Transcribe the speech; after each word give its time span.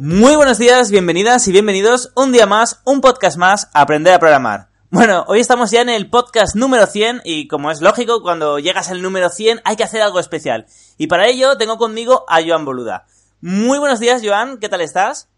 Muy 0.00 0.36
buenos 0.36 0.58
días, 0.58 0.90
bienvenidas 0.90 1.46
y 1.48 1.52
bienvenidos 1.52 2.12
un 2.14 2.32
día 2.32 2.46
más, 2.46 2.80
un 2.84 3.00
podcast 3.00 3.36
más, 3.36 3.68
a 3.74 3.80
Aprender 3.82 4.14
a 4.14 4.18
Programar. 4.18 4.68
Bueno, 4.90 5.24
hoy 5.26 5.40
estamos 5.40 5.70
ya 5.70 5.80
en 5.82 5.88
el 5.88 6.08
podcast 6.08 6.54
número 6.56 6.86
100 6.86 7.22
y 7.24 7.48
como 7.48 7.70
es 7.70 7.80
lógico, 7.80 8.22
cuando 8.22 8.58
llegas 8.58 8.90
al 8.90 9.02
número 9.02 9.28
100 9.28 9.60
hay 9.64 9.76
que 9.76 9.82
hacer 9.84 10.00
algo 10.00 10.20
especial. 10.20 10.66
Y 10.98 11.08
para 11.08 11.26
ello 11.26 11.56
tengo 11.58 11.76
conmigo 11.78 12.24
a 12.28 12.38
Joan 12.46 12.64
Boluda. 12.64 13.06
Muy 13.40 13.78
buenos 13.78 14.00
días, 14.00 14.22
Joan, 14.24 14.58
¿qué 14.58 14.68
tal 14.68 14.80
estás? 14.80 15.28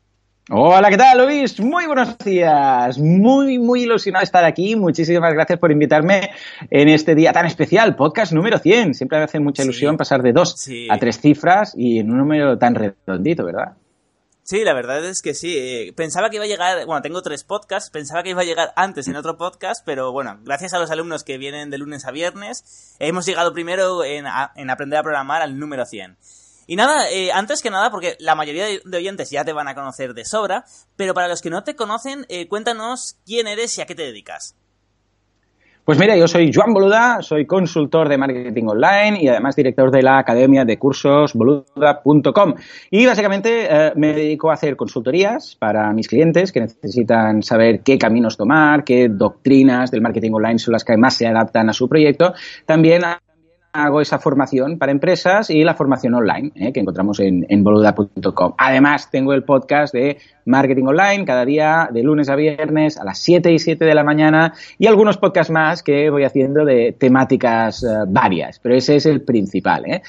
Hola, 0.51 0.91
¿qué 0.91 0.97
tal, 0.97 1.25
Luis? 1.27 1.59
Muy 1.61 1.87
buenos 1.87 2.19
días. 2.19 2.99
Muy, 2.99 3.59
muy 3.59 3.83
ilusionado 3.85 4.21
de 4.23 4.25
estar 4.25 4.45
aquí. 4.45 4.75
Muchísimas 4.77 5.33
gracias 5.33 5.59
por 5.59 5.71
invitarme 5.71 6.31
en 6.71 6.89
este 6.89 7.15
día 7.15 7.33
tan 7.33 7.47
especial, 7.47 7.95
podcast 7.97 8.33
número 8.33 8.59
100. 8.59 8.95
Siempre 8.95 9.19
me 9.19 9.25
hace 9.25 9.39
mucha 9.41 9.63
ilusión 9.63 9.95
Sí. 9.95 9.99
pasar 9.99 10.23
de 10.23 10.33
dos 10.33 10.55
Sí. 10.59 10.89
a 10.91 10.99
tres 10.99 11.21
cifras 11.21 11.73
y 11.77 12.01
en 12.01 12.11
un 12.11 12.19
número 12.19 12.59
tan 12.59 12.75
redondito, 12.75 13.45
¿verdad? 13.45 13.75
Sí, 14.51 14.65
la 14.65 14.75
verdad 14.75 15.05
es 15.05 15.23
que 15.23 15.33
sí. 15.33 15.57
Eh, 15.57 15.93
Pensaba 15.93 16.29
que 16.29 16.35
iba 16.35 16.45
a 16.45 16.49
llegar, 16.49 16.85
bueno, 16.85 17.03
tengo 17.03 17.23
tres 17.23 17.45
podcasts, 17.45 17.89
pensaba 17.89 18.25
que 18.25 18.31
iba 18.31 18.41
a 18.41 18.45
llegar 18.45 18.73
antes 18.75 19.07
en 19.07 19.15
otro 19.15 19.39
podcast, 19.39 19.85
pero 19.87 20.11
bueno, 20.11 20.41
gracias 20.43 20.75
a 20.75 20.81
los 20.81 20.91
alumnos 20.91 21.23
que 21.23 21.39
vienen 21.39 21.71
de 21.71 21.79
lunes 21.79 22.05
a 22.05 22.11
viernes, 22.11 22.97
hemos 22.99 23.27
llegado 23.27 23.53
primero 23.53 24.03
en, 24.03 24.27
aprender 24.27 24.99
a 24.99 25.05
programar 25.05 25.41
al 25.41 25.57
número 25.57 25.87
100. 25.87 26.19
Y 26.67 26.75
nada, 26.75 27.09
eh, 27.13 27.31
antes 27.31 27.63
que 27.63 27.71
nada, 27.71 27.93
porque 27.93 28.17
la 28.19 28.35
mayoría 28.35 28.67
de 28.85 28.97
oyentes 28.97 29.31
ya 29.31 29.45
te 29.45 29.53
van 29.53 29.69
a 29.69 29.77
conocer 29.77 30.15
de 30.15 30.25
sobra, 30.25 30.65
pero 30.97 31.15
para 31.15 31.29
los 31.29 31.43
que 31.43 31.51
no 31.51 31.63
te 31.63 31.77
conocen, 31.77 32.27
eh, 32.29 32.49
cuéntanos 32.49 33.19
quién 33.25 33.47
eres 33.47 33.79
y 33.79 33.83
a 33.83 33.87
qué 33.87 33.95
te 33.95 34.03
dedicas. 34.03 34.57
Pues 35.85 35.99
mira, 35.99 36.17
yo 36.17 36.29
soy 36.29 36.53
Joan 36.53 36.75
Boluda, 36.75 37.23
soy 37.23 37.47
consultor 37.47 38.09
de 38.09 38.19
marketing 38.19 38.67
online 38.69 39.19
y 39.23 39.29
además 39.29 39.57
director 39.57 39.91
de 39.91 40.03
la 40.03 40.19
academia 40.19 40.65
de 40.65 40.79
cursos 40.79 41.33
boluda.com. 41.35 42.55
Y 42.91 43.07
básicamente 43.07 43.67
eh, 43.69 43.93
me 43.97 44.13
dedico 44.13 44.51
a 44.51 44.55
hacer 44.55 44.77
consultorías 44.77 45.57
para 45.59 45.93
mis 45.93 46.07
clientes 46.07 46.53
que 46.53 46.61
necesitan 46.61 47.43
saber 47.43 47.81
qué 47.81 47.99
caminos 47.99 48.37
tomar, 48.37 48.85
qué 48.85 49.09
doctrinas 49.09 49.91
del 49.91 50.03
marketing 50.03 50.33
online 50.33 50.59
son 50.59 50.73
las 50.73 50.85
que 50.85 50.97
más 50.97 51.15
se 51.15 51.27
adaptan 51.27 51.71
a 51.71 51.73
su 51.73 51.89
proyecto. 51.89 52.35
También 52.67 53.03
hago 53.73 54.01
esa 54.01 54.19
formación 54.19 54.79
para 54.79 54.93
empresas 54.93 55.51
y 55.51 55.63
la 55.63 55.75
formación 55.75 56.15
online 56.15 56.53
eh, 56.55 56.73
que 56.73 56.81
encontramos 56.81 57.21
en, 57.21 57.47
en 57.49 57.63
boluda.com. 57.63 58.55
Además, 58.59 59.11
tengo 59.11 59.33
el 59.33 59.45
podcast 59.45 59.95
de 59.95 60.19
marketing 60.45 60.85
online 60.85 61.25
cada 61.25 61.45
día 61.45 61.89
de 61.93 62.03
lunes 62.03 62.29
a 62.29 62.37
viernes 62.37 62.99
a 62.99 63.05
las 63.05 63.19
7 63.19 63.53
y 63.53 63.59
7 63.59 63.85
de 63.85 63.95
la 63.95 64.05
mañana 64.05 64.53
y 64.79 64.87
algunos 64.87 65.17
podcasts 65.19 65.53
más 65.53 65.83
que 65.83 66.11
voy 66.11 66.25
haciendo 66.25 66.65
de 66.65 66.95
temáticas 66.99 67.83
eh, 67.83 67.87
varias, 68.09 68.59
pero 68.59 68.75
ese 68.75 68.97
es 68.97 69.07
el 69.07 69.23
principal. 69.23 69.85
¿eh? 69.87 70.03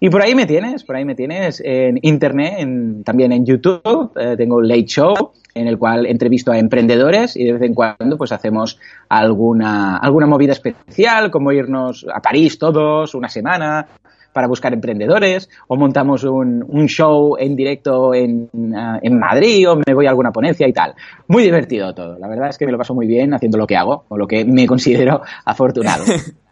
Y 0.00 0.08
por 0.10 0.22
ahí 0.22 0.34
me 0.34 0.46
tienes, 0.46 0.84
por 0.84 0.96
ahí 0.96 1.04
me 1.04 1.14
tienes 1.14 1.60
en 1.64 1.98
internet, 2.02 2.54
en- 2.58 3.04
también 3.04 3.32
en 3.32 3.44
YouTube, 3.44 4.12
eh, 4.18 4.34
tengo 4.36 4.60
Late 4.62 4.84
Show, 4.86 5.32
en 5.54 5.68
el 5.68 5.78
cual 5.78 6.06
entrevisto 6.06 6.50
a 6.50 6.58
emprendedores 6.58 7.36
y 7.36 7.44
de 7.44 7.52
vez 7.52 7.62
en 7.62 7.74
cuando 7.74 8.18
pues 8.18 8.32
hacemos 8.32 8.78
alguna, 9.08 9.96
alguna 9.98 10.26
movida 10.26 10.52
especial, 10.52 11.30
como 11.30 11.52
irnos 11.52 12.04
a 12.12 12.20
París 12.20 12.58
todos 12.58 13.14
una 13.14 13.28
semana 13.28 13.86
para 14.34 14.46
buscar 14.48 14.74
emprendedores, 14.74 15.48
o 15.68 15.76
montamos 15.76 16.24
un, 16.24 16.62
un 16.68 16.86
show 16.88 17.36
en 17.38 17.56
directo 17.56 18.12
en, 18.12 18.50
ah, 18.76 18.98
en 19.00 19.18
Madrid, 19.18 19.70
o 19.70 19.76
me 19.76 19.94
voy 19.94 20.04
a 20.06 20.10
alguna 20.10 20.32
ponencia 20.32 20.68
y 20.68 20.72
tal. 20.74 20.94
Muy 21.28 21.42
divertido 21.44 21.94
todo. 21.94 22.18
La 22.18 22.28
verdad 22.28 22.50
es 22.50 22.58
que 22.58 22.66
me 22.66 22.72
lo 22.72 22.76
paso 22.78 22.94
muy 22.94 23.06
bien 23.06 23.32
haciendo 23.32 23.56
lo 23.56 23.66
que 23.66 23.76
hago, 23.76 24.04
o 24.08 24.18
lo 24.18 24.26
que 24.26 24.44
me 24.44 24.66
considero 24.74 25.22
afortunado. 25.46 26.04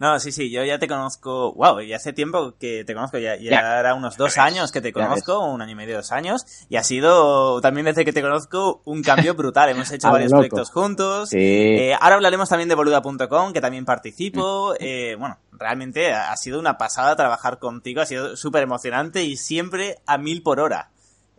No, 0.00 0.18
sí, 0.18 0.32
sí, 0.32 0.50
yo 0.50 0.64
ya 0.64 0.78
te 0.78 0.88
conozco, 0.88 1.52
wow, 1.54 1.80
ya 1.80 1.96
hace 1.96 2.12
tiempo 2.12 2.54
que 2.58 2.82
te 2.84 2.94
conozco, 2.94 3.16
ya, 3.18 3.36
ya 3.36 3.50
Ya. 3.52 3.78
era 3.80 3.94
unos 3.94 4.16
dos 4.16 4.38
años 4.38 4.72
que 4.72 4.80
te 4.80 4.92
conozco, 4.92 5.38
un 5.46 5.62
año 5.62 5.72
y 5.72 5.74
medio, 5.76 5.96
dos 5.96 6.10
años, 6.10 6.44
y 6.68 6.76
ha 6.76 6.82
sido 6.82 7.60
también 7.60 7.86
desde 7.86 8.04
que 8.04 8.12
te 8.12 8.20
conozco 8.20 8.82
un 8.84 9.02
cambio 9.02 9.34
brutal. 9.36 9.68
Hemos 9.70 9.90
hecho 9.92 10.10
varios 10.10 10.32
loco. 10.32 10.40
proyectos 10.40 10.70
juntos. 10.72 11.28
Sí. 11.28 11.38
Eh, 11.38 11.94
ahora 11.98 12.16
hablaremos 12.16 12.48
también 12.48 12.68
de 12.68 12.74
boluda.com, 12.74 13.52
que 13.52 13.60
también 13.60 13.84
participo. 13.84 14.74
Eh, 14.80 15.14
bueno, 15.18 15.38
realmente 15.58 16.12
ha 16.12 16.36
sido 16.36 16.58
una 16.60 16.76
pasada 16.78 17.16
trabajar 17.16 17.58
contigo, 17.58 18.00
ha 18.00 18.06
sido 18.06 18.36
súper 18.36 18.62
emocionante 18.62 19.22
y 19.24 19.36
siempre 19.36 19.96
a 20.06 20.18
mil 20.18 20.42
por 20.42 20.60
hora. 20.60 20.90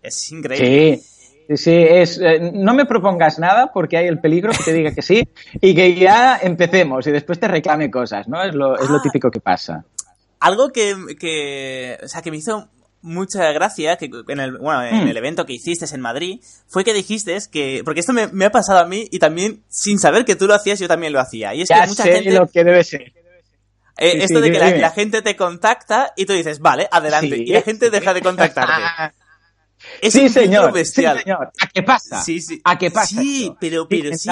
Es 0.02 0.31
increíble. 0.31 0.98
Sí, 0.98 1.03
sí, 1.50 1.58
sí, 1.58 1.72
es, 1.76 2.20
eh, 2.20 2.52
no 2.53 2.74
me 2.74 2.86
propongas 2.86 3.40
nada 3.40 3.72
porque 3.74 3.98
hay 3.98 4.08
el 4.08 4.20
peligro 4.20 4.52
que 4.52 4.64
te 4.64 4.74
diga 4.74 4.92
que 4.94 5.02
sí 5.02 5.28
y 5.62 5.74
que 5.76 5.96
ya 5.96 6.38
empecemos 6.42 7.06
y 7.08 7.12
después 7.12 7.40
te 7.40 7.48
reclame 7.48 7.90
cosas, 7.92 8.28
¿no? 8.28 8.42
Es 8.44 8.53
lo, 8.53 8.78
es 8.80 8.90
lo 8.90 8.98
Ah. 8.98 9.02
típico 9.03 9.30
que 9.31 9.40
pasa. 9.40 9.84
Algo 10.40 10.72
que, 10.72 10.96
que, 11.20 11.97
o 12.03 12.08
sea, 12.08 12.22
que 12.22 12.30
me 12.32 12.38
hizo 12.38 12.70
mucha 13.02 13.52
gracia 13.52 13.97
que 13.97 14.09
en 14.30 14.40
el, 14.40 14.58
bueno, 14.58 14.84
en 14.84 15.06
Mm. 15.06 15.08
el 15.09 15.18
evento 15.18 15.46
que 15.46 15.53
hiciste 15.53 15.86
en 15.94 16.02
Madrid 16.02 16.40
fue 16.68 16.84
que 16.84 16.92
dijiste 16.94 17.38
que, 17.52 17.82
porque 17.86 18.00
esto 18.00 18.14
me, 18.14 18.28
me 18.28 18.46
ha 18.46 18.52
pasado 18.52 18.80
a 18.80 18.86
mí 18.88 19.08
y 19.12 19.20
también 19.20 19.64
sin 19.70 20.00
saber 20.00 20.26
que 20.26 20.36
tú 20.36 20.47
lo 20.47 20.56
hacías 20.56 20.80
yo 20.80 20.88
también 20.88 21.14
lo 21.14 21.20
hacía. 21.20 21.53
Y 21.53 21.62
es 21.62 21.70
Ya 21.70 21.82
que 21.84 21.88
mucha 21.90 22.03
sé 22.03 22.14
gente, 22.14 22.32
lo 22.32 22.47
que 22.47 22.64
debe 22.64 22.84
ser. 22.84 23.14
Eh, 23.97 24.11
sí, 24.11 24.17
esto 24.22 24.41
sí, 24.41 24.50
de 24.50 24.51
que 24.51 24.78
la, 24.78 24.91
gente 24.91 25.22
te 25.22 25.35
contacta 25.35 26.13
y 26.16 26.25
tú 26.25 26.33
dices, 26.33 26.59
vale, 26.59 26.88
adelante, 26.91 27.35
Sí. 27.35 27.44
y 27.44 27.53
la 27.53 27.61
gente 27.61 27.89
deja 27.89 28.13
de 28.13 28.22
contactarte. 28.22 28.73
Es 30.01 30.13
sí, 30.13 30.22
un 30.22 30.29
señor. 30.29 30.72
bestial. 30.72 31.17
Sí, 31.17 31.23
señor. 31.23 31.51
¿A 31.61 31.67
qué 31.67 31.83
pasa? 31.83 32.23
Sí, 32.23 32.41
sí. 32.41 32.61
¿A 32.63 32.78
qué 32.78 32.89
pasa? 32.89 33.22
Sí, 33.22 33.44
esto? 33.44 33.57
pero, 33.59 33.88
pero 33.88 34.16
sí. 34.17 34.29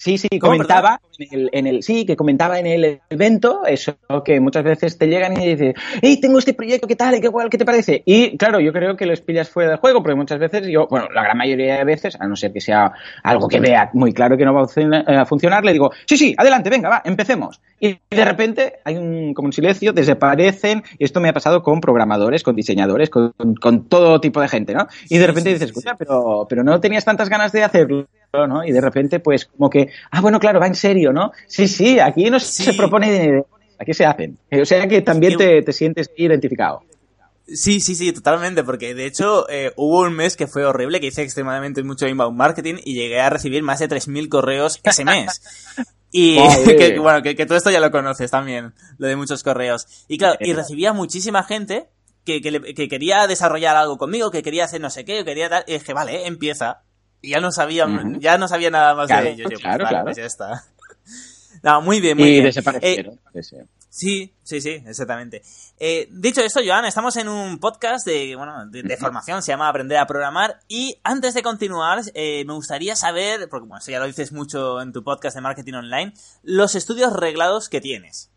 Sí, 0.00 0.16
sí, 0.16 0.28
¿Cómo, 0.40 0.52
comentaba 0.54 0.98
en 1.18 1.28
el, 1.38 1.50
en 1.52 1.66
el- 1.66 1.82
sí, 1.82 2.06
que 2.06 2.16
comentaba 2.16 2.58
en 2.58 2.66
el 2.66 3.00
evento 3.10 3.66
eso, 3.66 3.98
que 4.24 4.40
muchas 4.40 4.64
veces 4.64 4.96
te 4.96 5.08
llegan 5.08 5.38
y 5.38 5.46
dicen, 5.46 5.74
hey, 6.00 6.18
tengo 6.18 6.38
este 6.38 6.54
proyecto, 6.54 6.88
¿qué 6.88 6.96
tal? 6.96 7.20
¿Qué, 7.20 7.30
¿Qué 7.50 7.58
te 7.58 7.66
parece? 7.66 8.02
Y 8.06 8.38
claro, 8.38 8.60
yo 8.60 8.72
creo 8.72 8.96
que 8.96 9.04
los 9.04 9.20
pillas 9.20 9.50
fuera 9.50 9.68
del 9.68 9.78
juego, 9.78 10.02
porque 10.02 10.16
muchas 10.16 10.38
veces 10.38 10.66
yo, 10.68 10.88
bueno, 10.88 11.08
la 11.14 11.22
gran 11.22 11.36
mayoría 11.36 11.76
de 11.76 11.84
veces, 11.84 12.16
a 12.18 12.26
no 12.26 12.34
ser 12.34 12.50
que 12.50 12.62
sea 12.62 12.92
algo 13.22 13.46
que 13.46 13.60
vea 13.60 13.90
muy 13.92 14.14
claro 14.14 14.38
que 14.38 14.46
no 14.46 14.54
va 14.54 14.62
a 14.62 14.64
funcionar, 14.64 15.04
a 15.06 15.26
funcionar, 15.26 15.66
le 15.66 15.72
digo, 15.72 15.90
sí, 16.06 16.16
sí, 16.16 16.34
adelante, 16.38 16.70
venga, 16.70 16.88
va, 16.88 17.02
empecemos. 17.04 17.60
Y 17.78 17.98
de 18.10 18.24
repente 18.24 18.78
hay 18.84 18.96
un, 18.96 19.34
como 19.34 19.46
un 19.48 19.52
silencio, 19.52 19.92
desaparecen, 19.92 20.82
y 20.98 21.04
esto 21.04 21.20
me 21.20 21.28
ha 21.28 21.34
pasado 21.34 21.62
con 21.62 21.78
programadores, 21.82 22.42
con 22.42 22.56
diseñadores, 22.56 23.10
con, 23.10 23.34
con 23.60 23.86
todo 23.86 24.18
tipo 24.18 24.40
de 24.40 24.48
gente, 24.48 24.72
¿no? 24.72 24.86
Y 25.10 25.18
de 25.18 25.26
repente 25.26 25.50
dices, 25.50 25.68
escucha, 25.68 25.94
pero, 25.98 26.46
pero 26.48 26.64
no 26.64 26.80
tenías 26.80 27.04
tantas 27.04 27.28
ganas 27.28 27.52
de 27.52 27.64
hacerlo. 27.64 28.06
¿No? 28.32 28.64
Y 28.64 28.72
de 28.72 28.80
repente, 28.80 29.20
pues, 29.20 29.46
como 29.46 29.68
que, 29.68 29.90
ah, 30.10 30.20
bueno, 30.20 30.38
claro, 30.38 30.60
va 30.60 30.66
en 30.66 30.74
serio, 30.74 31.12
¿no? 31.12 31.32
Sí, 31.46 31.66
sí, 31.68 31.98
aquí 31.98 32.30
no 32.30 32.38
Sí. 32.38 32.64
se 32.64 32.74
propone, 32.74 33.42
aquí 33.78 33.92
se 33.94 34.04
hacen. 34.06 34.38
O 34.50 34.64
sea 34.64 34.86
que 34.86 35.02
también 35.02 35.36
te, 35.36 35.62
te 35.62 35.72
sientes 35.72 36.10
identificado. 36.16 36.82
Sí, 37.52 37.80
sí, 37.80 37.96
sí, 37.96 38.12
totalmente, 38.12 38.62
porque 38.62 38.94
de 38.94 39.06
hecho 39.06 39.48
eh, 39.50 39.72
hubo 39.74 40.02
un 40.02 40.14
mes 40.14 40.36
que 40.36 40.46
fue 40.46 40.64
horrible, 40.64 41.00
que 41.00 41.08
hice 41.08 41.22
extremadamente 41.22 41.82
mucho 41.82 42.06
inbound 42.06 42.36
marketing 42.38 42.76
y 42.84 42.94
llegué 42.94 43.20
a 43.20 43.28
recibir 43.30 43.64
más 43.64 43.80
de 43.80 43.88
3.000 43.88 44.28
correos 44.28 44.80
ese 44.84 45.04
mes. 45.04 45.42
Y 46.12 46.38
que, 46.66 46.98
bueno, 46.98 47.22
que, 47.22 47.36
que 47.36 47.46
todo 47.46 47.56
esto 47.56 47.70
ya 47.70 47.78
lo 47.78 47.92
conoces 47.92 48.32
también, 48.32 48.72
lo 48.98 49.06
de 49.06 49.14
muchos 49.14 49.44
correos. 49.44 49.86
Y 50.08 50.18
claro, 50.18 50.36
y 50.40 50.52
recibía 50.54 50.92
muchísima 50.92 51.44
gente 51.44 51.86
que, 52.24 52.40
que, 52.40 52.50
le- 52.50 52.74
que 52.74 52.88
quería 52.88 53.28
desarrollar 53.28 53.76
algo 53.76 53.96
conmigo, 53.96 54.32
que 54.32 54.42
quería 54.42 54.64
hacer 54.64 54.80
no 54.80 54.90
sé 54.90 55.04
qué, 55.04 55.18
que 55.18 55.24
quería 55.24 55.48
tal, 55.48 55.62
y 55.68 55.74
dije, 55.74 55.92
vale, 55.92 56.26
empieza. 56.26 56.82
Y 57.22 57.30
ya 57.30 57.40
no 57.40 57.52
sabía, 57.52 57.86
ya 58.18 58.38
no 58.38 58.48
sabía 58.48 58.70
nada 58.70 58.94
más 58.94 59.06
Claro, 59.06 59.24
de 59.24 59.32
ello. 59.32 59.44
Yo, 59.44 59.50
pues, 59.50 59.60
claro, 59.60 59.84
vale, 59.84 59.88
claro. 59.88 60.04
pues 60.04 60.16
ya 60.16 60.24
está. 60.24 60.64
No, 61.62 61.82
muy 61.82 62.00
bien, 62.00 62.16
muy 62.16 62.26
y 62.26 62.30
bien. 62.32 62.44
desaparecieron. 62.44 63.20
Sí, 63.34 63.42
sí. 63.42 64.32
Sí, 64.42 64.60
sí, 64.60 64.82
exactamente. 64.86 65.42
Eh, 65.78 66.08
dicho 66.10 66.40
esto, 66.40 66.60
Joan, 66.64 66.84
estamos 66.86 67.16
en 67.16 67.28
un 67.28 67.58
podcast 67.58 68.06
de, 68.06 68.34
bueno, 68.34 68.66
de, 68.66 68.96
formación, 68.96 69.42
se 69.42 69.52
llama 69.52 69.68
Aprender 69.68 69.98
a 69.98 70.06
Programar. 70.06 70.58
Y 70.68 70.98
antes 71.04 71.34
de 71.34 71.42
continuar, 71.42 72.00
eh, 72.14 72.44
me 72.46 72.54
gustaría 72.54 72.96
saber, 72.96 73.48
porque 73.48 73.66
bueno, 73.68 73.78
eso 73.78 73.90
ya 73.90 74.00
lo 74.00 74.06
dices 74.06 74.32
mucho 74.32 74.80
en 74.80 74.92
tu 74.92 75.04
podcast 75.04 75.36
de 75.36 75.42
marketing 75.42 75.74
online, 75.74 76.14
los 76.42 76.74
estudios 76.74 77.12
reglados 77.12 77.68
que 77.68 77.80
tienes. 77.80 78.30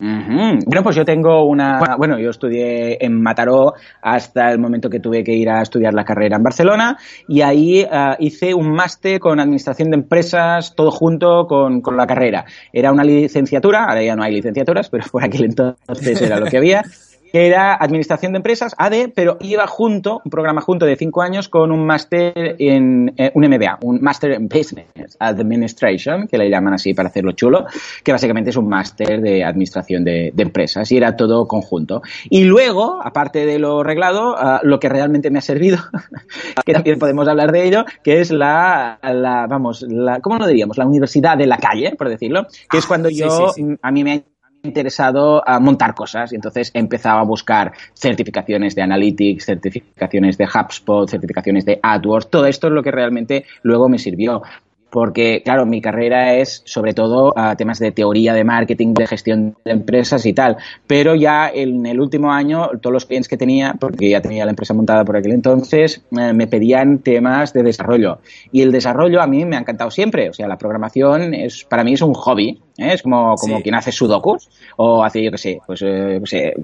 Bueno, 0.00 0.82
pues 0.82 0.94
yo 0.94 1.04
tengo 1.04 1.44
una. 1.44 1.80
Bueno, 1.96 2.18
yo 2.18 2.30
estudié 2.30 3.04
en 3.04 3.20
Mataró 3.20 3.74
hasta 4.00 4.50
el 4.52 4.60
momento 4.60 4.88
que 4.88 5.00
tuve 5.00 5.24
que 5.24 5.32
ir 5.32 5.50
a 5.50 5.62
estudiar 5.62 5.92
la 5.92 6.04
carrera 6.04 6.36
en 6.36 6.42
Barcelona 6.42 6.96
y 7.26 7.40
ahí 7.40 7.84
ah, 7.90 8.16
hice 8.20 8.54
un 8.54 8.70
máster 8.72 9.18
con 9.18 9.40
administración 9.40 9.90
de 9.90 9.96
empresas, 9.96 10.74
todo 10.76 10.92
junto 10.92 11.46
con, 11.46 11.80
con, 11.80 11.96
la 11.96 12.06
carrera. 12.06 12.44
Era 12.72 12.92
una 12.92 13.02
licenciatura, 13.02 13.86
ahora 13.86 14.02
ya 14.02 14.14
no 14.14 14.22
hay 14.22 14.34
licenciaturas, 14.34 14.88
pero 14.88 15.04
por 15.10 15.24
aquel 15.24 15.46
entonces 15.46 16.22
era 16.22 16.38
lo 16.38 16.46
que 16.46 16.58
había. 16.58 16.82
que 17.32 17.46
era 17.46 17.74
Administración 17.74 18.32
de 18.32 18.38
Empresas, 18.38 18.74
AD, 18.78 19.10
pero 19.14 19.36
iba 19.40 19.66
junto, 19.66 20.20
un 20.24 20.30
programa 20.30 20.60
junto 20.60 20.86
de 20.86 20.96
cinco 20.96 21.22
años 21.22 21.48
con 21.48 21.72
un 21.72 21.84
máster 21.86 22.56
en, 22.58 23.14
eh, 23.16 23.30
un 23.34 23.44
MBA, 23.44 23.78
un 23.82 24.00
Master 24.00 24.32
in 24.32 24.48
Business 24.48 25.16
Administration, 25.18 26.26
que 26.28 26.38
le 26.38 26.50
llaman 26.50 26.74
así 26.74 26.94
para 26.94 27.08
hacerlo 27.08 27.32
chulo, 27.32 27.66
que 28.02 28.12
básicamente 28.12 28.50
es 28.50 28.56
un 28.56 28.68
máster 28.68 29.20
de 29.20 29.44
Administración 29.44 30.04
de, 30.04 30.32
Empresas 30.38 30.90
y 30.92 30.96
era 30.96 31.14
todo 31.14 31.46
conjunto. 31.46 32.00
Y 32.30 32.44
luego, 32.44 33.00
aparte 33.04 33.44
de 33.44 33.58
lo 33.58 33.82
reglado, 33.82 34.34
ah, 34.38 34.60
lo 34.62 34.80
que 34.80 34.88
realmente 34.88 35.30
me 35.30 35.40
ha 35.40 35.42
servido, 35.42 35.78
que 36.64 36.72
también 36.72 36.98
podemos 36.98 37.28
hablar 37.28 37.52
de 37.52 37.66
ello, 37.66 37.84
que 38.02 38.20
es 38.20 38.30
la, 38.30 38.98
la 39.02 39.46
vamos, 39.46 39.82
la, 39.82 40.20
¿cómo 40.20 40.38
lo 40.38 40.46
diríamos? 40.46 40.78
La 40.78 40.86
universidad 40.86 41.36
de 41.36 41.46
la 41.46 41.58
calle, 41.58 41.94
por 41.98 42.08
decirlo, 42.08 42.46
que 42.70 42.78
es 42.78 42.84
ah, 42.84 42.88
cuando 42.88 43.10
yo, 43.10 43.52
a 43.82 43.90
mí 43.90 44.04
me 44.04 44.24
interesado 44.62 45.42
a 45.46 45.60
montar 45.60 45.94
cosas. 45.94 46.32
Y 46.32 46.36
entonces 46.36 46.70
he 46.74 46.78
empezado 46.78 47.18
a 47.18 47.24
buscar 47.24 47.72
certificaciones 47.94 48.74
de 48.74 48.82
Analytics, 48.82 49.44
certificaciones 49.44 50.38
de 50.38 50.46
HubSpot, 50.46 51.08
certificaciones 51.08 51.64
de 51.64 51.78
AdWords, 51.82 52.30
todo 52.30 52.46
esto 52.46 52.68
es 52.68 52.72
lo 52.72 52.82
que 52.82 52.90
realmente 52.90 53.44
luego 53.62 53.88
me 53.88 53.98
sirvió 53.98 54.42
porque, 54.90 55.42
claro, 55.44 55.66
mi 55.66 55.80
carrera 55.80 56.34
es 56.34 56.62
sobre 56.64 56.94
todo 56.94 57.32
a 57.36 57.56
temas 57.56 57.78
de 57.78 57.92
teoría 57.92 58.32
de 58.32 58.44
marketing, 58.44 58.94
de 58.94 59.06
gestión 59.06 59.56
de 59.64 59.72
empresas 59.72 60.24
y 60.26 60.32
tal. 60.32 60.56
Pero 60.86 61.14
ya 61.14 61.50
en 61.52 61.84
el 61.86 62.00
último 62.00 62.32
año, 62.32 62.68
todos 62.80 62.92
los 62.92 63.06
clientes 63.06 63.28
que 63.28 63.36
tenía, 63.36 63.74
porque 63.78 64.08
ya 64.08 64.20
tenía 64.20 64.44
la 64.44 64.50
empresa 64.50 64.74
montada 64.74 65.04
por 65.04 65.16
aquel 65.16 65.32
entonces, 65.32 66.02
eh, 66.18 66.32
me 66.32 66.46
pedían 66.46 66.98
temas 67.00 67.52
de 67.52 67.62
desarrollo. 67.62 68.18
Y 68.52 68.62
el 68.62 68.72
desarrollo 68.72 69.20
a 69.20 69.26
mí 69.26 69.44
me 69.44 69.56
ha 69.56 69.60
encantado 69.60 69.90
siempre. 69.90 70.30
O 70.30 70.32
sea, 70.32 70.48
la 70.48 70.58
programación 70.58 71.34
es 71.34 71.64
para 71.64 71.84
mí 71.84 71.94
es 71.94 72.02
un 72.02 72.14
hobby. 72.14 72.60
¿eh? 72.78 72.92
Es 72.94 73.02
como, 73.02 73.34
como 73.36 73.60
quien 73.60 73.74
hace 73.74 73.92
sudokus 73.92 74.48
o 74.76 75.04
hace, 75.04 75.22
yo 75.22 75.30
qué 75.30 75.38
sé, 75.38 75.60
pues, 75.66 75.82
eh, 75.82 76.20
sé, 76.24 76.54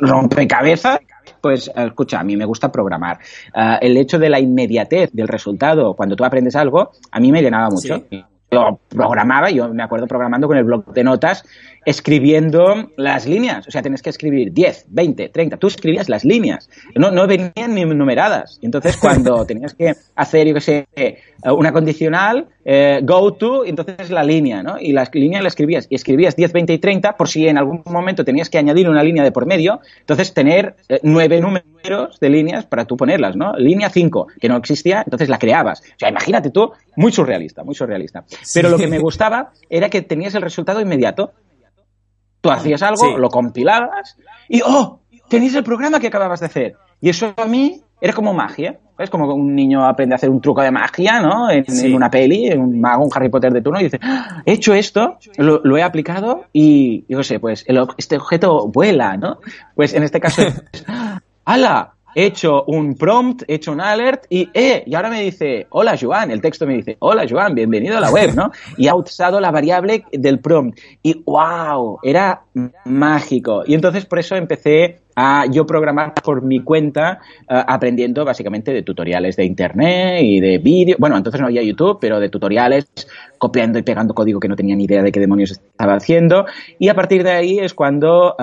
rompecabezas 0.00 1.00
pues 1.40 1.70
escucha, 1.74 2.20
a 2.20 2.24
mí 2.24 2.36
me 2.36 2.44
gusta 2.44 2.70
programar. 2.70 3.18
Ah, 3.54 3.78
el 3.80 3.96
hecho 3.96 4.18
de 4.18 4.30
la 4.30 4.40
inmediatez 4.40 5.10
del 5.12 5.28
resultado 5.28 5.94
cuando 5.94 6.16
tú 6.16 6.24
aprendes 6.24 6.56
algo, 6.56 6.92
a 7.10 7.20
mí 7.20 7.32
me 7.32 7.42
llenaba 7.42 7.70
mucho. 7.70 8.04
Yo 8.48 8.78
programaba, 8.88 9.50
yo 9.50 9.68
me 9.74 9.82
acuerdo 9.82 10.06
programando 10.06 10.46
con 10.46 10.56
el 10.56 10.62
blog 10.62 10.92
de 10.92 11.02
notas 11.02 11.44
escribiendo 11.84 12.90
las 12.96 13.26
líneas. 13.26 13.66
O 13.66 13.70
sea, 13.72 13.82
tienes 13.82 14.02
que 14.02 14.10
escribir 14.10 14.52
10, 14.52 14.86
20, 14.88 15.28
30. 15.30 15.56
Tú 15.56 15.66
escribías 15.66 16.08
las 16.08 16.24
líneas. 16.24 16.70
No, 16.94 17.10
no 17.10 17.26
venían 17.26 17.74
ni 17.74 17.84
numeradas. 17.84 18.58
Entonces, 18.62 18.96
cuando 18.96 19.44
tenías 19.46 19.74
que 19.74 19.94
hacer, 20.14 20.46
yo 20.46 20.54
qué 20.54 20.60
sé, 20.60 20.86
una 21.44 21.72
condicional, 21.72 22.48
eh, 22.68 22.98
go 23.04 23.32
to, 23.34 23.64
entonces 23.64 24.10
la 24.10 24.24
línea, 24.24 24.60
¿no? 24.60 24.76
Y 24.80 24.90
la 24.90 25.08
línea 25.12 25.40
la 25.40 25.46
escribías. 25.46 25.86
Y 25.88 25.94
escribías 25.94 26.34
10, 26.34 26.52
20 26.52 26.72
y 26.72 26.78
30 26.78 27.16
por 27.16 27.28
si 27.28 27.46
en 27.46 27.58
algún 27.58 27.80
momento 27.86 28.24
tenías 28.24 28.50
que 28.50 28.58
añadir 28.58 28.90
una 28.90 29.04
línea 29.04 29.22
de 29.22 29.30
por 29.30 29.46
medio. 29.46 29.78
Entonces, 30.00 30.34
tener 30.34 30.74
eh, 30.88 30.98
nueve 31.04 31.40
números 31.40 32.18
de 32.18 32.28
líneas 32.28 32.66
para 32.66 32.84
tú 32.84 32.96
ponerlas, 32.96 33.36
¿no? 33.36 33.52
Línea 33.56 33.88
5, 33.88 34.26
que 34.40 34.48
no 34.48 34.56
existía, 34.56 35.04
entonces 35.04 35.28
la 35.28 35.38
creabas. 35.38 35.80
O 35.80 35.98
sea, 35.98 36.08
imagínate 36.08 36.50
tú, 36.50 36.72
muy 36.96 37.12
surrealista, 37.12 37.62
muy 37.62 37.76
surrealista. 37.76 38.24
Pero 38.52 38.68
lo 38.68 38.78
que 38.78 38.88
me 38.88 38.98
gustaba 38.98 39.52
era 39.70 39.88
que 39.88 40.02
tenías 40.02 40.34
el 40.34 40.42
resultado 40.42 40.80
inmediato. 40.80 41.34
Tú 42.40 42.50
hacías 42.50 42.82
algo, 42.82 43.16
lo 43.16 43.28
compilabas 43.28 44.16
y 44.48 44.62
¡oh! 44.64 44.98
Tenías 45.28 45.54
el 45.54 45.62
programa 45.62 46.00
que 46.00 46.08
acababas 46.08 46.40
de 46.40 46.46
hacer. 46.46 46.74
Y 47.00 47.10
eso 47.10 47.32
a 47.36 47.44
mí 47.44 47.82
era 48.00 48.12
como 48.12 48.34
magia. 48.34 48.78
Es 48.98 49.10
como 49.10 49.32
un 49.34 49.54
niño 49.54 49.86
aprende 49.86 50.14
a 50.14 50.16
hacer 50.16 50.30
un 50.30 50.40
truco 50.40 50.62
de 50.62 50.70
magia, 50.70 51.20
¿no? 51.20 51.50
En, 51.50 51.94
una 51.94 52.10
peli, 52.10 52.46
en 52.46 52.60
un 52.60 52.80
mago, 52.80 53.04
un 53.04 53.10
Harry 53.14 53.28
Potter 53.28 53.52
de 53.52 53.60
turno, 53.60 53.78
y 53.78 53.84
dice, 53.84 54.00
ah, 54.02 54.42
he 54.46 54.52
hecho 54.52 54.72
esto, 54.72 55.18
lo, 55.36 55.76
he 55.76 55.82
aplicado 55.82 56.46
y, 56.52 57.04
yo 57.06 57.22
sé, 57.22 57.38
pues 57.38 57.66
este 57.98 58.16
objeto 58.16 58.68
vuela, 58.68 59.18
¿no? 59.18 59.38
Pues 59.74 59.92
en 59.92 60.02
este 60.02 60.18
caso, 60.18 60.42
¡hala! 61.44 61.96
he 62.16 62.24
hecho 62.24 62.64
un 62.64 62.94
prompt, 62.94 63.42
he 63.46 63.56
hecho 63.56 63.72
un 63.72 63.80
alert 63.82 64.24
y, 64.30 64.48
eh, 64.54 64.82
y 64.86 64.94
ahora 64.94 65.10
me 65.10 65.20
dice, 65.20 65.66
hola 65.68 65.98
Joan, 66.00 66.30
el 66.30 66.40
texto 66.40 66.66
me 66.66 66.76
dice, 66.76 66.96
hola 67.00 67.26
Joan, 67.28 67.54
bienvenido 67.54 67.98
a 67.98 68.00
la 68.00 68.10
web, 68.10 68.34
¿no? 68.34 68.50
Y 68.78 68.88
ha 68.88 68.94
usado 68.94 69.38
la 69.38 69.50
variable 69.50 70.06
del 70.10 70.40
prompt 70.40 70.78
y, 71.02 71.22
wow, 71.24 71.98
era 72.02 72.44
mágico. 72.86 73.64
Y 73.66 73.74
entonces 73.74 74.06
por 74.06 74.18
eso 74.18 74.34
empecé 74.34 75.02
a 75.16 75.46
yo 75.50 75.66
programar 75.66 76.14
por 76.14 76.42
mi 76.42 76.62
cuenta, 76.62 77.20
eh, 77.48 77.64
aprendiendo 77.66 78.24
básicamente 78.24 78.72
de 78.72 78.82
tutoriales 78.82 79.34
de 79.36 79.44
internet 79.44 80.22
y 80.22 80.40
de 80.40 80.58
vídeo. 80.58 80.96
Bueno, 80.98 81.16
entonces 81.16 81.40
no 81.40 81.46
había 81.46 81.62
YouTube, 81.62 81.98
pero 82.00 82.20
de 82.20 82.28
tutoriales, 82.28 82.86
copiando 83.38 83.78
y 83.78 83.82
pegando 83.82 84.14
código 84.14 84.38
que 84.38 84.48
no 84.48 84.56
tenía 84.56 84.76
ni 84.76 84.84
idea 84.84 85.02
de 85.02 85.10
qué 85.10 85.20
demonios 85.20 85.52
estaba 85.52 85.94
haciendo. 85.94 86.46
Y 86.78 86.88
a 86.88 86.94
partir 86.94 87.24
de 87.24 87.30
ahí 87.30 87.58
es 87.58 87.74
cuando 87.74 88.36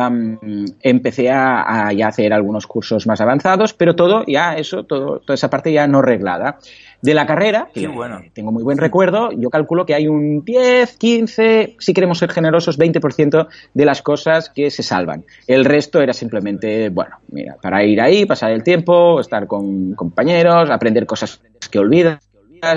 empecé 0.81 1.29
a, 1.29 1.91
ya 1.93 2.07
hacer 2.07 2.33
algunos 2.33 2.67
cursos 2.67 3.07
más 3.07 3.21
avanzados, 3.21 3.73
pero 3.73 3.95
todo 3.95 4.23
ya 4.27 4.55
eso, 4.55 4.83
todo, 4.83 5.19
toda 5.19 5.35
esa 5.35 5.49
parte 5.49 5.71
ya 5.71 5.87
no 5.87 6.01
reglada 6.01 6.57
de 7.03 7.13
la 7.13 7.25
carrera, 7.25 7.67
que 7.73 7.85
bueno. 7.87 8.21
tengo 8.33 8.53
muy 8.53 8.63
buen 8.63 8.77
recuerdo, 8.77 9.31
yo 9.33 9.49
calculo 9.49 9.85
que 9.85 9.93
hay 9.93 10.07
un 10.07 10.45
10, 10.45 10.95
15, 10.95 11.75
si 11.77 11.93
queremos 11.93 12.17
ser 12.17 12.31
generosos, 12.31 12.79
20% 12.79 13.47
de 13.73 13.85
las 13.85 14.01
cosas 14.01 14.49
que 14.49 14.71
se 14.71 14.83
salvan. 14.83 15.25
El 15.45 15.65
resto 15.65 16.01
era 16.01 16.13
simplemente, 16.13 16.87
bueno, 16.87 17.17
mira, 17.29 17.57
para 17.61 17.83
ir 17.83 17.99
ahí, 17.99 18.25
pasar 18.25 18.51
el 18.51 18.63
tiempo, 18.63 19.19
estar 19.19 19.47
con 19.47 19.95
compañeros, 19.95 20.69
aprender 20.69 21.05
cosas 21.05 21.41
que 21.69 21.79
olvidas 21.79 22.19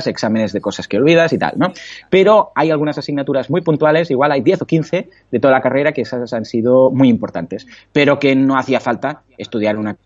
exámenes 0.06 0.52
de 0.52 0.60
cosas 0.60 0.88
que 0.88 0.96
olvidas 0.96 1.32
y 1.32 1.38
tal, 1.38 1.52
¿no? 1.56 1.72
Pero 2.10 2.50
hay 2.54 2.70
algunas 2.70 2.98
asignaturas 2.98 3.50
muy 3.50 3.60
puntuales, 3.60 4.10
igual 4.10 4.32
hay 4.32 4.40
10 4.40 4.62
o 4.62 4.66
15 4.66 5.08
de 5.30 5.38
toda 5.38 5.52
la 5.52 5.60
carrera 5.60 5.92
que 5.92 6.02
esas 6.02 6.32
han 6.32 6.44
sido 6.44 6.90
muy 6.90 7.08
importantes, 7.08 7.66
pero 7.92 8.18
que 8.18 8.34
no 8.34 8.58
hacía 8.58 8.80
falta 8.80 9.22
estudiar 9.38 9.78
una 9.78 9.96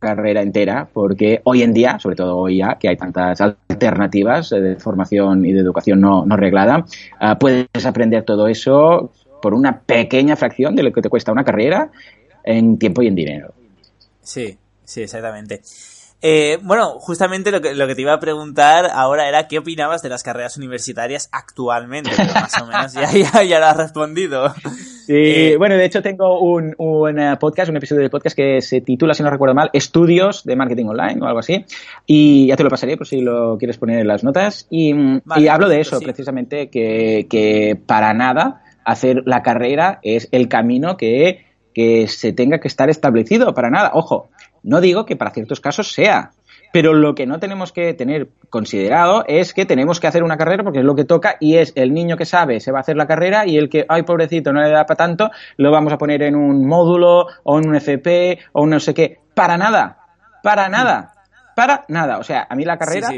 carrera 0.00 0.42
entera, 0.42 0.88
porque 0.92 1.40
hoy 1.44 1.62
en 1.62 1.72
día, 1.72 1.98
sobre 2.00 2.16
todo 2.16 2.36
hoy 2.36 2.58
ya, 2.58 2.76
que 2.80 2.88
hay 2.88 2.96
tantas 2.96 3.40
alternativas 3.40 4.50
de 4.50 4.76
formación 4.76 5.46
y 5.46 5.52
de 5.52 5.60
educación 5.60 6.00
no, 6.00 6.24
no 6.26 6.36
reglada, 6.36 6.84
ah, 7.20 7.38
puedes 7.38 7.68
aprender 7.86 8.24
todo 8.24 8.48
eso 8.48 9.12
por 9.40 9.54
una 9.54 9.80
pequeña 9.80 10.36
fracción 10.36 10.74
de 10.74 10.82
lo 10.82 10.92
que 10.92 11.02
te 11.02 11.08
cuesta 11.08 11.32
una 11.32 11.44
carrera 11.44 11.90
en 12.42 12.78
tiempo 12.78 13.02
y 13.02 13.06
en 13.06 13.14
dinero. 13.14 13.54
Sí, 14.22 14.58
sí, 14.84 15.02
exactamente. 15.02 15.62
Eh, 16.22 16.58
bueno, 16.62 16.98
justamente 16.98 17.50
lo 17.50 17.62
que, 17.62 17.74
lo 17.74 17.86
que 17.86 17.94
te 17.94 18.02
iba 18.02 18.12
a 18.12 18.20
preguntar 18.20 18.90
ahora 18.92 19.26
era 19.26 19.48
qué 19.48 19.58
opinabas 19.58 20.02
de 20.02 20.10
las 20.10 20.22
carreras 20.22 20.58
universitarias 20.58 21.30
actualmente, 21.32 22.10
más 22.34 22.60
o 22.60 22.66
menos 22.66 22.92
ya, 23.32 23.42
ya, 23.42 23.58
lo 23.58 23.66
has 23.66 23.76
respondido. 23.76 24.54
Sí, 25.06 25.14
eh, 25.16 25.56
bueno, 25.56 25.76
de 25.76 25.84
hecho 25.84 26.02
tengo 26.02 26.40
un, 26.40 26.74
un, 26.78 27.18
eh, 27.18 27.36
podcast, 27.38 27.70
un 27.70 27.76
episodio 27.76 28.02
de 28.02 28.10
podcast 28.10 28.36
que 28.36 28.60
se 28.60 28.80
titula, 28.80 29.14
si 29.14 29.22
no 29.22 29.30
recuerdo 29.30 29.54
mal, 29.54 29.70
Estudios 29.72 30.44
de 30.44 30.56
Marketing 30.56 30.86
Online 30.86 31.20
o 31.20 31.26
algo 31.26 31.40
así, 31.40 31.64
y 32.06 32.46
ya 32.46 32.56
te 32.56 32.64
lo 32.64 32.70
pasaré 32.70 32.96
por 32.96 33.06
si 33.06 33.20
lo 33.20 33.58
quieres 33.58 33.76
poner 33.78 34.00
en 34.00 34.08
las 34.08 34.24
notas, 34.24 34.66
y, 34.70 34.94
y 35.36 35.48
hablo 35.48 35.68
de 35.68 35.80
eso, 35.80 36.00
precisamente, 36.00 36.68
que, 36.68 37.26
que 37.28 37.78
para 37.86 38.14
nada 38.14 38.62
hacer 38.84 39.22
la 39.26 39.42
carrera 39.42 39.98
es 40.02 40.28
el 40.32 40.48
camino 40.48 40.96
que, 40.96 41.44
que 41.74 42.08
se 42.08 42.32
tenga 42.32 42.58
que 42.60 42.68
estar 42.68 42.90
establecido, 42.90 43.54
para 43.54 43.70
nada. 43.70 43.92
Ojo, 43.94 44.30
no 44.62 44.80
digo 44.80 45.06
que 45.06 45.16
para 45.16 45.30
ciertos 45.30 45.60
casos 45.60 45.92
sea, 45.92 46.32
pero 46.72 46.94
lo 46.94 47.14
que 47.14 47.26
no 47.26 47.38
tenemos 47.38 47.72
que 47.72 47.94
tener 47.94 48.28
considerado 48.48 49.24
es 49.26 49.54
que 49.54 49.66
tenemos 49.66 50.00
que 50.00 50.06
hacer 50.06 50.22
una 50.22 50.36
carrera 50.36 50.62
porque 50.62 50.80
es 50.80 50.84
lo 50.84 50.94
que 50.94 51.04
toca 51.04 51.36
y 51.40 51.56
es 51.56 51.72
el 51.76 51.92
niño 51.92 52.16
que 52.16 52.26
sabe 52.26 52.60
se 52.60 52.72
va 52.72 52.78
a 52.78 52.80
hacer 52.82 52.96
la 52.96 53.06
carrera 53.06 53.46
y 53.46 53.56
el 53.56 53.68
que, 53.68 53.84
ay, 53.88 54.02
pobrecito, 54.02 54.52
no 54.52 54.62
le 54.62 54.70
da 54.70 54.86
para 54.86 54.96
tanto, 54.96 55.30
lo 55.56 55.70
vamos 55.70 55.92
a 55.92 55.98
poner 55.98 56.22
en 56.22 56.36
un 56.36 56.66
módulo 56.66 57.26
o 57.42 57.58
en 57.58 57.68
un 57.68 57.74
FP 57.76 58.38
o 58.52 58.66
no 58.66 58.80
sé 58.80 58.94
qué. 58.94 59.18
Para 59.34 59.56
nada, 59.56 59.98
para 60.42 60.68
nada, 60.68 61.14
para 61.56 61.84
nada. 61.88 62.18
O 62.18 62.24
sea, 62.24 62.46
a 62.48 62.54
mí 62.54 62.64
la 62.64 62.78
carrera, 62.78 63.08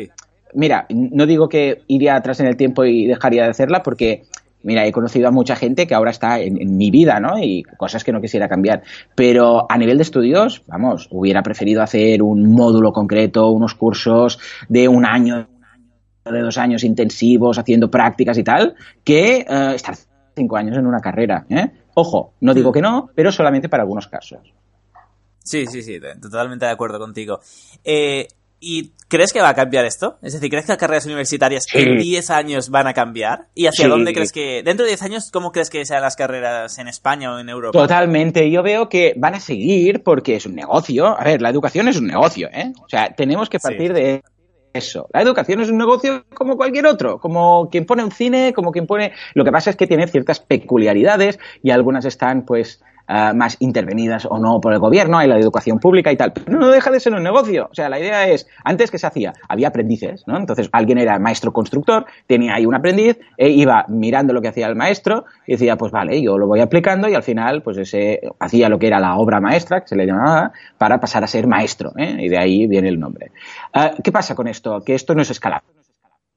mira, 0.54 0.86
no 0.90 1.26
digo 1.26 1.48
que 1.48 1.82
iría 1.86 2.16
atrás 2.16 2.40
en 2.40 2.46
el 2.46 2.56
tiempo 2.56 2.84
y 2.84 3.06
dejaría 3.06 3.44
de 3.44 3.50
hacerla 3.50 3.82
porque 3.82 4.24
Mira, 4.62 4.86
he 4.86 4.92
conocido 4.92 5.28
a 5.28 5.30
mucha 5.30 5.56
gente 5.56 5.86
que 5.86 5.94
ahora 5.94 6.10
está 6.10 6.40
en, 6.40 6.76
mi 6.76 6.90
vida, 6.90 7.20
¿no? 7.20 7.38
Y 7.38 7.62
cosas 7.62 8.04
que 8.04 8.12
no 8.12 8.20
quisiera 8.20 8.48
cambiar. 8.48 8.82
Pero 9.14 9.66
a 9.68 9.76
nivel 9.78 9.98
de 9.98 10.02
estudios, 10.02 10.62
vamos, 10.66 11.08
hubiera 11.10 11.42
preferido 11.42 11.82
hacer 11.82 12.22
un 12.22 12.52
módulo 12.52 12.92
concreto, 12.92 13.50
unos 13.50 13.74
cursos 13.74 14.38
de 14.68 14.88
un 14.88 15.04
año, 15.04 15.48
de 16.24 16.40
dos 16.40 16.58
años 16.58 16.84
intensivos, 16.84 17.58
haciendo 17.58 17.90
prácticas 17.90 18.38
y 18.38 18.44
tal, 18.44 18.74
que 19.04 19.46
eh, 19.48 19.72
estar 19.74 19.96
cinco 20.34 20.56
años 20.56 20.76
en 20.76 20.86
una 20.86 21.00
carrera. 21.00 21.44
¿eh? 21.48 21.70
Ojo, 21.94 22.34
no 22.40 22.54
digo 22.54 22.72
que 22.72 22.80
no, 22.80 23.10
pero 23.14 23.32
solamente 23.32 23.68
para 23.68 23.82
algunos 23.82 24.06
casos. 24.06 24.52
Sí, 25.44 25.66
sí, 25.66 25.82
sí, 25.82 25.98
totalmente 26.20 26.66
de 26.66 26.72
acuerdo 26.72 27.00
contigo. 27.00 27.40
Eh, 27.82 28.28
¿Y 28.64 28.92
crees 29.08 29.32
que 29.32 29.40
va 29.40 29.48
a 29.48 29.54
cambiar 29.54 29.84
esto? 29.84 30.18
Es 30.22 30.34
decir, 30.34 30.48
¿crees 30.48 30.64
que 30.64 30.72
las 30.72 30.78
carreras 30.78 31.04
universitarias 31.04 31.66
en 31.74 31.98
10 31.98 32.30
años 32.30 32.70
van 32.70 32.86
a 32.86 32.94
cambiar? 32.94 33.48
¿Y 33.56 33.66
hacia 33.66 33.88
dónde 33.88 34.14
crees 34.14 34.30
que, 34.30 34.62
dentro 34.62 34.84
de 34.84 34.90
10 34.90 35.02
años, 35.02 35.30
cómo 35.32 35.50
crees 35.50 35.68
que 35.68 35.84
sean 35.84 36.00
las 36.00 36.14
carreras 36.14 36.78
en 36.78 36.86
España 36.86 37.34
o 37.34 37.40
en 37.40 37.48
Europa? 37.48 37.76
Totalmente, 37.76 38.48
yo 38.52 38.62
veo 38.62 38.88
que 38.88 39.14
van 39.16 39.34
a 39.34 39.40
seguir 39.40 40.04
porque 40.04 40.36
es 40.36 40.46
un 40.46 40.54
negocio. 40.54 41.18
A 41.18 41.24
ver, 41.24 41.42
la 41.42 41.50
educación 41.50 41.88
es 41.88 41.96
un 41.96 42.06
negocio, 42.06 42.48
¿eh? 42.52 42.72
O 42.80 42.88
sea, 42.88 43.12
tenemos 43.12 43.50
que 43.50 43.58
partir 43.58 43.92
de 43.92 44.22
eso. 44.72 45.08
La 45.12 45.22
educación 45.22 45.60
es 45.60 45.68
un 45.68 45.78
negocio 45.78 46.24
como 46.32 46.56
cualquier 46.56 46.86
otro, 46.86 47.18
como 47.18 47.68
quien 47.68 47.84
pone 47.84 48.04
un 48.04 48.12
cine, 48.12 48.52
como 48.52 48.70
quien 48.70 48.86
pone... 48.86 49.12
Lo 49.34 49.44
que 49.44 49.50
pasa 49.50 49.70
es 49.70 49.76
que 49.76 49.88
tiene 49.88 50.06
ciertas 50.06 50.38
peculiaridades 50.38 51.40
y 51.64 51.70
algunas 51.70 52.04
están, 52.04 52.44
pues, 52.44 52.80
Ah, 53.06 53.32
más 53.34 53.56
intervenidas 53.60 54.26
o 54.26 54.38
no 54.38 54.60
por 54.60 54.72
el 54.72 54.78
gobierno, 54.78 55.18
hay 55.18 55.28
la 55.28 55.38
educación 55.38 55.78
pública 55.78 56.12
y 56.12 56.16
tal. 56.16 56.32
Pero 56.32 56.58
no 56.58 56.68
deja 56.68 56.90
de 56.90 57.00
ser 57.00 57.12
un 57.12 57.22
negocio. 57.22 57.68
O 57.70 57.74
sea, 57.74 57.88
la 57.88 57.98
idea 57.98 58.28
es, 58.28 58.46
antes 58.64 58.90
que 58.90 58.98
se 58.98 59.06
hacía, 59.06 59.32
había 59.48 59.68
aprendices, 59.68 60.24
¿no? 60.26 60.36
Entonces 60.36 60.68
alguien 60.72 60.98
era 60.98 61.18
maestro 61.18 61.52
constructor, 61.52 62.06
tenía 62.26 62.54
ahí 62.54 62.66
un 62.66 62.74
aprendiz, 62.74 63.18
e 63.36 63.48
iba 63.48 63.84
mirando 63.88 64.32
lo 64.32 64.40
que 64.40 64.48
hacía 64.48 64.66
el 64.68 64.76
maestro 64.76 65.24
y 65.46 65.52
decía, 65.52 65.76
pues 65.76 65.92
vale, 65.92 66.22
yo 66.22 66.38
lo 66.38 66.46
voy 66.46 66.60
aplicando 66.60 67.08
y 67.08 67.14
al 67.14 67.22
final, 67.22 67.62
pues 67.62 67.78
ese 67.78 68.20
hacía 68.38 68.68
lo 68.68 68.78
que 68.78 68.86
era 68.86 69.00
la 69.00 69.16
obra 69.16 69.40
maestra, 69.40 69.80
que 69.80 69.88
se 69.88 69.96
le 69.96 70.06
llamaba, 70.06 70.52
para 70.78 71.00
pasar 71.00 71.24
a 71.24 71.26
ser 71.26 71.46
maestro, 71.46 71.92
¿eh? 71.96 72.16
y 72.20 72.28
de 72.28 72.38
ahí 72.38 72.66
viene 72.66 72.88
el 72.88 73.00
nombre. 73.00 73.32
Ah, 73.72 73.92
¿Qué 74.02 74.12
pasa 74.12 74.34
con 74.34 74.46
esto? 74.48 74.82
Que 74.84 74.94
esto 74.94 75.14
no 75.14 75.22
es 75.22 75.30
escalable. 75.30 75.64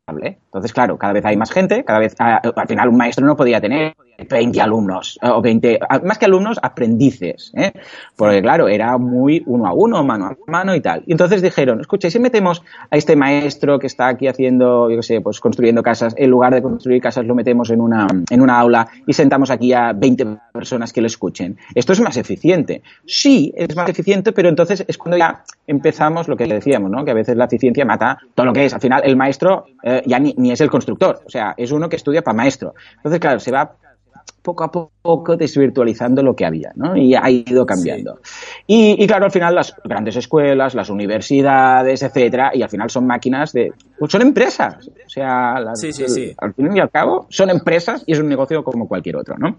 Entonces, 0.08 0.72
claro, 0.72 0.98
cada 0.98 1.14
vez 1.14 1.26
hay 1.26 1.36
más 1.36 1.52
gente, 1.52 1.84
cada 1.84 2.00
vez, 2.00 2.16
ah, 2.20 2.40
al 2.56 2.68
final 2.68 2.90
un 2.90 2.98
maestro 2.98 3.26
no 3.26 3.36
podía 3.36 3.60
tener 3.60 3.96
20 4.30 4.62
alumnos, 4.62 5.20
o 5.22 5.42
20, 5.42 5.80
más 6.04 6.18
que 6.18 6.26
alumnos, 6.26 6.60
aprendices, 6.62 7.52
¿eh? 7.56 7.72
porque 8.16 8.42
claro, 8.42 8.68
era 8.68 8.98
muy 8.98 9.44
uno 9.46 9.68
a 9.68 9.74
uno, 9.74 10.04
mano 10.04 10.26
a 10.26 10.36
mano 10.48 10.76
y 10.76 10.82
tal. 10.82 11.04
Y 11.06 11.12
entonces 11.12 11.42
dijeron, 11.42 11.82
escucha, 11.82 12.10
si 12.10 12.20
metemos 12.20 12.64
a 12.90 12.98
este 12.98 13.16
maestro 13.16 13.80
que 13.80 13.88
está 13.88 14.08
aquí 14.08 14.28
haciendo, 14.28 14.90
yo 14.90 14.98
qué 14.98 15.04
sé, 15.04 15.22
pues 15.22 15.40
construyendo 15.40 15.84
casas, 15.84 16.14
en 16.18 16.30
lugar 16.30 16.54
de 16.54 16.62
construir 16.62 17.02
casas 17.02 17.26
lo 17.26 17.36
metemos 17.36 17.70
en 17.70 17.82
una, 17.82 18.08
en 18.30 18.42
una 18.42 18.60
aula 18.60 18.88
y 19.06 19.14
sentamos 19.14 19.50
aquí 19.50 19.74
a 19.74 19.94
20 19.94 20.38
personas 20.54 20.94
que 20.94 21.02
lo 21.02 21.08
escuchen. 21.08 21.58
Esto 21.74 21.94
es 21.94 22.02
más 22.02 22.18
eficiente. 22.18 22.82
Sí, 23.06 23.54
es 23.56 23.76
más 23.76 23.90
eficiente, 23.90 24.32
pero 24.32 24.50
entonces 24.50 24.84
es 24.88 24.98
cuando 24.98 25.18
ya 25.18 25.44
empezamos 25.68 26.28
lo 26.28 26.38
que 26.38 26.46
decíamos, 26.46 26.92
¿no? 26.92 27.04
Que 27.04 27.12
a 27.12 27.16
veces 27.16 27.36
la 27.36 27.46
eficiencia 27.46 27.86
mata 27.86 28.18
todo 28.34 28.46
lo 28.46 28.54
que 28.54 28.66
es. 28.66 28.74
Al 28.74 28.82
final, 28.82 29.02
el 29.04 29.16
maestro 29.16 29.66
eh, 29.84 30.04
ya 30.06 30.20
ni, 30.20 30.34
ni 30.38 30.52
es 30.52 30.62
el 30.62 30.70
constructor, 30.70 31.22
o 31.26 31.30
sea, 31.30 31.54
es 31.58 31.72
uno 31.72 31.90
que 31.90 31.96
estudia 31.96 32.22
para 32.22 32.36
maestro. 32.36 32.74
Entonces, 32.98 33.20
claro, 33.20 33.40
se 33.40 33.52
va 33.52 33.76
poco 34.46 34.64
a 34.64 34.72
poco 34.72 35.36
desvirtualizando 35.36 36.22
lo 36.22 36.36
que 36.36 36.46
había, 36.46 36.72
¿no? 36.76 36.96
Y 36.96 37.16
ha 37.16 37.30
ido 37.32 37.66
cambiando. 37.66 38.20
Y, 38.68 39.06
claro, 39.06 39.26
al 39.26 39.32
final 39.32 39.54
las 39.54 39.76
grandes 39.84 40.16
escuelas, 40.16 40.74
las 40.74 40.90
universidades, 40.90 42.02
etcétera, 42.02 42.52
y 42.54 42.64
al 42.64 42.70
final 42.70 42.90
son 42.90 43.06
máquinas 43.06 43.54
de... 43.54 43.72
Pues 44.00 44.12
son 44.12 44.24
empresas. 44.24 44.88
O 44.88 45.10
sea, 45.10 45.56
al 45.56 46.54
fin 46.56 46.76
y 46.76 46.80
al 46.80 46.90
cabo, 46.90 47.28
son 47.30 47.52
empresas 47.52 48.04
y 48.08 48.14
es 48.14 48.20
un 48.20 48.28
negocio 48.28 48.64
como 48.64 48.88
cualquier 48.88 49.18
otro, 49.18 49.36
¿no? 49.38 49.58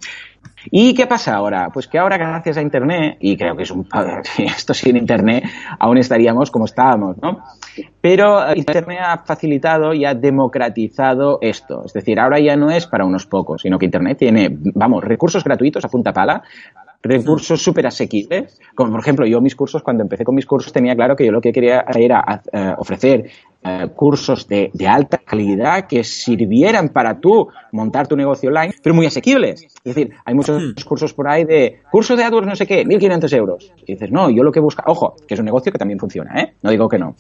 ¿Y 0.73 0.93
qué 0.95 1.07
pasa 1.07 1.37
ahora? 1.37 1.71
Pues 1.73 1.87
que 1.87 1.99
ahora 1.99 2.19
gracias 2.19 2.57
a 2.57 2.63
Internet, 2.63 3.19
y 3.21 3.37
creo 3.37 3.57
que 3.57 3.63
es 3.63 3.71
un 3.71 3.87
esto 4.39 4.75
sin 4.75 4.97
Internet 4.97 5.45
aún 5.79 5.99
estaríamos 5.99 6.51
como 6.51 6.65
estábamos, 6.65 7.17
¿no? 7.23 7.45
Pero 8.01 8.55
Internet 8.55 8.99
ha 9.03 9.19
facilitado 9.19 9.95
y 9.95 10.05
ha 10.05 10.15
democratizado 10.15 11.39
esto. 11.41 11.85
Es 11.87 11.93
decir, 11.93 12.19
ahora 12.19 12.41
ya 12.41 12.57
no 12.57 12.71
es 12.71 12.87
para 12.87 13.05
unos 13.05 13.27
pocos, 13.27 13.63
sino 13.63 13.79
que 13.79 13.85
Internet 13.85 14.19
tiene, 14.19 14.49
vamos, 14.51 15.05
recursos 15.05 15.45
gratuitos 15.45 15.85
a 15.85 15.89
punta 15.89 16.13
pala 16.13 16.43
recursos 17.07 17.63
súper 17.63 17.87
asequibles. 17.87 18.61
Como 18.75 18.91
por 18.91 19.01
ejemplo, 19.01 19.27
yo 19.27 19.41
mis 19.41 19.57
cursos, 19.57 19.83
cuando 19.83 20.03
empecé 20.03 20.25
con 20.25 20.35
mis 20.35 20.47
cursos, 20.47 20.73
tenía 20.73 20.95
claro 20.95 21.17
que 21.17 21.27
yo 21.27 21.33
lo 21.33 21.41
que 21.41 21.53
quería 21.53 21.85
era 21.95 22.43
eh, 22.53 22.75
ofrecer 22.79 23.31
eh, 23.67 23.89
cursos 23.95 24.47
de, 24.47 24.71
alta 24.89 25.19
calidad 25.19 25.87
que 25.87 26.05
sirvieran 26.05 26.91
para 26.91 27.19
tú 27.19 27.49
montar 27.73 28.07
tu 28.07 28.17
negocio 28.17 28.49
online, 28.49 28.75
pero 28.83 28.95
muy 28.95 29.07
asequibles. 29.07 29.63
Es 29.63 29.95
decir, 29.95 30.11
hay 30.25 30.35
muchos 30.35 30.63
hmm. 30.63 30.85
cursos 30.87 31.13
por 31.13 31.29
ahí 31.29 31.45
de 31.45 31.81
curso 31.91 32.17
de 32.17 32.25
AdWords 32.25 32.47
no 32.47 32.57
sé 32.57 32.67
qué, 32.67 32.85
1.500 32.85 33.37
euros. 33.37 33.73
Y 33.85 33.95
dices, 33.95 34.11
no, 34.11 34.31
yo 34.31 34.43
lo 34.43 34.53
que 34.53 34.61
busco, 34.61 34.83
ojo, 34.87 35.17
que 35.27 35.35
es 35.35 35.41
un 35.41 35.47
negocio 35.47 35.73
que 35.73 35.79
también 35.79 35.99
funciona, 35.99 36.41
¿eh? 36.41 36.55
No 36.63 36.71
digo 36.71 36.89
que 36.89 36.99
no. 36.99 37.17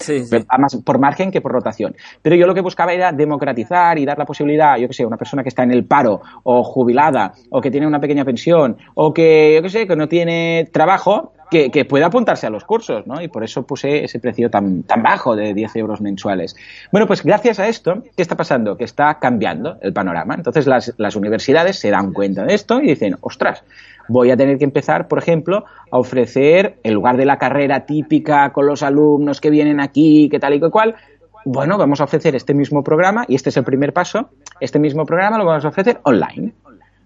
más 0.59 0.76
por 0.76 0.99
margen 0.99 1.31
que 1.31 1.41
por 1.41 1.53
rotación. 1.53 1.97
Pero 2.23 2.37
yo 2.37 2.47
lo 2.47 2.55
que 2.55 2.61
buscaba 2.61 2.93
era 2.93 3.12
democratizar 3.12 3.99
y 3.99 4.05
dar 4.05 4.19
la 4.19 4.25
posibilidad, 4.25 4.76
yo 4.76 4.88
que 4.88 4.95
sé, 4.95 5.05
una 5.05 5.17
persona 5.17 5.43
que 5.43 5.49
está 5.49 5.62
en 5.62 5.73
el 5.73 5.85
paro 5.85 6.21
o 6.45 6.62
jubilada 6.62 7.33
o 7.50 7.61
que 7.61 7.71
tiene 7.71 7.87
una 7.87 8.00
pequeña 8.00 8.25
pensión 8.25 8.76
o 8.95 9.12
que, 9.12 9.55
yo 9.57 9.62
que 9.62 9.71
sé, 9.71 9.87
que 9.87 9.97
no 9.97 10.09
tiene 10.09 10.69
trabajo, 10.73 11.33
que, 11.50 11.85
pueda 11.85 12.07
apuntarse 12.07 12.47
a 12.47 12.50
los 12.50 12.65
cursos, 12.65 13.07
¿no? 13.07 13.21
Y 13.21 13.29
por 13.29 13.45
eso 13.45 13.67
puse 13.67 14.05
ese 14.05 14.19
precio 14.19 14.50
tan, 14.50 14.83
tan 14.83 15.03
bajo 15.03 15.37
de 15.37 15.55
10 15.55 15.76
euros 15.76 16.00
mensuales. 16.00 16.57
Bueno, 16.91 17.07
pues 17.07 17.23
gracias 17.23 17.59
a 17.59 17.69
esto, 17.69 18.03
¿qué 18.17 18.23
está 18.23 18.37
pasando? 18.37 18.76
Que 18.76 18.85
está 18.85 19.19
cambiando 19.19 19.79
el 19.81 19.93
panorama. 19.93 20.35
Entonces 20.35 20.67
las, 20.67 20.95
las 20.99 21.17
universidades 21.17 21.79
se 21.79 21.91
dan 21.91 22.12
cuenta 22.12 22.45
de 22.45 22.55
esto 22.55 22.81
y 22.81 22.88
dicen, 22.88 23.17
ostras, 23.21 23.65
voy 24.09 24.31
a 24.31 24.37
tener 24.37 24.59
que 24.59 24.65
empezar, 24.65 25.09
por 25.09 25.19
ejemplo, 25.19 25.65
a 25.91 25.99
ofrecer, 25.99 26.79
en 26.83 26.95
lugar 26.95 27.17
de 27.17 27.25
la 27.25 27.38
carrera 27.38 27.87
típica 27.87 28.53
con 28.53 28.67
los 28.67 28.83
alumnos 28.83 29.41
que 29.41 29.50
vienen 29.50 29.81
aquí, 29.81 30.29
que 30.29 30.38
tal 30.38 30.55
y 30.55 30.61
que 30.61 30.71
cual, 30.71 30.97
bueno, 31.45 31.79
vamos 31.79 32.00
a 32.00 32.05
ofrecer 32.05 32.35
este 32.35 32.55
mismo 32.55 32.83
programa, 32.83 33.25
y 33.29 33.35
este 33.35 33.50
es 33.50 33.57
el 33.57 33.65
primer 33.65 33.93
paso, 33.93 34.31
este 34.61 34.79
mismo 34.79 35.05
programa 35.05 35.38
lo 35.38 35.45
vamos 35.45 35.65
a 35.65 35.69
ofrecer 35.69 36.00
online. 36.03 36.53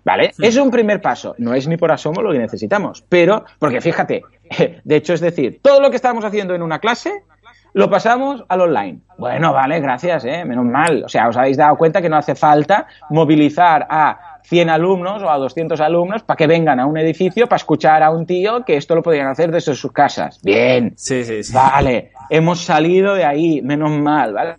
¿Vale? 0.04 0.33
Es 0.38 0.57
un 0.57 0.71
primer 0.71 1.00
paso. 1.00 1.35
No 1.38 1.54
es 1.54 1.69
ni 1.69 1.76
por 1.76 1.92
asomo 1.92 2.23
lo 2.23 2.33
que 2.33 2.38
necesitamos. 2.38 3.04
Pero, 3.09 3.45
porque 3.59 3.80
fíjate, 3.80 4.23
de 4.85 4.97
hecho, 4.97 5.14
es 5.14 5.21
decir, 5.21 5.61
todo 5.62 5.80
lo 5.80 5.90
que 5.90 5.97
estábamos 5.97 6.25
haciendo 6.25 6.54
en 6.54 6.62
una 6.62 6.78
clase 6.78 7.25
lo 7.73 7.88
pasamos 7.88 8.45
al 8.49 8.61
online. 8.62 9.00
Bueno, 9.16 9.52
vale, 9.52 9.80
gracias, 9.80 10.25
¿eh? 10.25 10.45
menos 10.45 10.64
mal. 10.64 11.04
O 11.04 11.09
sea, 11.09 11.28
os 11.28 11.37
habéis 11.37 11.57
dado 11.57 11.76
cuenta 11.76 12.02
que 12.02 12.09
no 12.09 12.16
hace 12.16 12.35
falta 12.35 12.87
movilizar 13.11 13.87
a 13.88 14.40
100 14.45 14.71
alumnos 14.71 15.23
o 15.23 15.30
a 15.30 15.38
200 15.38 15.80
alumnos 15.80 16.23
para 16.23 16.37
que 16.37 16.47
vengan 16.47 16.80
a 16.80 16.87
un 16.87 16.99
edificio 16.99 17.47
para 17.47 17.59
escuchar 17.59 18.02
a 18.02 18.11
un 18.11 18.26
tío 18.26 18.64
que 18.64 18.76
esto 18.76 18.95
lo 18.95 19.02
podrían 19.02 19.28
hacer 19.28 19.50
desde 19.50 19.75
sus 19.75 19.92
casas. 19.92 20.40
Bien. 20.42 20.95
Sí, 20.97 21.25
sí, 21.25 21.45
sí. 21.45 21.52
Vale, 21.52 22.12
hemos 22.28 22.64
salido 22.64 23.14
de 23.14 23.25
ahí, 23.25 23.62
menos 23.62 23.90
mal, 23.90 24.33
¿vale? 24.33 24.57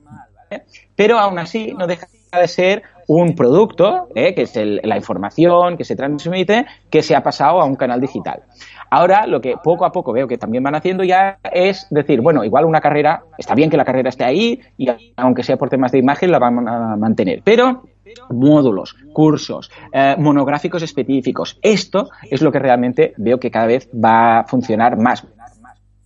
Pero 0.95 1.19
aún 1.19 1.39
así 1.39 1.73
no 1.77 1.87
deja 1.87 2.07
de 2.39 2.47
ser 2.47 2.83
un 3.13 3.35
producto, 3.35 4.07
¿eh? 4.15 4.33
que 4.33 4.43
es 4.43 4.53
la 4.55 4.95
información 4.95 5.75
que 5.75 5.83
se 5.83 5.97
transmite, 5.97 6.65
que 6.89 7.03
se 7.03 7.13
ha 7.13 7.21
pasado 7.21 7.59
a 7.59 7.65
un 7.65 7.75
canal 7.75 7.99
digital. 7.99 8.43
Ahora, 8.89 9.27
lo 9.27 9.41
que 9.41 9.55
poco 9.61 9.83
a 9.83 9.91
poco 9.91 10.13
veo 10.13 10.27
que 10.27 10.37
también 10.37 10.63
van 10.63 10.75
haciendo 10.75 11.03
ya 11.03 11.37
es 11.51 11.87
decir, 11.89 12.21
bueno, 12.21 12.45
igual 12.45 12.63
una 12.63 12.79
carrera, 12.79 13.23
está 13.37 13.53
bien 13.53 13.69
que 13.69 13.75
la 13.75 13.83
carrera 13.83 14.07
esté 14.07 14.23
ahí 14.23 14.61
y 14.77 14.87
aunque 15.17 15.43
sea 15.43 15.57
por 15.57 15.69
temas 15.69 15.91
de 15.91 15.99
imagen 15.99 16.31
la 16.31 16.39
van 16.39 16.65
a 16.67 16.95
mantener, 16.95 17.41
pero 17.43 17.83
módulos, 18.29 18.95
cursos, 19.11 19.69
eh, 19.91 20.15
monográficos 20.17 20.81
específicos. 20.81 21.59
Esto 21.61 22.09
es 22.29 22.41
lo 22.41 22.51
que 22.51 22.59
realmente 22.59 23.13
veo 23.17 23.39
que 23.39 23.51
cada 23.51 23.67
vez 23.67 23.89
va 23.93 24.39
a 24.39 24.43
funcionar 24.45 24.97
más 24.97 25.25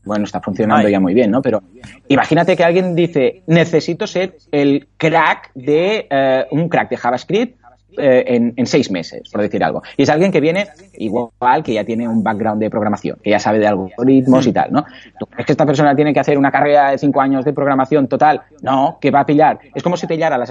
bueno, 0.05 0.25
está 0.25 0.39
funcionando 0.39 0.87
ya 0.87 0.99
muy 0.99 1.13
bien, 1.13 1.31
¿no? 1.31 1.41
Pero 1.41 1.61
imagínate 2.07 2.55
que 2.55 2.63
alguien 2.63 2.95
dice, 2.95 3.43
necesito 3.47 4.07
ser 4.07 4.37
el 4.51 4.87
crack 4.97 5.51
de 5.55 6.07
eh, 6.09 6.45
un 6.51 6.69
crack 6.69 6.89
de 6.89 6.97
JavaScript 6.97 7.65
eh, 7.97 8.51
en, 8.55 8.65
seis 8.65 8.91
meses, 8.91 9.29
por 9.31 9.41
decir 9.41 9.63
algo. 9.63 9.81
Y 9.95 10.03
es 10.03 10.09
alguien 10.09 10.31
que 10.31 10.41
viene 10.41 10.67
igual, 10.95 11.63
que 11.63 11.73
ya 11.73 11.83
tiene 11.83 12.07
un 12.07 12.23
background 12.23 12.61
de 12.61 12.69
programación, 12.69 13.17
que 13.23 13.29
ya 13.29 13.39
sabe 13.39 13.59
de 13.59 13.67
algoritmos 13.67 14.45
y 14.47 14.51
tal, 14.51 14.71
¿no? 14.71 14.85
¿Tú 15.17 15.25
crees 15.27 15.45
que 15.45 15.53
esta 15.53 15.65
persona 15.65 15.95
tiene 15.95 16.13
que 16.13 16.19
hacer 16.19 16.37
una 16.37 16.51
carrera 16.51 16.91
de 16.91 16.97
cinco 16.97 17.21
años 17.21 17.45
de 17.45 17.53
programación 17.53 18.07
total? 18.07 18.41
No, 18.61 18.97
que 18.99 19.11
va 19.11 19.21
a 19.21 19.25
pillar. 19.25 19.59
Es 19.73 19.81
como 19.81 19.95
si 19.95 20.07
pillara 20.07 20.37
las 20.37 20.49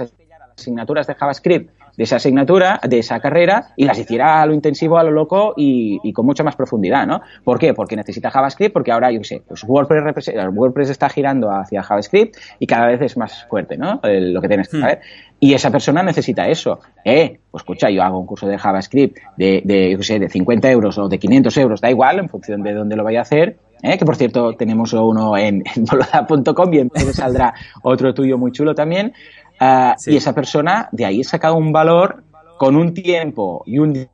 asignaturas 0.57 1.07
de 1.07 1.15
JavaScript 1.15 1.69
de 1.97 2.03
esa 2.03 2.17
asignatura, 2.17 2.79
de 2.87 2.99
esa 2.99 3.19
carrera, 3.19 3.73
y 3.75 3.85
las 3.85 3.97
hiciera 3.97 4.41
a 4.41 4.45
lo 4.45 4.53
intensivo, 4.53 4.97
a 4.97 5.03
lo 5.03 5.11
loco 5.11 5.53
y, 5.55 6.11
con 6.13 6.25
mucha 6.25 6.43
más 6.43 6.55
profundidad, 6.55 7.07
¿no? 7.07 7.21
¿Por 7.43 7.59
qué? 7.59 7.73
Porque 7.73 7.95
necesita 7.95 8.29
JavaScript, 8.29 8.73
porque 8.73 8.91
ahora, 8.91 9.11
yo 9.11 9.19
qué 9.19 9.25
sé, 9.25 9.43
pues 9.47 9.63
WordPress, 9.63 10.29
WordPress 10.53 10.89
está 10.89 11.09
girando 11.09 11.49
hacia 11.49 11.83
JavaScript 11.83 12.35
y 12.59 12.67
cada 12.67 12.87
vez 12.87 13.01
es 13.01 13.17
más 13.17 13.45
fuerte, 13.47 13.77
¿no? 13.77 13.99
lo 14.03 14.41
que 14.41 14.47
tienes 14.47 14.69
que 14.69 14.77
hmm. 14.77 14.81
saber. 14.81 15.01
Y 15.39 15.53
esa 15.53 15.69
persona 15.69 16.01
necesita 16.01 16.47
eso. 16.47 16.79
Eh, 17.03 17.39
pues 17.51 17.61
escucha, 17.61 17.89
yo 17.89 18.01
hago 18.03 18.19
un 18.19 18.25
curso 18.25 18.47
de 18.47 18.57
JavaScript 18.57 19.17
de, 19.37 19.61
de, 19.63 19.91
yo 19.91 19.97
qué 19.97 20.03
sé, 20.03 20.19
de 20.19 20.29
50 20.29 20.71
euros 20.71 20.97
o 20.97 21.07
de 21.07 21.19
500 21.19 21.57
euros, 21.57 21.81
da 21.81 21.89
igual, 21.89 22.19
en 22.19 22.29
función 22.29 22.63
de 22.63 22.73
dónde 22.73 22.95
lo 22.95 23.03
vaya 23.03 23.19
a 23.19 23.21
hacer, 23.23 23.57
¿eh? 23.83 23.97
que 23.97 24.05
por 24.05 24.15
cierto 24.15 24.53
tenemos 24.53 24.93
uno 24.93 25.37
en, 25.37 25.63
en 25.75 25.85
boloda.com 25.85 26.73
y 26.73 26.79
entonces 26.79 27.15
saldrá 27.15 27.53
otro 27.83 28.13
tuyo 28.13 28.37
muy 28.37 28.51
chulo 28.51 28.75
también. 28.75 29.13
Ah, 29.59 29.95
y 30.05 30.15
esa 30.15 30.33
persona 30.33 30.89
de 30.91 31.05
ahí 31.05 31.23
saca 31.23 31.51
un 31.53 31.71
valor 31.71 32.23
con 32.57 32.75
un 32.75 32.93
tiempo 32.93 33.63
y 33.65 33.79
un 33.79 34.07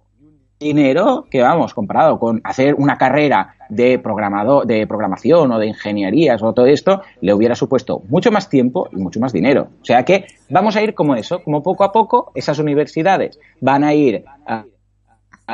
dinero 0.60 1.26
que, 1.30 1.42
vamos, 1.42 1.74
comparado 1.74 2.20
con 2.20 2.40
hacer 2.44 2.76
una 2.76 2.98
carrera 2.98 3.56
de 3.70 3.98
programador, 3.98 4.68
de 4.68 4.86
programación 4.86 5.52
o 5.52 5.60
de 5.60 5.68
ingenierías 5.68 6.42
o 6.44 6.54
todo 6.54 6.68
esto, 6.68 7.02
le 7.22 7.34
hubiera 7.34 7.56
supuesto 7.56 8.04
mucho 8.08 8.32
más 8.32 8.48
tiempo 8.48 8.88
y 8.92 8.98
mucho 8.98 9.20
más 9.20 9.34
dinero. 9.34 9.70
O 9.82 9.86
sea 9.86 10.06
que 10.06 10.28
vamos 10.50 10.76
a 10.76 10.84
ir 10.84 10.94
como 10.94 11.16
eso, 11.16 11.44
como 11.44 11.64
poco 11.64 11.84
a 11.84 11.92
poco 11.92 12.32
esas 12.36 12.60
universidades 12.60 13.40
van 13.60 13.84
a 13.84 13.94
ir 13.94 14.24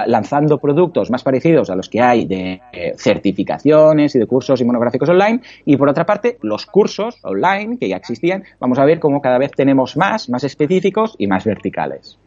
lanzando 0.05 0.57
productos 0.57 1.09
más 1.09 1.23
parecidos 1.23 1.69
a 1.69 1.75
los 1.75 1.89
que 1.89 2.01
hay 2.01 2.25
de 2.25 2.61
eh, 2.71 2.93
certificaciones 2.97 4.15
y 4.15 4.19
de 4.19 4.27
cursos 4.27 4.61
y 4.61 4.65
monográficos 4.65 5.09
online. 5.09 5.41
Y 5.65 5.77
por 5.77 5.89
otra 5.89 6.05
parte, 6.05 6.37
los 6.41 6.65
cursos 6.65 7.17
online 7.23 7.77
que 7.77 7.89
ya 7.89 7.97
existían, 7.97 8.43
vamos 8.59 8.79
a 8.79 8.85
ver 8.85 8.99
cómo 8.99 9.21
cada 9.21 9.37
vez 9.37 9.51
tenemos 9.51 9.97
más, 9.97 10.29
más 10.29 10.43
específicos 10.43 11.15
y 11.17 11.27
más 11.27 11.45
verticales. 11.45 12.17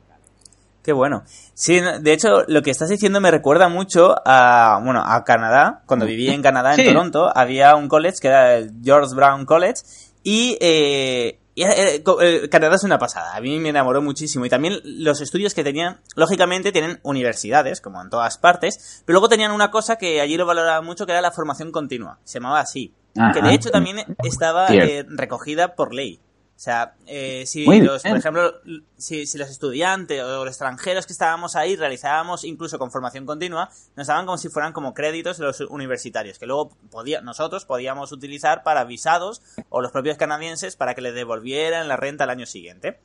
Qué 0.83 0.93
bueno. 0.93 1.23
Sí, 1.53 1.79
de 1.79 2.13
hecho, 2.13 2.45
lo 2.49 2.63
que 2.63 2.71
estás 2.71 2.89
diciendo 2.89 3.21
me 3.21 3.31
recuerda 3.31 3.69
mucho 3.69 4.15
a, 4.25 4.81
bueno, 4.83 5.03
a 5.05 5.23
Canadá. 5.25 5.83
Cuando 5.87 6.07
viví 6.07 6.31
en 6.31 6.41
Canadá, 6.41 6.75
en 6.75 6.87
Toronto, 6.87 7.31
había 7.35 7.77
un 7.77 7.89
college 7.89 8.17
que 8.23 8.29
era 8.29 8.57
el 8.57 8.73
George 8.83 9.15
Brown 9.15 9.45
College 9.45 9.83
y 10.23 10.57
eh, 10.61 11.39
eh, 11.63 12.03
eh, 12.23 12.49
Canadá 12.49 12.77
es 12.77 12.85
una 12.85 12.99
pasada, 12.99 13.35
a 13.35 13.41
mí 13.41 13.59
me 13.59 13.71
enamoró 13.71 14.03
muchísimo. 14.03 14.45
Y 14.45 14.49
también 14.49 14.81
los 14.85 15.21
estudios 15.21 15.55
que 15.55 15.65
tenían, 15.65 16.01
lógicamente 16.17 16.73
tienen 16.73 17.01
universidades, 17.03 17.81
como 17.81 18.01
en 18.01 18.11
todas 18.11 18.39
partes, 18.39 19.03
pero 19.05 19.15
luego 19.15 19.29
tenían 19.29 19.53
una 19.53 19.71
cosa 19.71 19.97
que 19.97 20.21
allí 20.21 20.37
lo 20.37 20.47
valoraba 20.47 20.83
mucho, 20.83 21.07
que 21.07 21.13
era 21.13 21.21
la 21.21 21.33
formación 21.33 21.73
continua. 21.73 22.19
Se 22.25 22.39
llamaba 22.39 22.61
así. 22.61 22.95
Que 23.35 23.43
de 23.43 23.55
hecho 23.55 23.71
también 23.71 24.17
estaba 24.23 24.69
eh, 24.69 25.05
recogida 25.09 25.75
por 25.75 25.93
ley. 25.93 26.21
O 26.61 26.63
sea, 26.63 26.93
eh, 27.07 27.45
si 27.47 27.65
los, 27.65 28.03
por 28.03 28.19
ejemplo, 28.19 28.53
si, 28.99 29.27
si, 29.27 29.39
los 29.39 29.49
estudiantes 29.49 30.23
o 30.23 30.45
los 30.45 30.49
extranjeros 30.49 31.07
que 31.07 31.15
estábamos 31.15 31.57
ahí 31.57 31.75
realizábamos 31.75 32.45
incluso 32.45 32.79
con 32.79 32.91
formación 32.91 33.25
continua, 33.25 33.71
nos 33.97 34.09
daban 34.09 34.27
como 34.27 34.37
si 34.37 34.51
fueran 34.51 34.75
como 34.75 34.93
créditos 34.93 35.39
de 35.39 35.47
los 35.47 35.63
universitarios, 35.63 36.39
que 36.39 36.45
luego 36.45 36.77
podía, 36.91 37.23
nosotros 37.23 37.65
podíamos 37.65 38.13
utilizar 38.13 38.63
para 38.63 38.85
visados 38.85 39.41
o 39.71 39.81
los 39.81 39.91
propios 39.91 40.19
canadienses 40.19 40.77
para 40.77 40.95
que 40.95 41.01
le 41.01 41.13
devolvieran 41.13 41.89
la 41.89 41.97
renta 41.97 42.25
al 42.25 42.31
año 42.31 42.45
siguiente. 42.45 43.01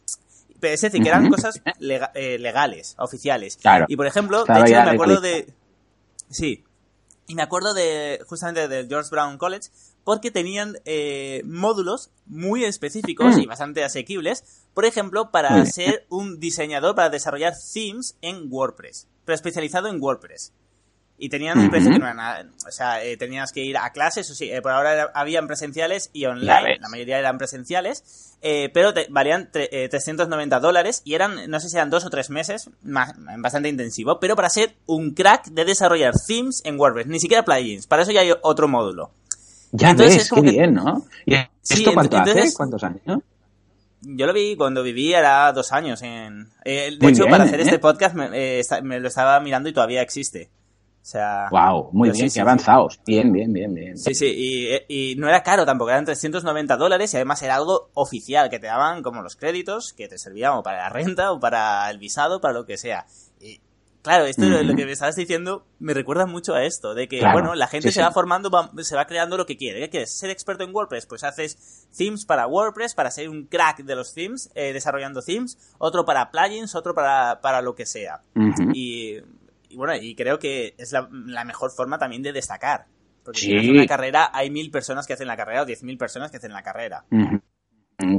Es 0.62 0.82
decir, 0.82 1.02
que 1.02 1.08
eran 1.08 1.30
cosas 1.30 1.62
eh, 2.14 2.38
legales, 2.38 2.96
oficiales. 2.98 3.58
Y 3.88 3.96
por 3.96 4.06
ejemplo, 4.06 4.44
de 4.44 4.60
hecho, 4.60 4.84
me 4.84 4.90
acuerdo 4.90 5.22
de... 5.22 5.54
Sí. 6.30 6.66
Y 7.28 7.36
me 7.36 7.44
acuerdo 7.44 7.74
de, 7.74 8.22
justamente 8.28 8.68
del 8.68 8.90
George 8.90 9.10
Brown 9.12 9.38
College, 9.38 9.70
porque 10.06 10.32
tenían 10.32 10.78
eh, 10.86 11.42
módulos 11.46 12.12
muy 12.28 12.64
específicos 12.64 13.38
y 13.38 13.46
mm. 13.46 13.50
bastante 13.50 13.84
asequibles, 13.84 14.64
por 14.74 14.86
ejemplo, 14.86 15.32
para 15.32 15.66
ser 15.66 16.06
un 16.10 16.40
diseñador, 16.40 16.96
para 16.96 17.10
desarrollar 17.10 17.54
themes 17.74 18.16
en 18.22 18.46
WordPress, 18.50 19.08
pero 19.26 19.36
especializado 19.36 19.90
en 19.90 20.00
WordPress. 20.00 20.54
Y 21.18 21.30
tenían 21.30 21.58
un 21.58 21.70
precio 21.70 21.92
que 21.92 21.98
no 21.98 22.06
era 22.06 22.14
nada, 22.14 22.46
o 22.68 22.72
sea, 22.72 23.02
eh, 23.02 23.16
tenías 23.16 23.54
que 23.54 23.64
ir 23.64 23.78
a 23.78 23.90
clases, 23.94 24.30
o 24.30 24.36
sí, 24.36 24.52
eh, 24.52 24.62
por 24.62 24.74
ahora 24.74 25.12
habían 25.16 25.48
presenciales 25.48 26.10
y 26.12 26.26
online, 26.26 26.78
la 26.78 26.90
mayoría 26.90 27.18
eran 27.18 27.38
presenciales, 27.38 28.36
pero 28.74 28.94
valían 29.10 29.50
390 29.50 30.60
dólares 30.60 31.02
y 31.06 31.14
eran, 31.14 31.50
no 31.50 31.60
sé 31.62 31.70
si 31.70 31.78
eran 31.78 31.90
dos 31.90 32.06
o 32.06 32.10
tres 32.10 32.30
meses, 32.30 32.70
bastante 32.82 33.70
intensivo, 33.70 34.20
pero 34.20 34.36
para 34.36 34.50
ser 34.50 34.76
un 34.88 35.12
crack 35.12 35.46
de 35.48 35.64
desarrollar 35.64 36.14
themes 36.28 36.62
en 36.66 36.78
WordPress, 36.78 37.08
ni 37.08 37.20
siquiera 37.22 37.46
plugins, 37.46 37.88
para 37.88 38.04
eso 38.04 38.12
ya 38.12 38.20
hay 38.20 38.34
otro 38.42 38.68
módulo. 38.68 39.12
Ya 39.78 39.92
entonces, 39.92 40.18
ves, 40.18 40.32
qué 40.32 40.42
bien, 40.42 40.74
¿no? 40.74 41.06
¿Y 41.26 41.36
esto 41.36 41.94
cuánto 41.94 42.18
hace? 42.18 42.54
¿Cuántos 42.54 42.84
años? 42.84 43.02
Yo 44.02 44.28
lo 44.28 44.34
vi 44.34 44.56
cuando 44.56 44.84
viví, 44.84 45.14
era 45.14 45.52
dos 45.52 45.72
años. 45.72 46.02
En, 46.02 46.50
eh, 46.64 46.96
de 47.00 47.08
hecho, 47.10 47.26
para 47.26 47.46
hacer 47.46 47.60
este 47.62 47.76
¿eh? 47.76 47.80
podcast 47.80 48.16
eh, 48.34 48.62
me, 48.84 49.00
lo 49.00 49.08
estaba 49.08 49.40
mirando 49.40 49.68
y 49.70 49.74
todavía 49.74 50.02
existe. 50.02 50.50
O 51.02 51.08
sea, 51.08 51.48
wow, 51.52 51.90
muy 51.92 52.10
bien, 52.10 52.30
qué 52.32 52.42
avanzados. 52.42 53.00
Bien, 53.06 53.32
bien, 53.32 53.54
bien, 53.54 53.74
bien. 53.74 53.98
Sí, 53.98 54.16
sí, 54.16 54.26
y, 54.26 55.12
y, 55.12 55.16
no 55.18 55.28
era 55.28 55.44
caro 55.44 55.64
tampoco, 55.64 55.92
eran 55.92 56.06
390 56.06 56.78
dólares 56.78 57.14
y 57.14 57.18
además 57.18 57.44
era 57.44 57.56
algo 57.56 57.92
oficial, 57.94 58.50
que 58.50 58.58
te 58.58 58.66
daban 58.66 59.04
como 59.04 59.22
los 59.22 59.36
créditos, 59.36 59.94
que 59.94 60.08
te 60.08 60.18
servían 60.18 60.54
o 60.54 60.64
para 60.64 60.80
la 60.80 60.90
renta 60.90 61.32
o 61.32 61.40
para 61.40 61.90
el 61.92 62.00
visado, 62.00 62.42
para 62.42 62.56
lo 62.56 62.66
que 62.66 62.78
sea. 62.78 63.06
Claro, 64.06 64.26
esto 64.26 64.46
lo 64.46 64.76
que 64.76 64.86
me 64.86 64.92
estabas 64.92 65.16
diciendo 65.16 65.66
me 65.80 65.96
recuerda 65.96 66.28
mucho 66.28 66.54
a 66.54 66.64
esto, 66.64 66.94
de 66.94 67.08
que, 67.08 67.22
bueno, 67.22 67.56
la 67.56 67.66
gente 67.66 67.92
se 67.92 68.04
va 68.04 68.12
formando, 68.12 68.52
se 68.84 68.96
va 68.96 69.08
creando 69.08 69.36
lo 69.36 69.48
que 69.48 69.58
quiere. 69.58 69.80
¿Qué 69.80 69.90
quieres? 69.90 70.16
¿Ser 70.16 70.30
experto 70.30 70.64
en 70.64 70.76
WordPress? 70.76 71.08
Pues 71.08 71.24
haces 71.24 71.88
themes 71.98 72.24
para 72.24 72.46
WordPress, 72.46 72.94
para 72.94 73.10
ser 73.10 73.30
un 73.30 73.48
crack 73.48 73.80
de 73.80 73.96
los 73.96 74.14
themes, 74.14 74.52
eh, 74.54 74.74
desarrollando 74.74 75.24
themes, 75.24 75.58
otro 75.80 76.06
para 76.06 76.30
plugins, 76.30 76.76
otro 76.76 76.94
para, 76.94 77.42
para 77.42 77.64
lo 77.64 77.74
que 77.74 77.88
sea. 77.88 78.22
y, 78.76 79.22
bueno, 79.76 79.96
y 79.96 80.14
creo 80.14 80.38
que 80.38 80.76
es 80.78 80.92
la, 80.92 81.08
mejor 81.44 81.72
forma 81.72 81.98
también 81.98 82.22
de 82.22 82.32
destacar. 82.32 82.86
Porque 83.24 83.40
si 83.40 83.58
haces 83.58 83.72
una 83.72 83.88
carrera, 83.88 84.30
hay 84.32 84.52
mil 84.52 84.70
personas 84.70 85.08
que 85.08 85.14
hacen 85.14 85.28
la 85.28 85.36
carrera 85.36 85.64
o 85.64 85.66
diez 85.66 85.82
mil 85.82 85.98
personas 85.98 86.30
que 86.30 86.38
hacen 86.38 86.54
la 86.54 86.62
carrera. 86.62 87.06
Mm, 87.10 87.38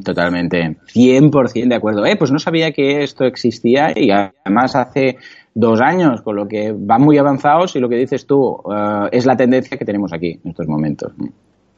totalmente, 0.04 0.76
100% 0.92 1.68
de 1.68 1.74
acuerdo. 1.74 2.06
Eh, 2.06 2.16
pues 2.16 2.30
no 2.30 2.38
sabía 2.38 2.72
que 2.72 3.02
esto 3.02 3.24
existía 3.24 3.92
y 3.94 4.10
además 4.10 4.74
hace 4.74 5.18
dos 5.54 5.80
años, 5.80 6.22
con 6.22 6.36
lo 6.36 6.46
que 6.46 6.74
van 6.76 7.02
muy 7.02 7.18
avanzados 7.18 7.76
y 7.76 7.80
lo 7.80 7.88
que 7.88 7.96
dices 7.96 8.26
tú 8.26 8.62
eh, 8.72 9.08
es 9.12 9.26
la 9.26 9.36
tendencia 9.36 9.76
que 9.76 9.84
tenemos 9.84 10.12
aquí 10.12 10.40
en 10.44 10.50
estos 10.50 10.66
momentos. 10.66 11.12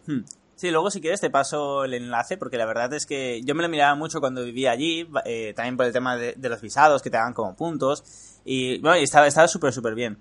Hmm. 0.06 0.20
Sí, 0.58 0.72
luego 0.72 0.90
si 0.90 1.00
quieres 1.00 1.20
te 1.20 1.30
paso 1.30 1.84
el 1.84 1.94
enlace 1.94 2.36
porque 2.36 2.56
la 2.56 2.66
verdad 2.66 2.92
es 2.92 3.06
que 3.06 3.40
yo 3.44 3.54
me 3.54 3.62
lo 3.62 3.68
miraba 3.68 3.94
mucho 3.94 4.18
cuando 4.18 4.42
vivía 4.42 4.72
allí, 4.72 5.08
eh, 5.24 5.52
también 5.54 5.76
por 5.76 5.86
el 5.86 5.92
tema 5.92 6.16
de, 6.16 6.34
los 6.36 6.60
visados 6.60 7.00
que 7.00 7.10
te 7.10 7.16
dan 7.16 7.32
como 7.32 7.54
puntos 7.54 8.40
y 8.44 8.80
bueno, 8.80 8.96
estaba 8.96 9.30
súper 9.46 9.72
súper 9.72 9.94
bien. 9.94 10.18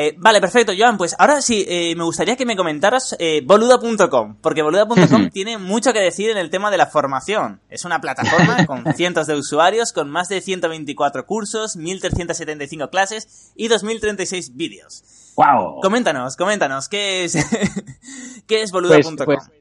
Eh, 0.00 0.14
vale, 0.16 0.40
perfecto, 0.40 0.72
Joan. 0.78 0.96
Pues 0.96 1.16
ahora 1.18 1.42
sí, 1.42 1.66
eh, 1.66 1.92
me 1.96 2.04
gustaría 2.04 2.36
que 2.36 2.46
me 2.46 2.54
comentaras 2.54 3.16
eh, 3.18 3.42
boluda.com, 3.44 4.36
porque 4.40 4.62
boluda.com 4.62 5.28
tiene 5.30 5.58
mucho 5.58 5.92
que 5.92 5.98
decir 5.98 6.30
en 6.30 6.38
el 6.38 6.50
tema 6.50 6.70
de 6.70 6.76
la 6.76 6.86
formación. 6.86 7.60
Es 7.68 7.84
una 7.84 8.00
plataforma 8.00 8.64
con 8.66 8.84
cientos 8.94 9.26
de 9.26 9.34
usuarios, 9.34 9.92
con 9.92 10.08
más 10.08 10.28
de 10.28 10.40
124 10.40 11.26
cursos, 11.26 11.76
1.375 11.76 12.90
clases 12.90 13.50
y 13.56 13.68
2.036 13.68 14.52
vídeos. 14.54 15.02
¡Wow! 15.34 15.80
Coméntanos, 15.82 16.36
coméntanos, 16.36 16.88
¿qué 16.88 17.24
es, 17.24 17.34
¿qué 18.46 18.62
es 18.62 18.70
boluda.com? 18.70 19.16
Pues, 19.16 19.26
pues, 19.48 19.57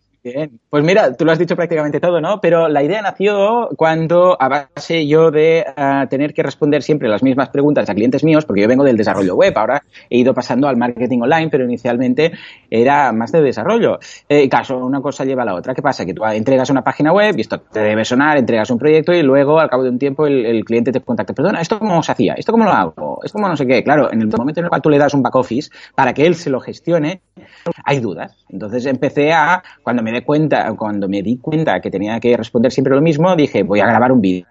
Pues 0.70 0.84
mira, 0.84 1.14
tú 1.14 1.26
lo 1.26 1.32
has 1.32 1.40
dicho 1.40 1.56
prácticamente 1.56 2.00
todo, 2.00 2.22
¿no? 2.22 2.40
Pero 2.42 2.68
la 2.68 2.84
idea 2.84 3.02
nació 3.02 3.70
cuando, 3.76 4.38
a 4.40 4.48
base 4.48 5.08
yo 5.08 5.32
de 5.32 5.60
eh, 5.60 6.08
tener 6.10 6.34
que 6.34 6.44
responder 6.44 6.84
siempre 6.84 7.10
las 7.10 7.24
mismas 7.24 7.50
preguntas 7.50 7.90
a 7.90 7.96
clientes 7.96 8.24
míos, 8.24 8.46
porque 8.46 8.62
yo 8.62 8.68
vengo 8.68 8.84
del 8.84 8.98
desarrollo 8.98 9.36
web, 9.36 9.54
ahora 9.58 9.84
he 10.10 10.18
ido 10.18 10.34
pasando 10.34 10.68
al 10.68 10.78
marketing 10.78 11.22
online, 11.22 11.50
pero 11.50 11.66
inicialmente 11.66 12.32
era 12.70 13.12
más 13.12 13.32
de 13.32 13.42
desarrollo. 13.42 14.00
Eh, 14.28 14.48
caso, 14.50 14.78
una 14.78 15.02
cosa 15.02 15.26
lleva 15.26 15.44
a 15.44 15.46
la 15.46 15.56
otra. 15.56 15.74
¿Qué 15.74 15.82
pasa? 15.82 16.06
Que 16.06 16.14
tú 16.14 16.24
entregas 16.26 16.70
una 16.70 16.84
página 16.84 17.12
web 17.12 17.36
y 17.38 17.42
esto 17.42 17.60
te 17.60 17.80
debe 17.80 18.06
sonar, 18.06 18.38
entregas 18.38 18.70
un 18.70 18.78
proyecto 18.78 19.14
y 19.14 19.22
luego, 19.24 19.60
al 19.60 19.70
cabo 19.70 19.84
de 19.84 19.90
un 19.90 20.00
tiempo, 20.00 20.28
el, 20.28 20.64
cliente 20.66 20.92
te 20.92 21.02
contacta. 21.02 21.34
Perdona, 21.34 21.62
¿esto 21.62 21.80
cómo 21.80 22.02
se 22.04 22.12
hacía? 22.12 22.34
¿Esto 22.34 22.52
cómo 22.52 22.66
lo 22.66 22.72
hago? 22.72 23.20
¿Esto 23.24 23.38
cómo 23.38 23.48
no 23.48 23.56
sé 23.56 23.66
qué? 23.66 23.84
Claro, 23.84 24.12
en 24.12 24.22
el 24.22 24.28
momento 24.28 24.60
en 24.60 24.66
el 24.66 24.70
cual 24.70 24.82
tú 24.82 24.90
le 24.90 24.98
das 24.98 25.14
un 25.14 25.22
back 25.22 25.36
office 25.36 25.70
para 25.96 26.14
que 26.14 26.26
él 26.26 26.36
se 26.36 26.50
lo 26.50 26.60
gestione, 26.60 27.22
hay 27.84 28.00
dudas. 28.00 28.46
Entonces 28.50 28.86
empecé 28.86 29.32
a, 29.32 29.64
cuando 29.84 30.04
me 30.04 30.12
cuenta, 30.24 30.74
cuando 30.76 31.08
me 31.08 31.22
di 31.22 31.38
cuenta 31.38 31.80
que 31.80 31.90
tenía 31.90 32.20
que 32.20 32.36
responder 32.36 32.72
siempre 32.72 32.96
lo 32.96 33.02
mismo, 33.02 33.36
dije, 33.36 33.64
voy 33.64 33.80
a 33.80 33.88
grabar 33.88 34.12
un 34.12 34.22
vídeo. 34.22 34.46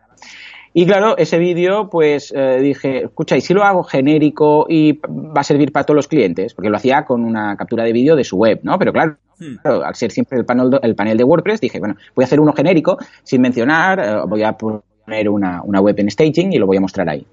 Y 0.79 0.85
claro, 0.85 1.17
ese 1.17 1.39
vídeo, 1.39 1.89
pues 1.89 2.35
eh, 2.37 2.59
dije, 2.61 3.05
escucha, 3.05 3.35
¿y 3.35 3.41
si 3.41 3.55
lo 3.55 3.65
hago 3.65 3.83
genérico 3.83 4.67
y 4.69 4.93
va 4.93 5.41
a 5.41 5.43
servir 5.43 5.73
para 5.73 5.85
todos 5.85 5.97
los 5.97 6.07
clientes? 6.07 6.53
Porque 6.53 6.69
lo 6.69 6.77
hacía 6.77 7.07
con 7.07 7.25
una 7.25 7.57
captura 7.57 7.83
de 7.83 7.95
vídeo 7.95 8.15
de 8.15 8.25
su 8.25 8.37
web, 8.37 8.61
¿no? 8.63 8.79
Pero 8.79 8.93
claro, 8.93 9.17
hmm. 9.39 9.57
al 9.65 9.95
ser 9.95 10.13
siempre 10.13 10.39
el 10.39 10.45
panel, 10.45 10.79
el 10.83 10.95
panel 10.95 11.17
de 11.17 11.25
WordPress, 11.25 11.63
dije, 11.63 11.79
bueno, 11.79 11.97
voy 12.15 12.25
a 12.25 12.27
hacer 12.27 12.41
uno 12.41 12.53
genérico, 12.53 12.99
sin 13.23 13.41
mencionar, 13.41 14.01
eh, 14.01 14.21
voy 14.29 14.43
a 14.43 14.53
poner 14.53 15.31
una, 15.31 15.63
una 15.63 15.81
web 15.81 15.99
en 15.99 16.11
staging 16.11 16.53
y 16.53 16.59
lo 16.59 16.67
voy 16.67 16.77
a 16.77 16.81
mostrar 16.81 17.09
ahí. 17.09 17.27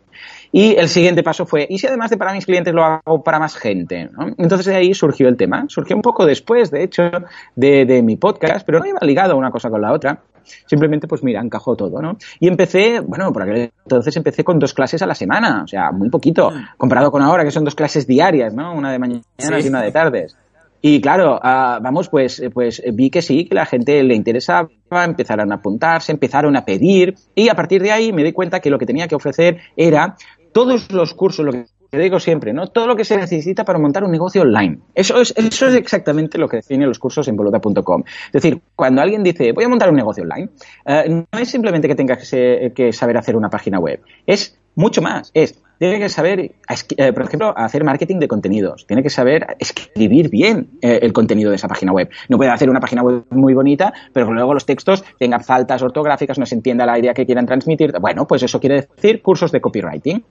Y 0.55 0.75
el 0.75 0.87
siguiente 0.87 1.23
paso 1.23 1.47
fue, 1.47 1.65
¿y 1.67 1.79
si 1.79 1.87
además 1.87 2.11
de 2.11 2.17
para 2.17 2.31
mis 2.31 2.45
clientes 2.45 2.71
lo 2.75 2.83
hago 2.83 3.23
para 3.23 3.39
más 3.39 3.55
gente? 3.55 4.11
Entonces 4.37 4.67
de 4.67 4.75
ahí 4.75 4.93
surgió 4.93 5.27
el 5.27 5.35
tema. 5.35 5.65
Surgió 5.67 5.95
un 5.95 6.03
poco 6.03 6.27
después, 6.27 6.69
de 6.69 6.83
hecho, 6.83 7.09
de, 7.55 8.03
mi 8.03 8.17
podcast, 8.17 8.63
pero 8.63 8.77
no 8.77 8.85
iba 8.85 8.99
ligado 9.01 9.35
una 9.35 9.49
cosa 9.49 9.71
con 9.71 9.81
la 9.81 9.91
otra. 9.91 10.21
Simplemente, 10.67 11.07
pues 11.07 11.23
mira, 11.23 11.41
encajó 11.41 11.75
todo, 11.75 12.03
¿no? 12.03 12.17
Y 12.39 12.47
empecé, 12.47 12.99
bueno, 12.99 13.33
por 13.33 13.41
aquel 13.41 13.71
entonces 13.83 14.15
empecé 14.15 14.43
con 14.43 14.59
dos 14.59 14.75
clases 14.75 15.01
a 15.01 15.07
la 15.07 15.15
semana, 15.15 15.63
o 15.63 15.67
sea, 15.67 15.91
muy 15.91 16.09
poquito, 16.11 16.51
comparado 16.77 17.09
con 17.09 17.23
ahora 17.23 17.43
que 17.43 17.49
son 17.49 17.63
dos 17.63 17.73
clases 17.73 18.05
diarias, 18.05 18.53
¿no? 18.53 18.75
Una 18.75 18.91
de 18.91 18.99
mañana 18.99 19.23
y 19.39 19.67
una 19.67 19.81
de 19.81 19.91
tardes. 19.91 20.37
Y 20.83 21.01
claro, 21.01 21.39
ah, 21.41 21.79
vamos, 21.81 22.09
pues, 22.09 22.43
pues 22.53 22.83
vi 22.93 23.09
que 23.09 23.23
sí, 23.23 23.45
que 23.45 23.55
la 23.55 23.65
gente 23.65 24.03
le 24.03 24.13
interesaba, 24.13 24.69
empezaron 25.03 25.51
a 25.51 25.55
apuntarse, 25.55 26.11
empezaron 26.11 26.55
a 26.57 26.63
pedir, 26.65 27.15
y 27.33 27.49
a 27.49 27.55
partir 27.55 27.81
de 27.81 27.91
ahí 27.91 28.11
me 28.13 28.23
di 28.23 28.33
cuenta 28.33 28.59
que 28.59 28.69
lo 28.69 28.77
que 28.77 28.85
tenía 28.85 29.07
que 29.07 29.15
ofrecer 29.15 29.59
era 29.77 30.17
todos 30.53 30.91
los 30.91 31.13
cursos, 31.13 31.45
lo 31.45 31.51
que 31.51 31.65
digo 31.97 32.19
siempre, 32.19 32.53
¿no? 32.53 32.67
Todo 32.67 32.87
lo 32.87 32.95
que 32.95 33.05
se 33.05 33.17
necesita 33.17 33.65
para 33.65 33.79
montar 33.79 34.03
un 34.03 34.11
negocio 34.11 34.41
online. 34.41 34.79
Eso 34.95 35.21
es, 35.21 35.33
eso 35.37 35.67
es 35.67 35.75
exactamente 35.75 36.37
lo 36.37 36.47
que 36.47 36.57
definen 36.57 36.87
los 36.87 36.99
cursos 36.99 37.27
en 37.27 37.35
boluda.com. 37.35 38.03
Es 38.05 38.31
decir, 38.31 38.61
cuando 38.75 39.01
alguien 39.01 39.23
dice, 39.23 39.51
voy 39.51 39.65
a 39.65 39.69
montar 39.69 39.89
un 39.89 39.95
negocio 39.95 40.23
online, 40.23 40.49
eh, 40.85 41.09
no 41.09 41.39
es 41.39 41.49
simplemente 41.49 41.87
que 41.87 41.95
tengas 41.95 42.29
que, 42.29 42.93
saber 42.93 43.17
hacer 43.17 43.35
una 43.35 43.49
página 43.49 43.79
web. 43.79 44.01
Es 44.25 44.57
mucho 44.75 45.01
más. 45.01 45.29
Es, 45.35 45.61
tiene 45.77 45.99
que 45.99 46.09
saber, 46.09 46.39
eh, 46.39 47.13
por 47.13 47.23
ejemplo, 47.23 47.53
hacer 47.55 47.83
marketing 47.83 48.17
de 48.17 48.27
contenidos. 48.27 48.87
Tiene 48.87 49.03
que 49.03 49.09
saber 49.09 49.45
escribir 49.59 50.29
bien 50.29 50.69
eh, 50.81 50.99
el 51.03 51.13
contenido 51.13 51.51
de 51.51 51.57
esa 51.57 51.67
página 51.67 51.91
web. 51.91 52.09
No 52.29 52.37
puede 52.37 52.49
hacer 52.49 52.69
una 52.69 52.79
página 52.79 53.03
web 53.03 53.25
muy 53.29 53.53
bonita, 53.53 53.93
pero 54.13 54.31
luego 54.31 54.53
los 54.53 54.65
textos 54.65 55.03
tengan 55.19 55.43
faltas 55.43 55.81
ortográficas, 55.83 56.39
no 56.39 56.45
se 56.45 56.55
entienda 56.55 56.87
la 56.87 56.97
idea 56.97 57.13
que 57.13 57.25
quieran 57.25 57.45
transmitir. 57.45 57.93
Bueno, 57.99 58.25
pues 58.25 58.41
eso 58.41 58.59
quiere 58.59 58.87
decir 58.95 59.21
cursos 59.21 59.51
de 59.51 59.61
copywriting. 59.61 60.23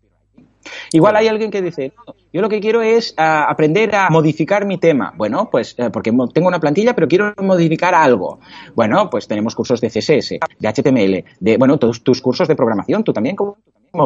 Igual 0.93 1.17
hay 1.17 1.29
alguien 1.29 1.51
que 1.51 1.63
dice, 1.63 1.93
yo 2.33 2.41
lo 2.41 2.49
que 2.49 2.61
quiero 2.61 2.81
es 2.81 3.15
ah, 3.17 3.47
aprender 3.49 3.95
a 3.95 4.09
modificar 4.11 4.67
mi 4.67 4.79
tema. 4.79 5.13
Bueno, 5.17 5.49
pues 5.51 5.75
eh, 5.79 5.91
porque 5.91 6.13
tengo 6.33 6.49
una 6.49 6.61
plantilla, 6.61 6.95
pero 6.95 7.09
quiero 7.09 7.35
modificar 7.43 7.95
algo. 7.95 8.41
Bueno, 8.75 9.11
pues 9.11 9.29
tenemos 9.29 9.55
cursos 9.55 9.81
de 9.81 9.89
CSS, 9.89 10.39
de 10.59 10.69
HTML, 10.69 11.25
de, 11.41 11.57
bueno, 11.59 11.79
todos 11.79 12.03
tus 12.03 12.21
cursos 12.21 12.49
de 12.49 12.57
programación, 12.57 13.05
tú 13.05 13.13
también 13.13 13.37
como 13.37 13.57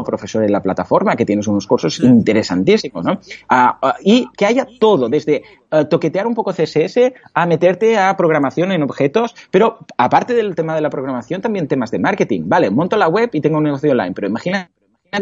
profesor 0.04 0.42
en 0.42 0.50
la 0.50 0.60
plataforma, 0.60 1.14
que 1.14 1.24
tienes 1.24 1.46
unos 1.46 1.66
cursos 1.66 2.00
interesantísimos, 2.00 3.04
¿no? 3.04 3.20
Ah, 3.48 3.78
ah, 3.80 3.94
y 4.02 4.28
que 4.36 4.44
haya 4.44 4.66
todo, 4.80 5.08
desde 5.08 5.42
toquetear 5.90 6.26
un 6.26 6.34
poco 6.34 6.52
CSS 6.52 7.12
a 7.34 7.46
meterte 7.46 7.98
a 7.98 8.16
programación 8.16 8.72
en 8.72 8.82
objetos, 8.82 9.34
pero 9.50 9.78
aparte 9.98 10.34
del 10.34 10.54
tema 10.54 10.74
de 10.74 10.80
la 10.80 10.90
programación, 10.90 11.40
también 11.40 11.68
temas 11.68 11.90
de 11.90 11.98
marketing. 11.98 12.42
Vale, 12.46 12.70
monto 12.70 12.96
la 12.96 13.08
web 13.08 13.30
y 13.32 13.40
tengo 13.40 13.58
un 13.58 13.64
negocio 13.64 13.92
online, 13.92 14.12
pero 14.12 14.26
imagina 14.26 14.70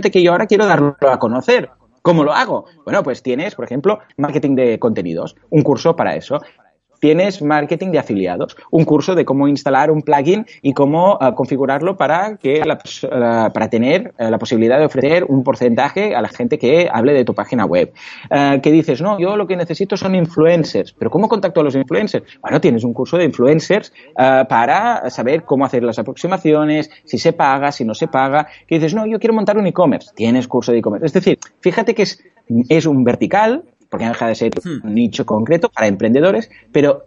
que 0.01 0.23
yo 0.23 0.33
ahora 0.33 0.47
quiero 0.47 0.67
darlo 0.67 0.97
a 1.01 1.19
conocer. 1.19 1.71
¿Cómo 2.03 2.23
lo 2.23 2.35
hago? 2.35 2.67
Bueno, 2.85 3.03
pues 3.03 3.23
tienes, 3.23 3.55
por 3.55 3.65
ejemplo, 3.65 4.01
marketing 4.19 4.57
de 4.57 4.79
contenidos, 4.79 5.37
un 5.49 5.63
curso 5.63 5.97
para 5.97 6.15
eso 6.17 6.41
tienes 7.05 7.43
marketing 7.43 7.91
de 7.91 7.99
afiliados, 7.99 8.57
un 8.71 8.87
curso 8.87 9.15
de 9.15 9.27
cómo 9.27 9.47
instalar 9.47 9.91
un 9.91 10.01
plugin 10.01 10.47
y 10.63 10.73
cómo 10.73 11.19
uh, 11.21 11.35
configurarlo 11.35 11.99
para 11.99 12.39
que 12.39 12.63
uh, 12.63 13.53
para 13.53 13.69
tener 13.69 14.15
uh, 14.19 14.31
la 14.31 14.39
posibilidad 14.39 14.79
de 14.79 14.87
ofrecer 14.87 15.27
un 15.29 15.45
porcentaje 15.45 16.15
a 16.15 16.23
la 16.23 16.29
gente 16.29 16.59
que 16.59 16.89
hable 16.91 17.13
de 17.13 17.27
tu 17.27 17.35
página 17.35 17.67
web. 17.67 17.93
que 18.63 18.73
dices, 18.73 19.03
no, 19.03 19.19
yo 19.21 19.37
lo 19.37 19.47
que 19.47 19.55
necesito 19.55 19.99
son 19.99 20.15
influencers, 20.15 20.95
pero 20.95 21.11
¿cómo 21.11 21.29
contacto 21.29 21.61
a 21.61 21.65
los 21.65 21.75
influencers? 21.75 22.25
Bueno, 22.41 22.59
tienes 22.59 22.85
un 22.85 22.95
curso 22.95 23.19
de 23.19 23.25
influencers 23.25 23.93
para 24.49 25.11
saber 25.11 25.43
cómo 25.45 25.67
hacer 25.67 25.83
las 25.83 25.99
aproximaciones, 25.99 26.91
si 27.05 27.19
se 27.19 27.35
paga, 27.35 27.71
si 27.71 27.85
no 27.85 27.93
se 27.93 28.09
paga. 28.09 28.47
Que 28.67 28.77
dices, 28.77 28.95
no, 28.95 29.05
yo 29.05 29.19
quiero 29.19 29.35
montar 29.35 29.59
un 29.59 29.67
e-commerce, 29.67 30.13
tienes 30.17 30.49
curso 30.49 30.73
de 30.73 30.79
e-commerce. 30.79 31.05
Es 31.05 31.13
decir, 31.13 31.39
fíjate 31.61 31.95
que 31.95 32.05
es, 32.05 32.25
es 32.71 32.87
un 32.87 33.05
vertical 33.05 33.65
porque 33.95 34.09
deja 34.09 34.27
de 34.27 34.35
ser 34.35 34.51
hmm. 34.53 34.89
un 34.89 34.93
nicho 34.93 35.25
concreto 35.25 35.69
para 35.69 35.87
emprendedores, 35.87 36.51
pero 36.73 37.05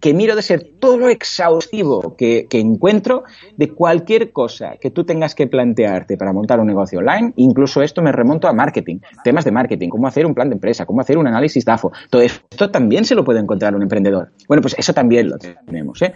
que 0.00 0.14
miro 0.14 0.36
de 0.36 0.42
ser 0.42 0.72
todo 0.78 0.96
lo 0.96 1.08
exhaustivo 1.08 2.14
que, 2.16 2.46
encuentro 2.52 3.24
de 3.56 3.72
cualquier 3.72 4.30
cosa 4.30 4.76
que 4.80 4.92
tú 4.92 5.04
tengas 5.04 5.34
que 5.34 5.48
plantearte 5.48 6.16
para 6.16 6.32
montar 6.32 6.60
un 6.60 6.68
negocio 6.68 7.00
online. 7.00 7.32
Incluso 7.36 7.82
esto 7.82 8.00
me 8.00 8.12
remonto 8.12 8.46
a 8.46 8.52
marketing, 8.52 8.98
temas 9.24 9.44
de 9.44 9.50
marketing, 9.50 9.88
cómo 9.88 10.06
hacer 10.06 10.24
un 10.24 10.34
plan 10.34 10.50
de 10.50 10.54
empresa, 10.54 10.86
cómo 10.86 11.00
hacer 11.00 11.18
un 11.18 11.26
análisis 11.26 11.64
DAFO. 11.64 11.90
Todo 12.10 12.22
esto 12.22 12.70
también 12.70 13.04
se 13.04 13.16
lo 13.16 13.24
puede 13.24 13.40
encontrar 13.40 13.74
un 13.74 13.82
emprendedor. 13.82 14.30
Bueno, 14.46 14.60
pues 14.60 14.76
eso 14.78 14.92
también 14.92 15.28
lo 15.28 15.38
tenemos. 15.38 16.00
¿eh? 16.02 16.14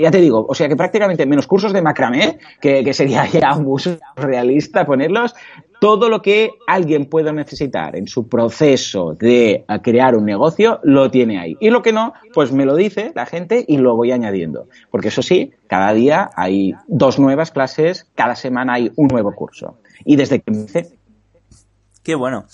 ya 0.00 0.10
te 0.10 0.20
digo, 0.20 0.44
o 0.48 0.54
sea 0.54 0.68
que 0.68 0.74
prácticamente 0.74 1.24
menos 1.26 1.46
cursos 1.46 1.72
de 1.72 1.82
macramé, 1.82 2.38
que, 2.60 2.82
que 2.82 2.92
sería 2.92 3.26
ya 3.26 3.54
muy 3.56 3.82
realista 4.16 4.86
ponerlos, 4.86 5.34
todo 5.80 6.08
lo 6.08 6.22
que 6.22 6.50
alguien 6.66 7.06
pueda 7.06 7.32
necesitar 7.32 7.96
en 7.96 8.06
su 8.06 8.28
proceso 8.28 9.14
de 9.14 9.64
crear 9.82 10.16
un 10.16 10.24
negocio, 10.24 10.80
lo 10.82 11.10
tiene 11.10 11.38
ahí. 11.38 11.56
Y 11.60 11.70
lo 11.70 11.82
que 11.82 11.92
no, 11.92 12.12
pues 12.32 12.52
me 12.52 12.64
lo 12.64 12.74
dice 12.74 13.12
la 13.14 13.26
gente 13.26 13.64
y 13.66 13.78
lo 13.78 13.96
voy 13.96 14.12
añadiendo. 14.12 14.68
Porque 14.90 15.08
eso 15.08 15.22
sí, 15.22 15.52
cada 15.66 15.92
día 15.92 16.30
hay 16.34 16.74
dos 16.86 17.18
nuevas 17.18 17.50
clases, 17.50 18.06
cada 18.14 18.36
semana 18.36 18.74
hay 18.74 18.92
un 18.96 19.08
nuevo 19.08 19.32
curso. 19.34 19.78
Y 20.04 20.16
desde 20.16 20.40
que 20.40 20.50
empecé. 20.50 20.98
Qué 22.02 22.14
bueno. 22.14 22.46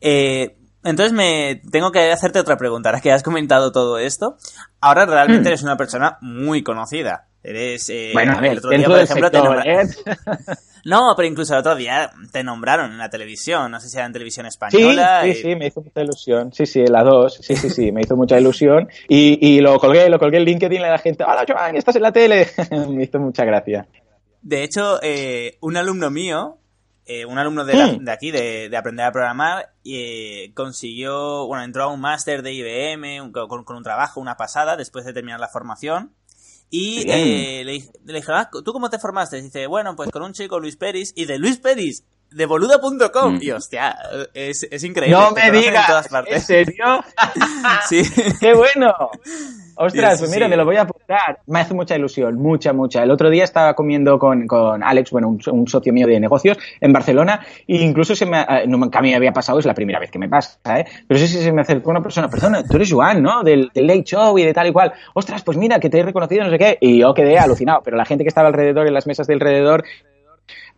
Eh, 0.00 0.56
entonces 0.84 1.12
me 1.12 1.60
tengo 1.70 1.92
que 1.92 2.10
hacerte 2.10 2.38
otra 2.38 2.56
pregunta. 2.56 2.88
Ahora 2.88 3.00
que 3.00 3.12
has 3.12 3.22
comentado 3.22 3.72
todo 3.72 3.98
esto, 3.98 4.36
ahora 4.80 5.04
realmente 5.04 5.44
hmm. 5.44 5.52
eres 5.52 5.62
una 5.62 5.76
persona 5.76 6.18
muy 6.20 6.62
conocida. 6.62 7.26
Eres. 7.42 7.88
Eh, 7.88 8.10
bueno, 8.12 8.32
a 8.32 8.40
ver, 8.40 8.52
el 8.52 8.58
otro 8.58 8.70
día, 8.70 8.86
por 8.86 9.00
ejemplo, 9.00 9.30
te 9.30 9.38
No, 10.84 11.12
pero 11.16 11.28
incluso 11.28 11.54
el 11.54 11.60
otro 11.60 11.76
día 11.76 12.10
te 12.32 12.42
nombraron 12.42 12.92
en 12.92 12.98
la 12.98 13.10
televisión, 13.10 13.70
no 13.70 13.80
sé 13.80 13.88
si 13.88 13.96
era 13.96 14.06
en 14.06 14.12
televisión 14.12 14.46
española. 14.46 15.20
Sí, 15.24 15.34
sí, 15.34 15.42
sí, 15.42 15.56
me 15.56 15.66
hizo 15.66 15.82
mucha 15.82 16.02
ilusión. 16.02 16.52
Sí, 16.52 16.66
sí, 16.66 16.84
la 16.86 17.02
2, 17.02 17.38
sí, 17.42 17.56
sí, 17.56 17.70
sí, 17.70 17.92
me 17.92 18.02
hizo 18.02 18.16
mucha 18.16 18.38
ilusión. 18.38 18.88
Y, 19.08 19.38
y 19.46 19.60
lo 19.60 19.78
colgué, 19.78 20.08
lo 20.08 20.18
colgué 20.18 20.38
en 20.38 20.44
LinkedIn 20.44 20.82
a 20.82 20.90
la 20.90 20.98
gente, 20.98 21.24
hola 21.24 21.44
Joan, 21.46 21.76
estás 21.76 21.96
en 21.96 22.02
la 22.02 22.12
tele. 22.12 22.48
me 22.88 23.04
hizo 23.04 23.18
mucha 23.18 23.44
gracia. 23.44 23.86
De 24.42 24.62
hecho, 24.62 24.98
eh, 25.02 25.58
un 25.60 25.76
alumno 25.76 26.10
mío, 26.10 26.58
eh, 27.04 27.26
un 27.26 27.38
alumno 27.38 27.66
de, 27.66 27.74
hmm. 27.74 28.04
de 28.04 28.12
aquí, 28.12 28.30
de, 28.30 28.70
de, 28.70 28.76
aprender 28.76 29.04
a 29.04 29.12
programar, 29.12 29.74
eh, 29.84 30.52
consiguió, 30.54 31.46
bueno, 31.46 31.64
entró 31.64 31.84
a 31.84 31.92
un 31.92 32.00
máster 32.00 32.42
de 32.42 32.54
IBM 32.54 33.32
con, 33.32 33.64
con 33.64 33.76
un 33.76 33.82
trabajo, 33.82 34.20
una 34.20 34.36
pasada, 34.36 34.76
después 34.76 35.04
de 35.04 35.12
terminar 35.12 35.40
la 35.40 35.48
formación 35.48 36.14
y 36.70 37.00
eh, 37.10 37.64
le, 37.64 37.82
le, 38.04 38.14
dije, 38.14 38.32
ah, 38.32 38.48
¿tú 38.64 38.72
cómo 38.72 38.88
te 38.90 38.98
formaste? 38.98 39.42
dice, 39.42 39.66
bueno, 39.66 39.96
pues 39.96 40.10
con 40.10 40.22
un 40.22 40.32
chico 40.32 40.60
Luis 40.60 40.76
Peris. 40.76 41.12
Y 41.16 41.24
de 41.24 41.38
Luis 41.38 41.58
Peris, 41.58 42.04
de 42.30 42.46
boluda.com. 42.46 43.36
Mm. 43.36 43.42
Y 43.42 43.50
hostia, 43.50 43.96
es, 44.34 44.66
es 44.70 44.84
increíble. 44.84 45.16
No 45.16 45.32
me 45.32 45.50
digas, 45.50 46.08
en, 46.26 46.40
serio? 46.40 47.04
sí. 47.88 48.02
¡Qué 48.40 48.54
bueno! 48.54 48.94
Ostras, 49.82 50.18
pues 50.18 50.30
mira, 50.30 50.46
me 50.46 50.58
lo 50.58 50.66
voy 50.66 50.76
a 50.76 50.82
apuntar. 50.82 51.38
Me 51.46 51.60
hace 51.60 51.72
mucha 51.72 51.96
ilusión, 51.96 52.36
mucha, 52.36 52.74
mucha. 52.74 53.02
El 53.02 53.10
otro 53.10 53.30
día 53.30 53.44
estaba 53.44 53.72
comiendo 53.72 54.18
con, 54.18 54.46
con 54.46 54.82
Alex, 54.82 55.10
bueno, 55.10 55.28
un, 55.28 55.66
socio 55.68 55.90
mío 55.90 56.06
de 56.06 56.20
negocios 56.20 56.58
en 56.82 56.92
Barcelona, 56.92 57.40
e 57.66 57.76
incluso 57.76 58.14
se 58.14 58.26
me, 58.26 58.42
eh, 58.42 58.66
nunca 58.66 58.98
a 58.98 59.02
mí 59.02 59.08
me 59.08 59.16
había 59.16 59.32
pasado, 59.32 59.58
es 59.58 59.64
la 59.64 59.72
primera 59.72 59.98
vez 59.98 60.10
que 60.10 60.18
me 60.18 60.28
pasa, 60.28 60.58
¿eh? 60.78 60.84
Pero 61.08 61.18
sí, 61.18 61.26
sí, 61.28 61.38
se 61.38 61.50
me 61.50 61.62
acercó 61.62 61.88
una 61.88 62.02
persona, 62.02 62.28
perdona, 62.28 62.62
tú 62.62 62.76
eres 62.76 62.92
Joan, 62.92 63.22
¿no? 63.22 63.42
Del, 63.42 63.70
del 63.72 63.86
Late 63.86 64.04
Show 64.04 64.38
y 64.38 64.44
de 64.44 64.52
tal 64.52 64.66
y 64.66 64.72
cual. 64.72 64.92
Ostras, 65.14 65.42
pues 65.42 65.56
mira, 65.56 65.80
que 65.80 65.88
te 65.88 65.98
he 65.98 66.02
reconocido, 66.02 66.44
no 66.44 66.50
sé 66.50 66.58
qué. 66.58 66.76
Y 66.78 66.98
yo 66.98 67.14
quedé 67.14 67.38
alucinado, 67.38 67.80
pero 67.82 67.96
la 67.96 68.04
gente 68.04 68.22
que 68.22 68.28
estaba 68.28 68.48
alrededor, 68.48 68.86
en 68.86 68.92
las 68.92 69.06
mesas 69.06 69.26
de 69.28 69.32
alrededor, 69.32 69.84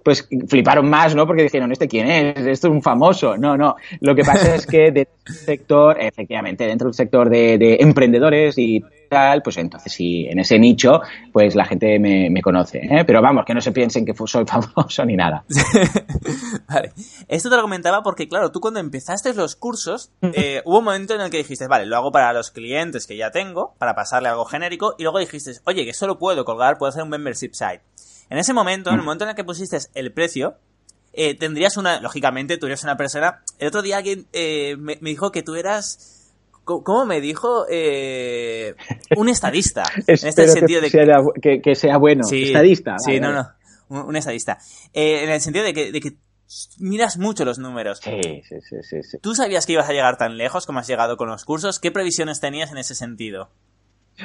pues 0.02 0.28
fliparon 0.48 0.88
más, 0.88 1.14
¿no? 1.14 1.26
Porque 1.26 1.42
dijeron, 1.44 1.70
¿este 1.72 1.88
quién 1.88 2.10
es? 2.10 2.38
Esto 2.38 2.68
es 2.68 2.72
un 2.72 2.82
famoso. 2.82 3.36
No, 3.36 3.56
no. 3.56 3.76
Lo 4.00 4.14
que 4.14 4.24
pasa 4.24 4.54
es 4.54 4.66
que 4.66 4.90
dentro 4.92 5.14
del 5.24 5.34
sector, 5.34 6.00
efectivamente, 6.00 6.66
dentro 6.66 6.88
del 6.88 6.94
sector 6.94 7.30
de, 7.30 7.76
emprendedores 7.80 8.58
y 8.58 8.82
tal, 9.08 9.42
pues 9.42 9.58
entonces 9.58 9.92
sí, 9.92 10.26
en 10.28 10.38
ese 10.38 10.58
nicho, 10.58 11.02
pues 11.32 11.54
la 11.54 11.64
gente 11.64 11.98
me, 11.98 12.42
conoce. 12.42 12.78
¿eh? 12.78 13.04
Pero 13.06 13.22
vamos, 13.22 13.44
que 13.44 13.54
no 13.54 13.60
se 13.60 13.72
piensen 13.72 14.04
que 14.04 14.14
soy 14.26 14.44
famoso 14.46 15.04
ni 15.04 15.16
nada. 15.16 15.44
vale. 16.68 16.92
Esto 17.28 17.50
te 17.50 17.56
lo 17.56 17.62
comentaba 17.62 18.02
porque, 18.02 18.28
claro, 18.28 18.50
tú 18.50 18.60
cuando 18.60 18.80
empezaste 18.80 19.34
los 19.34 19.54
cursos, 19.54 20.10
eh, 20.22 20.62
hubo 20.64 20.78
un 20.78 20.84
momento 20.84 21.14
en 21.14 21.20
el 21.20 21.30
que 21.30 21.38
dijiste, 21.38 21.68
vale, 21.68 21.86
lo 21.86 21.96
hago 21.96 22.10
para 22.10 22.32
los 22.32 22.50
clientes 22.50 23.06
que 23.06 23.16
ya 23.16 23.30
tengo, 23.30 23.74
para 23.78 23.94
pasarle 23.94 24.28
algo 24.28 24.44
genérico, 24.44 24.94
y 24.98 25.02
luego 25.02 25.18
dijiste, 25.18 25.52
oye, 25.64 25.84
que 25.84 25.92
solo 25.94 26.18
puedo 26.18 26.44
colgar, 26.44 26.78
puedo 26.78 26.90
hacer 26.90 27.02
un 27.02 27.10
membership 27.10 27.52
site. 27.52 27.82
En 28.32 28.38
ese 28.38 28.54
momento, 28.54 28.88
en 28.88 28.94
el 28.94 29.02
mm. 29.02 29.04
momento 29.04 29.24
en 29.24 29.30
el 29.30 29.36
que 29.36 29.44
pusiste 29.44 29.76
el 29.92 30.10
precio, 30.10 30.56
eh, 31.12 31.34
tendrías 31.34 31.76
una, 31.76 32.00
lógicamente, 32.00 32.56
tú 32.56 32.64
eres 32.64 32.82
una 32.82 32.96
persona. 32.96 33.42
El 33.58 33.68
otro 33.68 33.82
día 33.82 33.98
alguien 33.98 34.26
eh, 34.32 34.74
me, 34.78 34.96
dijo 35.02 35.30
que 35.30 35.42
tú 35.42 35.54
eras, 35.54 36.32
¿cómo 36.64 37.04
me 37.04 37.20
dijo? 37.20 37.66
Eh, 37.68 38.74
un 39.18 39.28
estadista. 39.28 39.82
en 40.06 40.14
este 40.14 40.48
sentido 40.48 40.80
de 40.80 40.90
que, 41.42 41.60
que, 41.60 41.74
sea 41.74 41.98
bueno. 41.98 42.22
estadista. 42.26 42.96
Sí, 42.98 43.20
no, 43.20 43.32
no. 43.34 43.50
Un, 43.90 44.16
estadista. 44.16 44.56
en 44.94 45.28
el 45.28 45.42
sentido 45.42 45.66
de 45.66 45.74
que, 45.74 45.92
de 45.92 46.00
que 46.00 46.16
miras 46.78 47.18
mucho 47.18 47.44
los 47.44 47.58
números. 47.58 48.00
Sí, 48.02 48.42
sí, 48.48 48.56
sí, 48.62 49.02
sí, 49.02 49.18
¿Tú 49.20 49.34
sabías 49.34 49.66
que 49.66 49.74
ibas 49.74 49.90
a 49.90 49.92
llegar 49.92 50.16
tan 50.16 50.38
lejos 50.38 50.64
como 50.64 50.78
has 50.78 50.86
llegado 50.86 51.18
con 51.18 51.28
los 51.28 51.44
cursos? 51.44 51.78
¿Qué 51.78 51.90
previsiones 51.90 52.40
tenías 52.40 52.72
en 52.72 52.78
ese 52.78 52.94
sentido? 52.94 53.50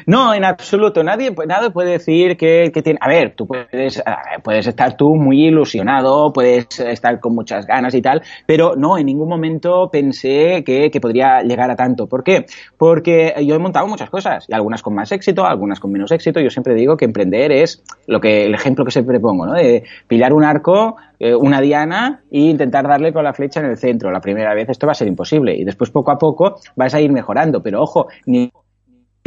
No, 0.05 0.33
en 0.33 0.43
absoluto. 0.43 1.03
Nadie, 1.03 1.33
nadie 1.47 1.71
puede 1.71 1.91
decir 1.91 2.37
que, 2.37 2.71
tiene. 2.83 2.99
A 3.01 3.07
ver, 3.07 3.33
tú 3.35 3.47
puedes, 3.47 4.03
puedes 4.43 4.67
estar 4.67 4.95
tú 4.95 5.15
muy 5.15 5.47
ilusionado, 5.47 6.31
puedes 6.33 6.79
estar 6.79 7.19
con 7.19 7.33
muchas 7.33 7.65
ganas 7.65 7.93
y 7.95 8.01
tal, 8.01 8.21
pero 8.45 8.75
no, 8.75 8.97
en 8.97 9.05
ningún 9.05 9.29
momento 9.29 9.89
pensé 9.91 10.63
que, 10.63 10.91
podría 11.01 11.41
llegar 11.41 11.69
a 11.71 11.75
tanto. 11.75 12.07
¿Por 12.07 12.23
qué? 12.23 12.45
Porque 12.77 13.33
yo 13.43 13.55
he 13.55 13.59
montado 13.59 13.87
muchas 13.87 14.09
cosas, 14.09 14.45
y 14.47 14.53
algunas 14.53 14.81
con 14.81 14.95
más 14.95 15.11
éxito, 15.11 15.45
algunas 15.45 15.79
con 15.79 15.91
menos 15.91 16.11
éxito. 16.11 16.39
Yo 16.39 16.49
siempre 16.49 16.73
digo 16.73 16.97
que 16.97 17.05
emprender 17.05 17.51
es 17.51 17.83
lo 18.07 18.19
que 18.19 18.45
el 18.45 18.53
ejemplo 18.53 18.83
que 18.83 18.91
siempre 18.91 19.19
pongo, 19.19 19.45
¿no? 19.45 19.53
De 19.53 19.83
pillar 20.07 20.33
un 20.33 20.43
arco, 20.43 20.97
eh, 21.19 21.33
una 21.33 21.61
diana 21.61 22.21
e 22.31 22.39
intentar 22.39 22.87
darle 22.87 23.13
con 23.13 23.23
la 23.23 23.33
flecha 23.33 23.59
en 23.59 23.67
el 23.67 23.77
centro. 23.77 24.11
La 24.11 24.21
primera 24.21 24.53
vez 24.53 24.69
esto 24.69 24.85
va 24.85 24.91
a 24.91 24.95
ser 24.95 25.07
imposible 25.07 25.55
y 25.55 25.63
después 25.63 25.89
poco 25.89 26.11
a 26.11 26.17
poco 26.17 26.59
vas 26.75 26.93
a 26.93 27.01
ir 27.01 27.11
mejorando. 27.11 27.61
Pero 27.61 27.81
ojo, 27.81 28.07
ni 28.25 28.51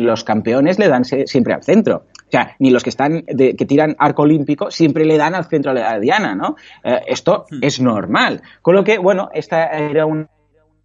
los 0.01 0.25
campeones 0.25 0.79
le 0.79 0.89
dan 0.89 1.05
siempre 1.05 1.55
al 1.55 1.63
centro. 1.63 2.07
O 2.27 2.31
sea, 2.31 2.55
ni 2.59 2.71
los 2.71 2.83
que 2.83 2.91
están 2.91 3.23
que 3.23 3.67
tiran 3.67 3.97
arco 3.99 4.23
olímpico 4.23 4.71
siempre 4.71 5.05
le 5.05 5.17
dan 5.17 5.35
al 5.35 5.47
centro 5.47 5.73
a 5.73 5.75
la 5.75 5.99
diana, 5.99 6.35
¿no? 6.35 6.57
Eh, 6.85 7.01
esto 7.07 7.47
hmm. 7.51 7.59
es 7.63 7.81
normal. 7.81 8.43
Con 8.63 8.75
lo 8.75 8.85
que, 8.85 8.99
bueno, 8.99 9.31
esta 9.33 9.67
era 9.67 10.07
una 10.07 10.29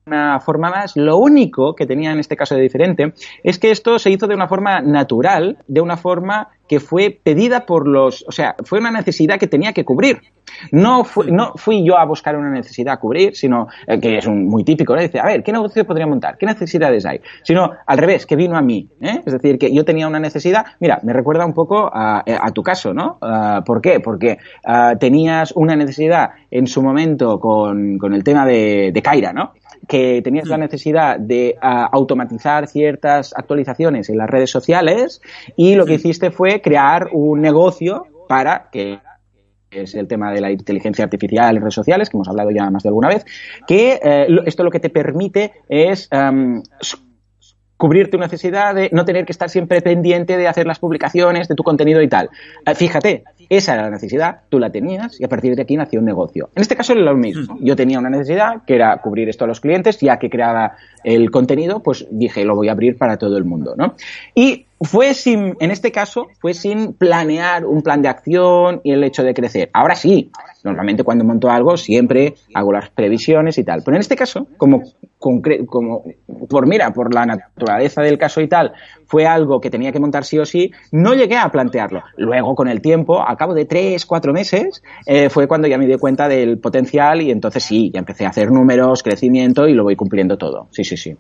una 0.08 0.40
forma 0.40 0.70
más. 0.70 0.96
Lo 0.96 1.18
único 1.18 1.74
que 1.74 1.88
tenía 1.88 2.12
en 2.12 2.20
este 2.20 2.36
caso 2.36 2.54
de 2.54 2.62
diferente 2.62 3.14
es 3.44 3.58
que 3.58 3.72
esto 3.72 3.98
se 3.98 4.12
hizo 4.12 4.28
de 4.28 4.36
una 4.36 4.48
forma 4.48 4.80
natural, 4.80 5.58
de 5.68 5.82
una 5.82 5.98
forma 5.98 6.50
que 6.68 6.80
fue 6.80 7.20
pedida 7.24 7.66
por 7.66 7.88
los, 7.88 8.24
o 8.28 8.32
sea, 8.32 8.56
fue 8.66 8.80
una 8.80 8.92
necesidad 8.92 9.40
que 9.40 9.48
tenía 9.48 9.74
que 9.74 9.84
cubrir. 9.84 10.20
No, 10.72 11.04
fui, 11.04 11.32
no 11.32 11.54
fui 11.56 11.84
yo 11.86 11.98
a 11.98 12.06
buscar 12.06 12.36
una 12.36 12.50
necesidad 12.50 12.94
a 12.94 12.98
cubrir, 12.98 13.36
sino 13.36 13.68
eh, 13.88 14.00
que 14.00 14.18
es 14.18 14.28
un, 14.28 14.46
muy 14.46 14.64
típico, 14.64 14.96
¿no? 14.96 15.02
Dice, 15.02 15.20
a 15.20 15.26
ver, 15.26 15.44
¿qué 15.44 15.52
negocio 15.52 15.86
podría 15.86 16.08
montar? 16.08 16.38
¿Qué 16.38 16.46
necesidades 16.46 17.06
hay? 17.06 17.20
Sino 17.44 17.72
al 17.86 17.98
revés, 17.98 18.26
que 18.26 18.36
vino 18.36 18.56
a 18.56 18.62
mí. 18.62 18.88
¿eh? 19.02 19.22
Es 19.26 19.34
decir, 19.34 19.58
que 19.58 19.74
yo 19.74 19.84
tenía 19.84 20.08
una 20.08 20.20
necesidad. 20.20 20.66
Mira, 20.80 21.00
me 21.04 21.14
recuerda 21.14 21.46
un 21.46 21.54
poco 21.54 21.90
a, 21.92 22.24
a 22.26 22.52
tu 22.52 22.62
caso, 22.62 22.94
¿no? 22.94 23.18
Uh, 23.22 23.64
¿Por 23.64 23.82
qué? 23.82 24.00
Porque 24.00 24.38
uh, 24.68 24.98
tenías 25.00 25.52
una 25.56 25.76
necesidad 25.76 26.30
en 26.52 26.68
su 26.68 26.82
momento 26.82 27.40
con, 27.40 27.98
con 27.98 28.14
el 28.14 28.24
tema 28.24 28.46
de, 28.46 28.92
de 28.94 29.02
Kaira, 29.02 29.34
¿no? 29.34 29.54
Que 29.88 30.22
tenías 30.22 30.48
la 30.48 30.58
necesidad 30.58 31.20
de 31.20 31.56
uh, 31.62 31.88
automatizar 31.92 32.68
ciertas 32.68 33.34
actualizaciones 33.36 34.10
en 34.10 34.18
las 34.18 34.30
redes 34.30 34.52
sociales 34.52 35.22
y 35.56 35.76
lo 35.76 35.86
que 35.86 35.96
hiciste 35.96 36.32
fue 36.32 36.62
crear 36.62 37.10
un 37.12 37.42
negocio 37.42 38.08
para 38.28 38.70
que 38.72 39.00
es 39.72 39.96
el 39.96 40.08
tema 40.08 40.32
de 40.32 40.42
la 40.42 40.52
inteligencia 40.52 41.04
artificial 41.04 41.56
en 41.56 41.62
redes 41.62 41.74
sociales, 41.74 42.10
que 42.10 42.18
hemos 42.18 42.28
hablado 42.28 42.52
ya 42.52 42.70
más 42.70 42.84
de 42.84 42.90
alguna 42.90 43.10
vez, 43.10 43.26
que 43.68 44.00
eh, 44.02 44.28
esto 44.46 44.64
lo 44.64 44.72
que 44.72 44.80
te 44.80 44.90
permite 44.90 45.54
es 45.68 46.10
um, 46.12 46.64
cubrir 47.78 48.10
tu 48.10 48.18
necesidad 48.18 48.74
de 48.74 48.90
no 48.94 49.06
tener 49.06 49.26
que 49.26 49.32
estar 49.32 49.50
siempre 49.50 49.82
pendiente 49.82 50.38
de 50.38 50.48
hacer 50.48 50.66
las 50.66 50.80
publicaciones 50.80 51.48
de 51.48 51.56
tu 51.56 51.64
contenido 51.64 52.02
y 52.02 52.08
tal. 52.08 52.30
Uh, 52.66 52.74
fíjate, 52.74 53.24
esa 53.50 53.74
era 53.74 53.84
la 53.84 53.90
necesidad, 53.90 54.42
tú 54.50 54.60
la 54.60 54.72
tenías 54.72 55.20
y 55.20 55.24
a 55.24 55.28
partir 55.28 55.56
de 55.56 55.62
aquí 55.62 55.76
nació 55.76 56.00
un 56.00 56.06
negocio. 56.06 56.50
En 56.56 56.62
este 56.62 56.76
caso 56.76 56.94
era 56.94 57.02
lo 57.02 57.16
mismo. 57.16 57.58
Yo 57.62 57.76
tenía 57.76 58.00
una 58.00 58.10
necesidad 58.10 58.64
que 58.66 58.76
era 58.76 58.98
cubrir 58.98 59.30
esto 59.30 59.46
a 59.46 59.48
los 59.48 59.60
clientes, 59.60 60.00
ya 60.00 60.18
que 60.18 60.30
creaba 60.30 60.76
el 61.04 61.32
contenido, 61.32 61.82
pues 61.82 62.08
dije, 62.12 62.46
lo 62.46 62.56
voy 62.56 62.70
a 62.70 62.74
abrir 62.74 62.98
para 62.98 63.18
todo 63.18 63.38
el 63.38 63.46
mundo, 63.46 63.76
¿no? 63.78 63.96
Y 64.34 64.66
fue 64.82 65.14
sin, 65.14 65.56
en 65.60 65.72
este 65.72 65.92
caso, 65.92 66.28
fue 66.40 66.54
sin 66.54 66.94
planear 66.94 67.66
un 67.66 67.82
plan 67.82 68.02
de 68.02 68.10
acción 68.10 68.82
y 68.84 68.92
el 68.92 69.04
hecho 69.04 69.24
de 69.24 69.34
crecer. 69.34 69.70
Ahora 69.74 69.96
sí, 69.96 70.32
normalmente 70.64 71.04
cuando 71.04 71.24
monto 71.24 71.50
algo 71.50 71.78
siempre 71.78 72.36
hago 72.54 72.74
las 72.74 72.90
previsiones 72.90 73.58
y 73.58 73.64
tal. 73.64 73.84
Pero 73.84 73.96
en 73.96 74.02
este 74.02 74.16
caso, 74.16 74.48
como, 74.58 74.84
como 75.18 76.04
por 76.50 76.68
mira, 76.68 76.92
por 76.92 77.14
la 77.14 77.26
naturaleza 77.26 78.02
del 78.02 78.18
caso 78.18 78.42
y 78.42 78.48
tal, 78.48 78.74
fue 79.06 79.26
algo 79.26 79.62
que 79.62 79.70
tenía 79.70 79.92
que 79.92 80.00
montar 80.00 80.26
sí 80.26 80.40
o 80.40 80.46
sí, 80.46 80.72
no 80.92 81.14
llegué 81.14 81.38
a 81.38 81.50
plantearlo. 81.50 82.04
Luego, 82.18 82.56
con 82.56 82.68
el 82.68 82.82
tiempo, 82.82 83.22
a 83.36 83.38
cabo 83.38 83.54
de 83.54 83.66
tres, 83.66 84.06
cuatro 84.06 84.34
meses, 84.34 84.82
eh, 85.06 85.30
fue 85.30 85.48
cuando 85.48 85.68
ya 85.68 85.78
me 85.78 85.86
di 85.86 85.98
cuenta 85.98 86.28
del 86.28 86.58
potencial 86.58 87.22
y 87.22 87.32
entonces 87.32 87.64
sí, 87.64 87.92
ya 87.94 88.00
empecé 88.00 88.26
a 88.26 88.30
hacer 88.30 88.52
números, 88.52 89.04
crecimiento 89.04 89.68
y 89.68 89.74
lo 89.74 89.84
voy 89.84 89.96
cumpliendo 89.96 90.38
todo. 90.38 90.68
Sí, 90.72 90.84
sí, 90.84 90.98
sí. 90.98 91.16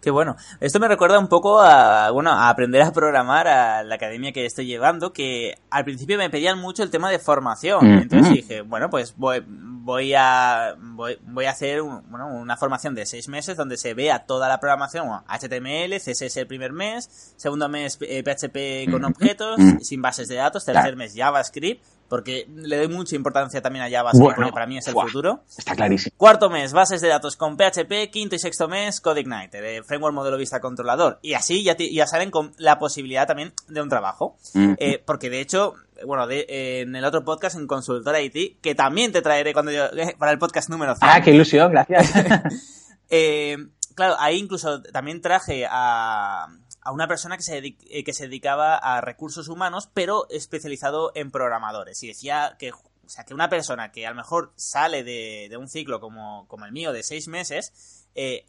Qué 0.00 0.10
bueno. 0.10 0.36
Esto 0.60 0.80
me 0.80 0.88
recuerda 0.88 1.18
un 1.18 1.28
poco 1.28 1.60
a, 1.60 2.10
bueno, 2.10 2.30
a 2.30 2.48
aprender 2.48 2.80
a 2.82 2.92
programar 2.92 3.46
a 3.48 3.82
la 3.82 3.96
academia 3.96 4.32
que 4.32 4.46
estoy 4.46 4.66
llevando, 4.66 5.12
que 5.12 5.58
al 5.70 5.84
principio 5.84 6.16
me 6.16 6.30
pedían 6.30 6.58
mucho 6.58 6.82
el 6.82 6.90
tema 6.90 7.10
de 7.10 7.18
formación. 7.18 7.84
Mm 7.84 7.90
-hmm. 7.90 8.02
Entonces 8.02 8.32
dije, 8.32 8.62
bueno, 8.62 8.88
pues 8.88 9.14
voy, 9.16 9.44
voy 9.46 10.14
a, 10.14 10.74
voy, 10.78 11.18
voy 11.26 11.44
a 11.44 11.50
hacer 11.50 11.82
un, 11.82 12.02
bueno, 12.10 12.28
una 12.28 12.56
formación 12.56 12.94
de 12.94 13.04
seis 13.04 13.28
meses 13.28 13.56
donde 13.58 13.76
se 13.76 13.92
vea 13.92 14.20
toda 14.20 14.48
la 14.48 14.58
programación, 14.58 15.06
bueno, 15.06 15.24
HTML, 15.28 15.98
CSS 16.00 16.38
el 16.38 16.46
primer 16.46 16.72
mes, 16.72 17.34
segundo 17.36 17.68
mes 17.68 17.98
eh, 18.00 18.22
PHP 18.22 18.90
con 18.90 19.04
objetos, 19.04 19.58
mm 19.58 19.68
-hmm. 19.68 19.80
sin 19.80 20.00
bases 20.00 20.28
de 20.28 20.36
datos, 20.36 20.64
tercer 20.64 20.96
mes 20.96 21.14
JavaScript, 21.14 21.84
porque 22.10 22.48
le 22.52 22.76
doy 22.76 22.88
mucha 22.88 23.14
importancia 23.14 23.62
también 23.62 23.84
a 23.84 24.02
bueno, 24.02 24.34
porque 24.34 24.50
para 24.52 24.66
mí 24.66 24.76
es 24.76 24.88
el 24.88 24.94
wow, 24.94 25.06
futuro. 25.06 25.44
Está 25.56 25.76
clarísimo. 25.76 26.12
Cuarto 26.16 26.50
mes, 26.50 26.72
bases 26.72 27.00
de 27.00 27.06
datos 27.06 27.36
con 27.36 27.56
PHP, 27.56 28.10
quinto 28.10 28.34
y 28.34 28.40
sexto 28.40 28.66
mes, 28.66 29.00
CodeIgniter, 29.00 29.62
de 29.62 29.82
Framework 29.84 30.12
Modelo 30.12 30.36
Vista 30.36 30.60
Controlador. 30.60 31.20
Y 31.22 31.34
así 31.34 31.62
ya, 31.62 31.76
ya 31.78 32.08
salen 32.08 32.32
con 32.32 32.52
la 32.58 32.80
posibilidad 32.80 33.28
también 33.28 33.52
de 33.68 33.80
un 33.80 33.88
trabajo. 33.88 34.36
Mm 34.54 34.58
-hmm. 34.58 34.76
eh, 34.80 35.02
porque 35.06 35.30
de 35.30 35.40
hecho, 35.40 35.74
bueno, 36.04 36.26
de, 36.26 36.46
eh, 36.48 36.80
en 36.80 36.96
el 36.96 37.04
otro 37.04 37.24
podcast, 37.24 37.56
en 37.56 37.68
Consultora 37.68 38.20
IT, 38.20 38.60
que 38.60 38.74
también 38.74 39.12
te 39.12 39.22
traeré 39.22 39.52
cuando 39.52 39.70
yo, 39.70 39.84
eh, 39.84 40.16
para 40.18 40.32
el 40.32 40.38
podcast 40.38 40.68
número 40.68 40.96
5. 40.96 41.06
Ah, 41.08 41.20
qué 41.20 41.30
ilusión, 41.30 41.70
gracias. 41.70 42.12
Eh, 43.12 43.56
claro, 43.96 44.14
ahí 44.20 44.38
incluso 44.38 44.82
también 44.82 45.20
traje 45.20 45.66
a 45.68 46.46
a 46.82 46.92
una 46.92 47.08
persona 47.08 47.36
que 47.36 47.42
se, 47.42 47.58
eh, 47.58 48.04
que 48.04 48.12
se 48.12 48.24
dedicaba 48.24 48.76
a 48.76 49.00
recursos 49.00 49.48
humanos, 49.48 49.88
pero 49.92 50.26
especializado 50.30 51.12
en 51.14 51.30
programadores. 51.30 52.02
Y 52.02 52.08
decía 52.08 52.56
que, 52.58 52.72
o 52.72 53.08
sea, 53.08 53.24
que 53.24 53.34
una 53.34 53.48
persona 53.48 53.92
que 53.92 54.06
a 54.06 54.10
lo 54.10 54.16
mejor 54.16 54.52
sale 54.56 55.04
de, 55.04 55.48
de 55.50 55.56
un 55.56 55.68
ciclo 55.68 56.00
como, 56.00 56.46
como, 56.48 56.64
el 56.64 56.72
mío 56.72 56.92
de 56.92 57.02
seis 57.02 57.28
meses, 57.28 58.06
eh, 58.14 58.46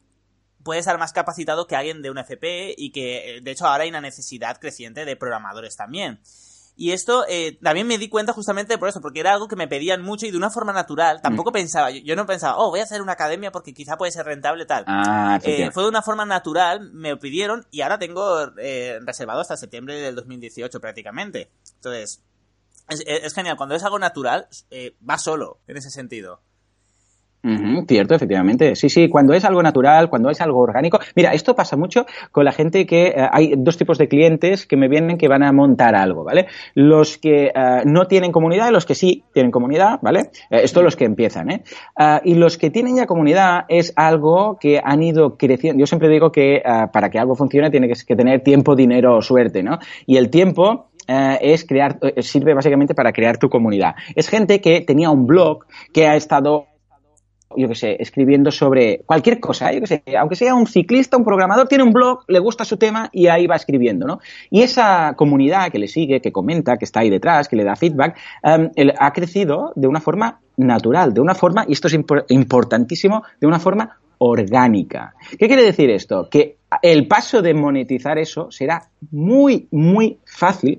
puede 0.63 0.79
estar 0.79 0.97
más 0.97 1.13
capacitado 1.13 1.67
que 1.67 1.75
alguien 1.75 2.01
de 2.01 2.11
un 2.11 2.17
FP 2.17 2.75
y 2.77 2.91
que, 2.91 3.39
de 3.41 3.51
hecho, 3.51 3.67
ahora 3.67 3.83
hay 3.83 3.89
una 3.89 4.01
necesidad 4.01 4.59
creciente 4.59 5.05
de 5.05 5.15
programadores 5.15 5.75
también. 5.75 6.21
Y 6.81 6.93
esto 6.93 7.25
eh, 7.29 7.59
también 7.61 7.85
me 7.85 7.99
di 7.99 8.09
cuenta 8.09 8.33
justamente 8.33 8.75
por 8.79 8.89
eso, 8.89 9.01
porque 9.01 9.19
era 9.19 9.33
algo 9.33 9.47
que 9.47 9.55
me 9.55 9.67
pedían 9.67 10.01
mucho 10.01 10.25
y 10.25 10.31
de 10.31 10.37
una 10.37 10.49
forma 10.49 10.73
natural. 10.73 11.21
Tampoco 11.21 11.51
mm. 11.51 11.53
pensaba, 11.53 11.91
yo, 11.91 11.99
yo, 12.03 12.15
no 12.15 12.25
pensaba, 12.25 12.57
oh, 12.57 12.71
voy 12.71 12.79
a 12.79 12.83
hacer 12.85 13.03
una 13.03 13.11
academia 13.11 13.51
porque 13.51 13.71
quizá 13.71 13.99
puede 13.99 14.11
ser 14.11 14.25
rentable 14.25 14.65
tal. 14.65 14.85
Ah, 14.87 15.39
eh, 15.43 15.69
fue 15.69 15.83
de 15.83 15.89
una 15.89 16.01
forma 16.01 16.25
natural, 16.25 16.91
me 16.91 17.11
lo 17.11 17.19
pidieron 17.19 17.67
y 17.69 17.81
ahora 17.81 17.99
tengo 17.99 18.51
eh, 18.57 18.99
reservado 19.05 19.41
hasta 19.41 19.57
septiembre 19.57 19.93
del 20.01 20.15
2018 20.15 20.81
prácticamente. 20.81 21.51
Entonces, 21.75 22.23
es, 22.89 23.03
es 23.05 23.35
genial. 23.35 23.57
Cuando 23.57 23.75
es 23.75 23.83
algo 23.83 23.99
natural, 23.99 24.47
eh, 24.71 24.95
va 25.07 25.19
solo 25.19 25.59
en 25.67 25.77
ese 25.77 25.91
sentido. 25.91 26.41
Uh 27.43 27.49
-huh, 27.49 27.85
cierto, 27.87 28.13
efectivamente. 28.13 28.75
Sí, 28.75 28.87
sí, 28.87 29.09
cuando 29.09 29.33
es 29.33 29.43
algo 29.45 29.63
natural, 29.63 30.09
cuando 30.09 30.29
es 30.29 30.39
algo 30.41 30.59
orgánico. 30.59 30.99
Mira, 31.15 31.33
esto 31.33 31.55
pasa 31.55 31.75
mucho 31.75 32.05
con 32.31 32.45
la 32.45 32.51
gente 32.51 32.85
que 32.85 33.07
eh, 33.07 33.27
hay 33.31 33.55
dos 33.57 33.77
tipos 33.77 33.97
de 33.97 34.07
clientes 34.07 34.67
que 34.67 34.77
me 34.77 34.87
vienen 34.87 35.17
que 35.17 35.27
van 35.27 35.41
a 35.41 35.51
montar 35.51 35.95
algo, 35.95 36.23
¿vale? 36.23 36.45
Los 36.75 37.17
que 37.17 37.47
eh, 37.47 37.81
no 37.85 38.05
tienen 38.05 38.31
comunidad 38.31 38.69
y 38.69 38.71
los 38.71 38.85
que 38.85 38.93
sí 38.93 39.23
tienen 39.33 39.51
comunidad, 39.51 39.97
¿vale? 40.03 40.29
Eh, 40.51 40.61
esto 40.63 40.83
los 40.83 40.95
que 40.95 41.05
empiezan, 41.05 41.49
¿eh? 41.49 41.63
Uh, 41.97 42.19
y 42.23 42.35
los 42.35 42.59
que 42.59 42.69
tienen 42.69 42.97
ya 42.97 43.07
comunidad 43.07 43.65
es 43.69 43.91
algo 43.95 44.57
que 44.59 44.79
han 44.83 45.01
ido 45.01 45.35
creciendo. 45.35 45.79
Yo 45.79 45.87
siempre 45.87 46.09
digo 46.09 46.31
que 46.31 46.61
uh, 46.63 46.91
para 46.91 47.09
que 47.09 47.17
algo 47.17 47.35
funcione 47.35 47.71
tiene 47.71 47.87
que, 47.87 47.95
que 48.05 48.15
tener 48.15 48.41
tiempo, 48.43 48.75
dinero 48.75 49.17
o 49.17 49.21
suerte, 49.21 49.63
¿no? 49.63 49.79
Y 50.05 50.17
el 50.17 50.29
tiempo 50.29 50.87
Uh, 51.09 51.35
es 51.41 51.65
crear, 51.65 51.97
uh, 52.03 52.21
sirve 52.21 52.53
básicamente 52.53 52.93
para 52.93 53.11
crear 53.11 53.37
tu 53.37 53.49
comunidad. 53.49 53.95
Es 54.15 54.29
gente 54.29 54.61
que 54.61 54.81
tenía 54.81 55.09
un 55.09 55.25
blog, 55.25 55.65
que 55.91 56.07
ha 56.07 56.15
estado 56.15 56.67
yo 57.57 57.67
qué 57.67 57.75
sé, 57.75 57.97
escribiendo 57.99 58.51
sobre 58.51 59.01
cualquier 59.05 59.39
cosa, 59.39 59.71
yo 59.71 59.81
qué 59.81 59.87
sé, 59.87 60.03
aunque 60.17 60.35
sea 60.35 60.55
un 60.55 60.67
ciclista, 60.67 61.17
un 61.17 61.23
programador, 61.23 61.67
tiene 61.67 61.83
un 61.83 61.91
blog, 61.91 62.23
le 62.27 62.39
gusta 62.39 62.65
su 62.65 62.77
tema 62.77 63.09
y 63.11 63.27
ahí 63.27 63.47
va 63.47 63.55
escribiendo, 63.55 64.05
¿no? 64.05 64.19
Y 64.49 64.61
esa 64.61 65.13
comunidad 65.15 65.71
que 65.71 65.79
le 65.79 65.87
sigue, 65.87 66.21
que 66.21 66.31
comenta, 66.31 66.77
que 66.77 66.85
está 66.85 67.01
ahí 67.01 67.09
detrás, 67.09 67.47
que 67.47 67.55
le 67.55 67.63
da 67.63 67.75
feedback, 67.75 68.17
um, 68.43 68.69
ha 68.99 69.13
crecido 69.13 69.73
de 69.75 69.87
una 69.87 70.01
forma 70.01 70.39
natural, 70.57 71.13
de 71.13 71.21
una 71.21 71.35
forma, 71.35 71.65
y 71.67 71.73
esto 71.73 71.87
es 71.87 71.93
impor 71.93 72.25
importantísimo, 72.29 73.23
de 73.39 73.47
una 73.47 73.59
forma 73.59 73.97
orgánica. 74.19 75.15
¿Qué 75.37 75.47
quiere 75.47 75.63
decir 75.63 75.89
esto? 75.89 76.29
Que 76.29 76.57
el 76.81 77.07
paso 77.07 77.41
de 77.41 77.53
monetizar 77.53 78.19
eso 78.19 78.51
será 78.51 78.83
muy, 79.09 79.67
muy 79.71 80.19
fácil 80.25 80.77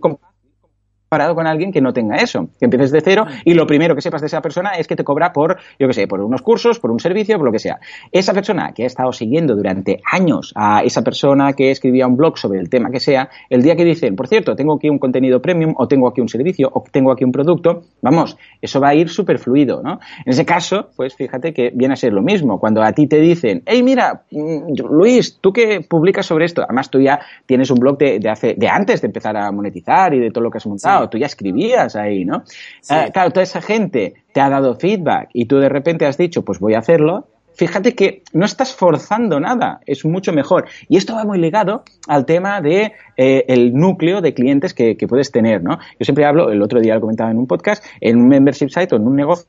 con 1.34 1.46
alguien 1.46 1.72
que 1.72 1.80
no 1.82 1.92
tenga 1.92 2.16
eso, 2.16 2.48
que 2.58 2.64
empieces 2.64 2.90
de 2.90 3.02
cero 3.02 3.26
y 3.44 3.52
lo 3.52 3.66
primero 3.66 3.94
que 3.94 4.00
sepas 4.00 4.22
de 4.22 4.28
esa 4.28 4.40
persona 4.40 4.70
es 4.70 4.86
que 4.86 4.96
te 4.96 5.04
cobra 5.04 5.32
por, 5.32 5.58
yo 5.78 5.86
que 5.86 5.92
sé, 5.92 6.06
por 6.06 6.20
unos 6.20 6.40
cursos, 6.40 6.78
por 6.78 6.90
un 6.90 6.98
servicio, 6.98 7.36
por 7.36 7.46
lo 7.46 7.52
que 7.52 7.58
sea. 7.58 7.78
Esa 8.10 8.32
persona 8.32 8.72
que 8.74 8.84
ha 8.84 8.86
estado 8.86 9.12
siguiendo 9.12 9.54
durante 9.54 10.00
años 10.10 10.52
a 10.56 10.82
esa 10.82 11.02
persona 11.02 11.52
que 11.52 11.70
escribía 11.70 12.06
un 12.06 12.16
blog 12.16 12.38
sobre 12.38 12.60
el 12.60 12.70
tema 12.70 12.90
que 12.90 12.98
sea, 12.98 13.28
el 13.50 13.62
día 13.62 13.76
que 13.76 13.84
dicen, 13.84 14.16
por 14.16 14.26
cierto, 14.26 14.56
tengo 14.56 14.74
aquí 14.74 14.88
un 14.88 14.98
contenido 14.98 15.42
premium 15.42 15.74
o 15.76 15.86
tengo 15.86 16.08
aquí 16.08 16.22
un 16.22 16.28
servicio 16.28 16.70
o 16.72 16.82
tengo 16.90 17.12
aquí 17.12 17.24
un 17.24 17.32
producto, 17.32 17.82
vamos, 18.00 18.38
eso 18.62 18.80
va 18.80 18.88
a 18.88 18.94
ir 18.94 19.10
súper 19.10 19.38
fluido, 19.38 19.82
¿no? 19.82 20.00
En 20.24 20.32
ese 20.32 20.46
caso, 20.46 20.88
pues 20.96 21.14
fíjate 21.14 21.52
que 21.52 21.70
viene 21.74 21.92
a 21.92 21.96
ser 21.96 22.14
lo 22.14 22.22
mismo. 22.22 22.58
Cuando 22.58 22.82
a 22.82 22.92
ti 22.92 23.06
te 23.06 23.20
dicen, 23.20 23.62
hey, 23.66 23.82
mira, 23.82 24.22
Luis, 24.30 25.38
tú 25.40 25.52
que 25.52 25.80
publicas 25.80 26.24
sobre 26.24 26.46
esto, 26.46 26.62
además 26.62 26.90
tú 26.90 27.00
ya 27.00 27.20
tienes 27.44 27.70
un 27.70 27.78
blog 27.78 27.98
de, 27.98 28.20
hace, 28.30 28.54
de 28.54 28.68
antes 28.68 29.02
de 29.02 29.06
empezar 29.08 29.36
a 29.36 29.50
monetizar 29.52 30.14
y 30.14 30.20
de 30.20 30.30
todo 30.30 30.44
lo 30.44 30.50
que 30.50 30.58
has 30.58 30.66
montado. 30.66 31.01
Tú 31.08 31.18
ya 31.18 31.26
escribías 31.26 31.96
ahí, 31.96 32.24
¿no? 32.24 32.44
Sí. 32.80 32.94
Uh, 32.94 33.12
claro, 33.12 33.30
toda 33.30 33.42
esa 33.42 33.60
gente 33.60 34.14
te 34.32 34.40
ha 34.40 34.48
dado 34.48 34.74
feedback 34.74 35.30
y 35.32 35.46
tú 35.46 35.58
de 35.58 35.68
repente 35.68 36.06
has 36.06 36.16
dicho, 36.16 36.44
pues 36.44 36.58
voy 36.58 36.74
a 36.74 36.78
hacerlo, 36.78 37.28
fíjate 37.54 37.94
que 37.94 38.22
no 38.32 38.44
estás 38.44 38.74
forzando 38.74 39.40
nada, 39.40 39.80
es 39.86 40.04
mucho 40.04 40.32
mejor. 40.32 40.66
Y 40.88 40.96
esto 40.96 41.14
va 41.14 41.24
muy 41.24 41.38
ligado 41.38 41.84
al 42.08 42.26
tema 42.26 42.60
de 42.60 42.92
eh, 43.16 43.44
el 43.48 43.74
núcleo 43.74 44.20
de 44.20 44.34
clientes 44.34 44.74
que, 44.74 44.96
que, 44.96 45.06
puedes 45.06 45.30
tener, 45.30 45.62
¿no? 45.62 45.78
Yo 45.98 46.04
siempre 46.04 46.24
hablo, 46.24 46.50
el 46.50 46.62
otro 46.62 46.80
día 46.80 46.94
lo 46.94 47.00
comentaba 47.00 47.30
en 47.30 47.38
un 47.38 47.46
podcast, 47.46 47.84
en 48.00 48.16
un 48.18 48.28
membership 48.28 48.68
site 48.68 48.94
o 48.94 48.98
en 48.98 49.06
un 49.06 49.16
negocio 49.16 49.46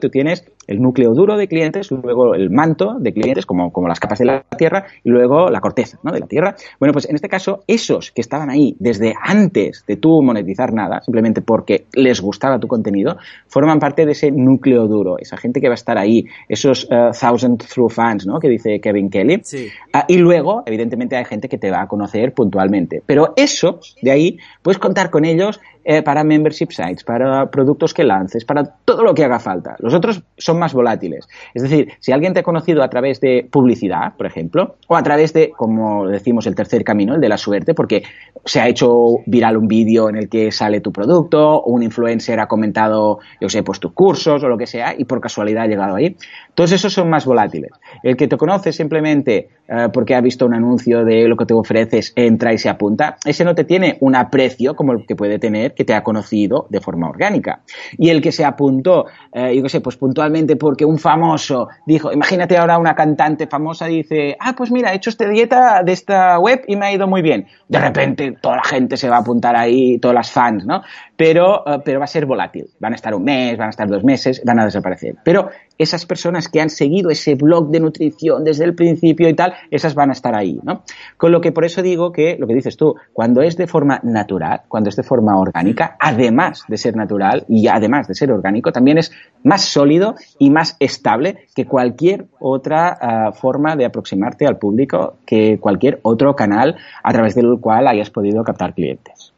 tú 0.00 0.10
tienes 0.10 0.44
el 0.66 0.80
núcleo 0.80 1.14
duro 1.14 1.36
de 1.36 1.48
clientes, 1.48 1.90
luego 1.90 2.34
el 2.34 2.50
manto 2.50 2.96
de 2.98 3.12
clientes, 3.12 3.46
como, 3.46 3.72
como 3.72 3.88
las 3.88 3.98
capas 3.98 4.18
de 4.18 4.24
la 4.26 4.42
Tierra, 4.56 4.86
y 5.02 5.10
luego 5.10 5.50
la 5.50 5.60
corteza 5.60 5.98
¿no? 6.02 6.12
de 6.12 6.20
la 6.20 6.26
Tierra. 6.26 6.56
Bueno, 6.78 6.92
pues 6.92 7.08
en 7.08 7.16
este 7.16 7.28
caso, 7.28 7.64
esos 7.66 8.12
que 8.12 8.20
estaban 8.20 8.50
ahí 8.50 8.76
desde 8.78 9.14
antes 9.20 9.84
de 9.86 9.96
tú 9.96 10.22
monetizar 10.22 10.72
nada, 10.72 11.00
simplemente 11.02 11.42
porque 11.42 11.86
les 11.94 12.20
gustaba 12.20 12.58
tu 12.58 12.68
contenido, 12.68 13.16
forman 13.48 13.78
parte 13.78 14.06
de 14.06 14.12
ese 14.12 14.30
núcleo 14.30 14.86
duro, 14.86 15.18
esa 15.18 15.36
gente 15.36 15.60
que 15.60 15.68
va 15.68 15.74
a 15.74 15.74
estar 15.74 15.98
ahí, 15.98 16.26
esos 16.48 16.84
uh, 16.84 17.10
thousand 17.18 17.58
through 17.66 17.90
fans, 17.90 18.26
¿no? 18.26 18.38
Que 18.38 18.48
dice 18.48 18.80
Kevin 18.80 19.10
Kelly. 19.10 19.40
Sí. 19.42 19.68
Ah, 19.92 20.04
y 20.06 20.18
luego, 20.18 20.62
evidentemente, 20.66 21.16
hay 21.16 21.24
gente 21.24 21.48
que 21.48 21.58
te 21.58 21.70
va 21.70 21.82
a 21.82 21.88
conocer 21.88 22.32
puntualmente. 22.32 23.02
Pero 23.04 23.32
eso, 23.36 23.80
de 24.02 24.10
ahí, 24.10 24.38
puedes 24.62 24.78
contar 24.78 25.10
con 25.10 25.24
ellos 25.24 25.60
eh, 25.82 26.02
para 26.02 26.24
membership 26.24 26.68
sites, 26.70 27.04
para 27.04 27.50
productos 27.50 27.94
que 27.94 28.04
lances, 28.04 28.44
para 28.44 28.64
todo 28.64 29.02
lo 29.02 29.14
que 29.14 29.24
haga 29.24 29.38
falta. 29.38 29.76
Los 29.78 29.94
otros 29.94 30.22
son 30.36 30.49
más 30.58 30.74
volátiles. 30.74 31.28
Es 31.54 31.62
decir, 31.62 31.92
si 32.00 32.12
alguien 32.12 32.32
te 32.32 32.40
ha 32.40 32.42
conocido 32.42 32.82
a 32.82 32.88
través 32.88 33.20
de 33.20 33.46
publicidad, 33.50 34.16
por 34.16 34.26
ejemplo, 34.26 34.76
o 34.88 34.96
a 34.96 35.02
través 35.02 35.32
de, 35.32 35.50
como 35.50 36.06
decimos, 36.06 36.46
el 36.46 36.54
tercer 36.54 36.84
camino, 36.84 37.14
el 37.14 37.20
de 37.20 37.28
la 37.28 37.36
suerte, 37.36 37.74
porque 37.74 38.02
se 38.44 38.60
ha 38.60 38.68
hecho 38.68 39.18
viral 39.26 39.56
un 39.56 39.68
vídeo 39.68 40.08
en 40.08 40.16
el 40.16 40.28
que 40.28 40.50
sale 40.52 40.80
tu 40.80 40.92
producto, 40.92 41.56
o 41.56 41.70
un 41.70 41.82
influencer 41.82 42.40
ha 42.40 42.46
comentado, 42.46 43.18
yo 43.40 43.48
sé, 43.48 43.62
pues 43.62 43.80
tus 43.80 43.92
cursos 43.92 44.42
o 44.42 44.48
lo 44.48 44.56
que 44.56 44.66
sea, 44.66 44.94
y 44.96 45.04
por 45.04 45.20
casualidad 45.20 45.64
ha 45.64 45.66
llegado 45.66 45.96
ahí. 45.96 46.16
Todos 46.54 46.72
esos 46.72 46.92
son 46.92 47.08
más 47.08 47.24
volátiles. 47.24 47.70
El 48.02 48.16
que 48.16 48.28
te 48.28 48.36
conoce 48.36 48.72
simplemente 48.72 49.48
eh, 49.72 49.88
porque 49.92 50.16
ha 50.16 50.20
visto 50.20 50.46
un 50.46 50.54
anuncio 50.54 51.04
de 51.04 51.28
lo 51.28 51.36
que 51.36 51.46
te 51.46 51.54
ofreces, 51.54 52.12
entra 52.16 52.52
y 52.52 52.58
se 52.58 52.68
apunta, 52.68 53.16
ese 53.24 53.44
no 53.44 53.54
te 53.54 53.62
tiene 53.62 53.98
un 54.00 54.16
aprecio 54.16 54.74
como 54.74 54.92
el 54.92 55.06
que 55.06 55.14
puede 55.14 55.38
tener 55.38 55.74
que 55.74 55.84
te 55.84 55.94
ha 55.94 56.02
conocido 56.02 56.66
de 56.70 56.80
forma 56.80 57.08
orgánica. 57.08 57.60
Y 57.96 58.08
el 58.08 58.20
que 58.20 58.32
se 58.32 58.44
apuntó, 58.44 59.06
eh, 59.32 59.54
yo 59.54 59.62
qué 59.62 59.68
sé, 59.68 59.80
pues 59.80 59.96
puntualmente 59.96 60.39
porque 60.56 60.84
un 60.84 60.98
famoso 60.98 61.68
dijo, 61.86 62.12
imagínate 62.12 62.56
ahora 62.56 62.78
una 62.78 62.94
cantante 62.94 63.46
famosa 63.46 63.86
dice, 63.86 64.36
ah, 64.38 64.54
pues 64.56 64.70
mira, 64.70 64.92
he 64.92 64.96
hecho 64.96 65.10
esta 65.10 65.28
dieta 65.28 65.82
de 65.82 65.92
esta 65.92 66.38
web 66.38 66.62
y 66.66 66.76
me 66.76 66.86
ha 66.86 66.92
ido 66.92 67.06
muy 67.06 67.22
bien. 67.22 67.46
De 67.68 67.78
repente 67.78 68.36
toda 68.40 68.56
la 68.56 68.64
gente 68.64 68.96
se 68.96 69.08
va 69.08 69.16
a 69.16 69.20
apuntar 69.20 69.56
ahí, 69.56 69.98
todas 69.98 70.14
las 70.14 70.30
fans, 70.30 70.64
¿no? 70.64 70.82
Pero, 71.16 71.64
eh, 71.66 71.80
pero 71.84 71.98
va 71.98 72.04
a 72.04 72.08
ser 72.08 72.26
volátil. 72.26 72.66
Van 72.78 72.92
a 72.92 72.96
estar 72.96 73.14
un 73.14 73.24
mes, 73.24 73.56
van 73.56 73.68
a 73.68 73.70
estar 73.70 73.88
dos 73.88 74.04
meses, 74.04 74.42
van 74.44 74.60
a 74.60 74.64
desaparecer. 74.64 75.16
Pero 75.22 75.50
esas 75.80 76.04
personas 76.04 76.48
que 76.48 76.60
han 76.60 76.68
seguido 76.68 77.08
ese 77.08 77.34
blog 77.34 77.70
de 77.70 77.80
nutrición 77.80 78.44
desde 78.44 78.64
el 78.64 78.74
principio 78.74 79.28
y 79.28 79.34
tal, 79.34 79.54
esas 79.70 79.94
van 79.94 80.10
a 80.10 80.12
estar 80.12 80.34
ahí, 80.34 80.60
¿no? 80.62 80.82
Con 81.16 81.32
lo 81.32 81.40
que 81.40 81.52
por 81.52 81.64
eso 81.64 81.80
digo 81.80 82.12
que, 82.12 82.36
lo 82.38 82.46
que 82.46 82.54
dices 82.54 82.76
tú, 82.76 82.96
cuando 83.14 83.40
es 83.40 83.56
de 83.56 83.66
forma 83.66 83.98
natural, 84.02 84.62
cuando 84.68 84.90
es 84.90 84.96
de 84.96 85.02
forma 85.02 85.38
orgánica, 85.38 85.96
además 85.98 86.64
de 86.68 86.76
ser 86.76 86.96
natural 86.96 87.44
y 87.48 87.66
además 87.66 88.08
de 88.08 88.14
ser 88.14 88.30
orgánico, 88.30 88.72
también 88.72 88.98
es 88.98 89.10
más 89.42 89.64
sólido 89.64 90.16
y 90.38 90.50
más 90.50 90.76
estable 90.80 91.46
que 91.54 91.64
cualquier 91.64 92.26
otra 92.38 92.98
uh, 93.00 93.32
forma 93.32 93.74
de 93.74 93.86
aproximarte 93.86 94.46
al 94.46 94.58
público, 94.58 95.16
que 95.24 95.58
cualquier 95.58 95.98
otro 96.02 96.36
canal 96.36 96.76
a 97.02 97.12
través 97.12 97.34
del 97.34 97.58
cual 97.58 97.88
hayas 97.88 98.10
podido 98.10 98.44
captar 98.44 98.74
clientes. 98.74 99.32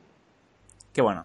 Qué 0.92 1.02
bueno. 1.02 1.24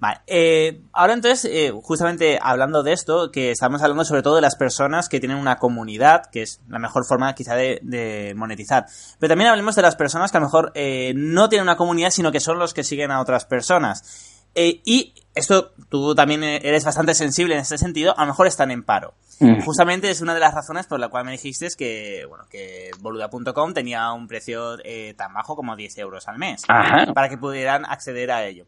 Vale, 0.00 0.20
eh, 0.28 0.80
ahora 0.92 1.14
entonces, 1.14 1.50
eh, 1.52 1.72
justamente 1.82 2.38
hablando 2.40 2.82
de 2.84 2.92
esto, 2.92 3.32
que 3.32 3.50
estamos 3.50 3.82
hablando 3.82 4.04
sobre 4.04 4.22
todo 4.22 4.36
de 4.36 4.40
las 4.40 4.54
personas 4.54 5.08
que 5.08 5.18
tienen 5.18 5.38
una 5.38 5.58
comunidad, 5.58 6.26
que 6.26 6.42
es 6.42 6.60
la 6.68 6.78
mejor 6.78 7.04
forma 7.04 7.34
quizá 7.34 7.56
de, 7.56 7.80
de 7.82 8.32
monetizar. 8.36 8.86
Pero 9.18 9.30
también 9.30 9.50
hablemos 9.50 9.74
de 9.74 9.82
las 9.82 9.96
personas 9.96 10.30
que 10.30 10.36
a 10.36 10.40
lo 10.40 10.46
mejor 10.46 10.70
eh, 10.74 11.12
no 11.16 11.48
tienen 11.48 11.64
una 11.64 11.76
comunidad, 11.76 12.10
sino 12.10 12.30
que 12.30 12.38
son 12.38 12.58
los 12.58 12.74
que 12.74 12.84
siguen 12.84 13.10
a 13.10 13.20
otras 13.20 13.44
personas. 13.44 14.38
Eh, 14.54 14.80
y 14.84 15.14
esto, 15.34 15.72
tú 15.88 16.14
también 16.14 16.42
eres 16.42 16.84
bastante 16.84 17.14
sensible 17.14 17.54
en 17.54 17.60
este 17.60 17.78
sentido, 17.78 18.16
a 18.16 18.22
lo 18.22 18.28
mejor 18.28 18.46
están 18.46 18.70
en 18.70 18.84
paro. 18.84 19.14
Mm. 19.40 19.62
Justamente 19.62 20.10
es 20.10 20.20
una 20.20 20.34
de 20.34 20.40
las 20.40 20.54
razones 20.54 20.86
por 20.86 20.98
la 20.98 21.08
cual 21.08 21.24
me 21.24 21.32
dijiste 21.32 21.68
que, 21.76 22.24
bueno, 22.28 22.44
que 22.50 22.90
boluda.com 23.00 23.72
tenía 23.72 24.12
un 24.12 24.26
precio 24.26 24.78
eh, 24.84 25.14
tan 25.16 25.32
bajo 25.32 25.54
como 25.54 25.76
10 25.76 25.98
euros 25.98 26.28
al 26.28 26.38
mes. 26.38 26.62
Ajá. 26.68 27.12
Para 27.12 27.28
que 27.28 27.38
pudieran 27.38 27.84
acceder 27.84 28.30
a 28.30 28.44
ello. 28.46 28.66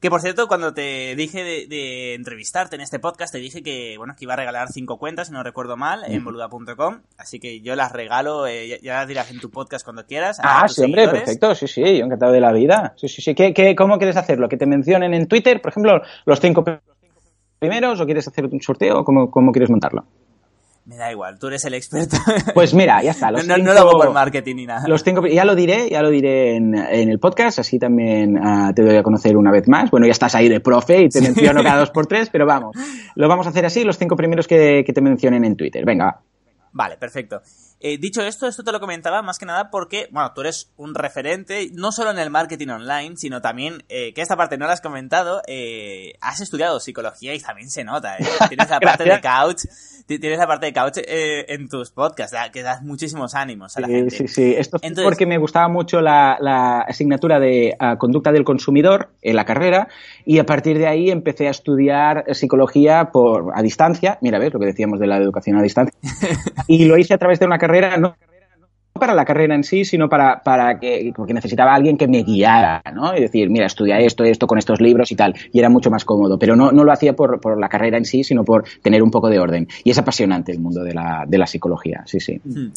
Que 0.00 0.08
por 0.08 0.22
cierto, 0.22 0.48
cuando 0.48 0.72
te 0.72 1.14
dije 1.14 1.44
de, 1.44 1.66
de, 1.66 2.14
entrevistarte 2.14 2.74
en 2.74 2.80
este 2.80 2.98
podcast, 2.98 3.32
te 3.32 3.38
dije 3.38 3.62
que, 3.62 3.98
bueno, 3.98 4.14
que 4.16 4.24
iba 4.24 4.32
a 4.32 4.36
regalar 4.36 4.68
cinco 4.72 4.96
cuentas, 4.96 5.26
si 5.26 5.34
no 5.34 5.42
recuerdo 5.42 5.76
mal, 5.76 6.04
en 6.06 6.24
boluda.com. 6.24 7.00
Así 7.18 7.38
que 7.38 7.60
yo 7.60 7.76
las 7.76 7.92
regalo, 7.92 8.46
eh, 8.46 8.66
ya, 8.66 8.78
ya, 8.80 8.94
las 8.94 9.08
dirás 9.08 9.30
en 9.30 9.40
tu 9.40 9.50
podcast 9.50 9.84
cuando 9.84 10.06
quieras. 10.06 10.40
Ah, 10.42 10.66
sí, 10.68 10.84
hombre, 10.84 11.06
perfecto. 11.06 11.54
Sí, 11.54 11.68
sí, 11.68 11.98
yo 11.98 12.06
encantado 12.06 12.32
de 12.32 12.40
la 12.40 12.50
vida. 12.50 12.94
Sí, 12.96 13.08
sí, 13.08 13.20
sí. 13.20 13.34
¿Qué, 13.34 13.52
qué, 13.52 13.76
¿Cómo 13.76 13.98
quieres 13.98 14.16
hacerlo? 14.16 14.48
¿Que 14.48 14.56
te 14.56 14.64
mencionen 14.64 15.12
en 15.12 15.28
Twitter, 15.28 15.60
por 15.60 15.70
ejemplo, 15.72 16.00
los 16.24 16.40
cinco 16.40 16.64
primeros? 17.58 18.00
¿O 18.00 18.06
quieres 18.06 18.26
hacer 18.26 18.46
un 18.46 18.62
sorteo? 18.62 19.04
¿Cómo, 19.04 19.30
cómo 19.30 19.52
quieres 19.52 19.68
montarlo? 19.68 20.06
Me 20.90 20.96
da 20.96 21.12
igual, 21.12 21.38
tú 21.38 21.46
eres 21.46 21.64
el 21.66 21.74
experto. 21.80 22.16
Pues 22.52 22.74
mira, 22.74 23.00
ya 23.00 23.12
está. 23.12 23.30
no, 23.30 23.38
cinco, 23.38 23.58
no, 23.58 23.72
lo 23.72 23.78
hago 23.78 23.92
por 23.92 24.12
marketing 24.12 24.56
ni 24.56 24.66
nada. 24.66 24.88
Los 24.88 25.04
cinco, 25.04 25.24
ya 25.24 25.44
lo 25.44 25.54
diré, 25.54 25.88
ya 25.88 26.02
lo 26.02 26.10
diré 26.10 26.56
en, 26.56 26.74
en 26.74 27.08
el 27.08 27.20
podcast, 27.20 27.60
así 27.60 27.78
también 27.78 28.36
uh, 28.36 28.74
te 28.74 28.82
doy 28.82 28.96
a 28.96 29.04
conocer 29.04 29.36
una 29.36 29.52
vez 29.52 29.68
más. 29.68 29.88
Bueno, 29.92 30.06
ya 30.06 30.10
estás 30.10 30.34
ahí 30.34 30.48
de 30.48 30.58
profe 30.58 31.02
y 31.02 31.08
te 31.08 31.20
menciono 31.20 31.62
cada 31.62 31.78
dos 31.78 31.90
por 31.90 32.08
tres, 32.08 32.28
pero 32.28 32.44
vamos, 32.44 32.74
lo 33.14 33.28
vamos 33.28 33.46
a 33.46 33.50
hacer 33.50 33.64
así, 33.64 33.84
los 33.84 33.98
cinco 33.98 34.16
primeros 34.16 34.48
que, 34.48 34.82
que 34.84 34.92
te 34.92 35.00
mencionen 35.00 35.44
en 35.44 35.54
Twitter. 35.54 35.84
Venga, 35.84 36.06
va. 36.06 36.22
Vale, 36.72 36.96
perfecto. 36.96 37.40
Eh, 37.82 37.96
dicho 37.96 38.20
esto, 38.20 38.46
esto 38.46 38.62
te 38.62 38.72
lo 38.72 38.80
comentaba 38.80 39.22
más 39.22 39.38
que 39.38 39.46
nada 39.46 39.70
porque, 39.70 40.08
bueno, 40.10 40.32
tú 40.34 40.42
eres 40.42 40.70
un 40.76 40.94
referente, 40.94 41.70
no 41.72 41.92
solo 41.92 42.10
en 42.10 42.18
el 42.18 42.28
marketing 42.28 42.68
online, 42.68 43.16
sino 43.16 43.40
también, 43.40 43.84
eh, 43.88 44.12
que 44.12 44.20
esta 44.20 44.36
parte 44.36 44.58
no 44.58 44.66
la 44.66 44.74
has 44.74 44.82
comentado, 44.82 45.40
eh, 45.46 46.12
has 46.20 46.40
estudiado 46.40 46.78
psicología 46.78 47.34
y 47.34 47.40
también 47.40 47.70
se 47.70 47.82
nota, 47.82 48.18
¿eh? 48.18 48.26
Tienes 48.50 48.68
la 48.68 48.80
parte 48.80 49.04
de 49.04 49.18
couch, 49.22 49.64
tienes 50.06 50.38
la 50.38 50.46
parte 50.46 50.66
de 50.66 50.72
couch 50.74 50.98
en 51.06 51.68
tus 51.70 51.90
podcasts, 51.90 52.36
que 52.52 52.62
das 52.62 52.82
muchísimos 52.82 53.34
ánimos 53.34 53.74
a 53.78 53.80
la 53.80 53.86
sí, 53.86 53.92
gente. 53.94 54.16
Sí, 54.16 54.28
sí, 54.28 54.54
esto 54.58 54.76
es 54.76 54.82
Entonces, 54.82 55.04
porque 55.04 55.24
me 55.24 55.38
gustaba 55.38 55.68
mucho 55.68 56.02
la, 56.02 56.36
la 56.38 56.80
asignatura 56.80 57.40
de 57.40 57.76
uh, 57.80 57.96
conducta 57.96 58.30
del 58.30 58.44
consumidor 58.44 59.08
en 59.22 59.36
la 59.36 59.46
carrera 59.46 59.88
y 60.26 60.38
a 60.38 60.44
partir 60.44 60.76
de 60.76 60.86
ahí 60.86 61.10
empecé 61.10 61.46
a 61.46 61.50
estudiar 61.50 62.24
psicología 62.34 63.10
por, 63.10 63.52
a 63.54 63.62
distancia, 63.62 64.18
mira, 64.20 64.38
ves 64.38 64.52
lo 64.52 64.60
que 64.60 64.66
decíamos 64.66 65.00
de 65.00 65.06
la 65.06 65.16
educación 65.16 65.56
a 65.56 65.62
distancia, 65.62 65.94
y 66.66 66.84
lo 66.84 66.98
hice 66.98 67.14
a 67.14 67.18
través 67.18 67.38
de 67.38 67.46
una 67.46 67.56
carrera 67.56 67.69
no 67.98 68.14
para 69.00 69.14
la 69.14 69.24
carrera 69.24 69.56
en 69.56 69.64
sí, 69.64 69.84
sino 69.84 70.08
para, 70.08 70.42
para 70.44 70.78
que, 70.78 71.12
porque 71.16 71.34
necesitaba 71.34 71.74
alguien 71.74 71.96
que 71.96 72.06
me 72.06 72.22
guiara, 72.22 72.82
¿no? 72.94 73.16
Y 73.16 73.20
decir, 73.20 73.50
mira, 73.50 73.66
estudia 73.66 73.98
esto, 73.98 74.22
esto 74.22 74.46
con 74.46 74.58
estos 74.58 74.80
libros 74.80 75.10
y 75.10 75.16
tal. 75.16 75.34
Y 75.52 75.58
era 75.58 75.68
mucho 75.68 75.90
más 75.90 76.04
cómodo. 76.04 76.38
Pero 76.38 76.54
no, 76.54 76.70
no 76.70 76.84
lo 76.84 76.92
hacía 76.92 77.14
por, 77.14 77.40
por 77.40 77.58
la 77.58 77.68
carrera 77.68 77.98
en 77.98 78.04
sí, 78.04 78.22
sino 78.22 78.44
por 78.44 78.64
tener 78.82 79.02
un 79.02 79.10
poco 79.10 79.28
de 79.28 79.40
orden. 79.40 79.66
Y 79.82 79.90
es 79.90 79.98
apasionante 79.98 80.52
el 80.52 80.60
mundo 80.60 80.84
de 80.84 80.94
la, 80.94 81.24
de 81.26 81.38
la 81.38 81.46
psicología, 81.46 82.02
sí, 82.06 82.20
sí. 82.20 82.40
Hmm. 82.44 82.68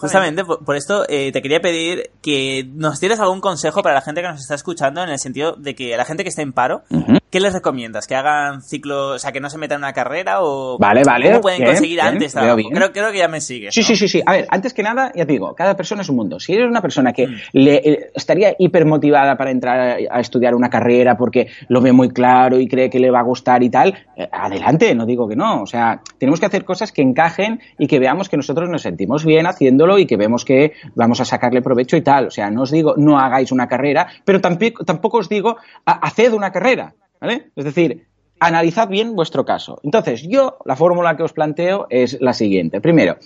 Justamente 0.00 0.44
por, 0.44 0.64
por 0.64 0.76
esto 0.76 1.04
eh, 1.08 1.30
te 1.32 1.42
quería 1.42 1.60
pedir 1.60 2.10
que 2.22 2.66
nos 2.74 3.00
dieras 3.00 3.20
algún 3.20 3.40
consejo 3.40 3.82
para 3.82 3.94
la 3.94 4.00
gente 4.00 4.22
que 4.22 4.28
nos 4.28 4.40
está 4.40 4.54
escuchando 4.54 5.02
en 5.02 5.10
el 5.10 5.18
sentido 5.18 5.52
de 5.52 5.74
que 5.74 5.94
a 5.94 5.96
la 5.96 6.04
gente 6.04 6.22
que 6.22 6.30
está 6.30 6.42
en 6.42 6.52
paro, 6.52 6.82
uh 6.90 6.96
-huh. 6.96 7.18
¿qué 7.30 7.40
les 7.40 7.52
recomiendas? 7.52 8.06
¿Que 8.06 8.14
hagan 8.14 8.62
ciclos, 8.62 9.16
o 9.16 9.18
sea, 9.18 9.32
que 9.32 9.40
no 9.40 9.50
se 9.50 9.58
metan 9.58 9.76
en 9.76 9.84
una 9.84 9.92
carrera 9.92 10.38
o 10.40 10.78
vale, 10.78 11.02
vale, 11.04 11.28
cómo 11.28 11.40
pueden 11.42 11.58
bien, 11.58 11.70
conseguir 11.70 11.96
bien, 11.96 12.06
antes 12.06 12.32
trabajo? 12.32 12.56
Creo, 12.72 12.92
creo 12.92 13.12
que 13.12 13.18
ya 13.18 13.28
me 13.28 13.40
sigues. 13.40 13.74
Sí, 13.74 13.80
¿no? 13.80 13.86
sí, 13.86 13.96
sí, 13.96 14.08
sí. 14.08 14.22
A 14.24 14.32
ver, 14.32 14.46
antes 14.50 14.74
que 14.74 14.82
nada, 14.82 15.12
ya 15.14 15.26
te 15.26 15.32
digo, 15.32 15.54
cada 15.54 15.76
persona 15.76 16.02
es 16.02 16.08
un 16.08 16.16
mundo. 16.16 16.40
Si 16.40 16.52
eres 16.52 16.68
una 16.68 16.80
persona 16.80 17.12
que 17.12 17.26
mm. 17.26 17.34
le, 17.52 17.74
eh, 17.76 18.10
estaría 18.14 18.54
hipermotivada 18.58 19.36
para 19.36 19.50
entrar 19.50 19.78
a, 19.78 20.16
a, 20.16 20.20
estudiar 20.20 20.54
una 20.54 20.70
carrera 20.70 21.16
porque 21.16 21.48
lo 21.68 21.80
ve 21.80 21.92
muy 21.92 22.10
claro 22.10 22.58
y 22.58 22.66
cree 22.66 22.90
que 22.90 22.98
le 22.98 23.10
va 23.10 23.20
a 23.20 23.24
gustar 23.24 23.62
y 23.62 23.70
tal, 23.70 23.94
eh, 24.16 24.28
adelante, 24.32 24.94
no 24.94 25.06
digo 25.06 25.28
que 25.28 25.36
no. 25.36 25.62
O 25.62 25.66
sea, 25.66 26.00
tenemos 26.18 26.40
que 26.40 26.46
hacer 26.46 26.64
cosas 26.64 26.92
que 26.92 27.02
encajen 27.02 27.60
y 27.78 27.86
que 27.86 27.98
veamos 27.98 28.28
que 28.28 28.36
nosotros 28.36 28.68
nos 28.68 28.82
sentimos 28.82 29.24
bien 29.24 29.46
haciéndolo 29.46 29.89
y 29.98 30.06
que 30.06 30.16
vemos 30.16 30.44
que 30.44 30.72
vamos 30.94 31.20
a 31.20 31.24
sacarle 31.24 31.62
provecho 31.62 31.96
y 31.96 32.02
tal. 32.02 32.26
O 32.26 32.30
sea, 32.30 32.50
no 32.50 32.62
os 32.62 32.70
digo 32.70 32.94
no 32.96 33.18
hagáis 33.18 33.52
una 33.52 33.68
carrera, 33.68 34.08
pero 34.24 34.40
tampoco, 34.40 34.84
tampoco 34.84 35.18
os 35.18 35.28
digo 35.28 35.56
haced 35.84 36.32
una 36.32 36.52
carrera, 36.52 36.94
¿vale? 37.20 37.50
Es 37.56 37.64
decir, 37.64 38.06
analizad 38.40 38.88
bien 38.88 39.14
vuestro 39.14 39.44
caso. 39.44 39.78
Entonces, 39.84 40.22
yo, 40.22 40.56
la 40.64 40.74
fórmula 40.74 41.16
que 41.16 41.22
os 41.22 41.32
planteo 41.32 41.86
es 41.90 42.20
la 42.20 42.32
siguiente. 42.32 42.80
Primero, 42.80 43.16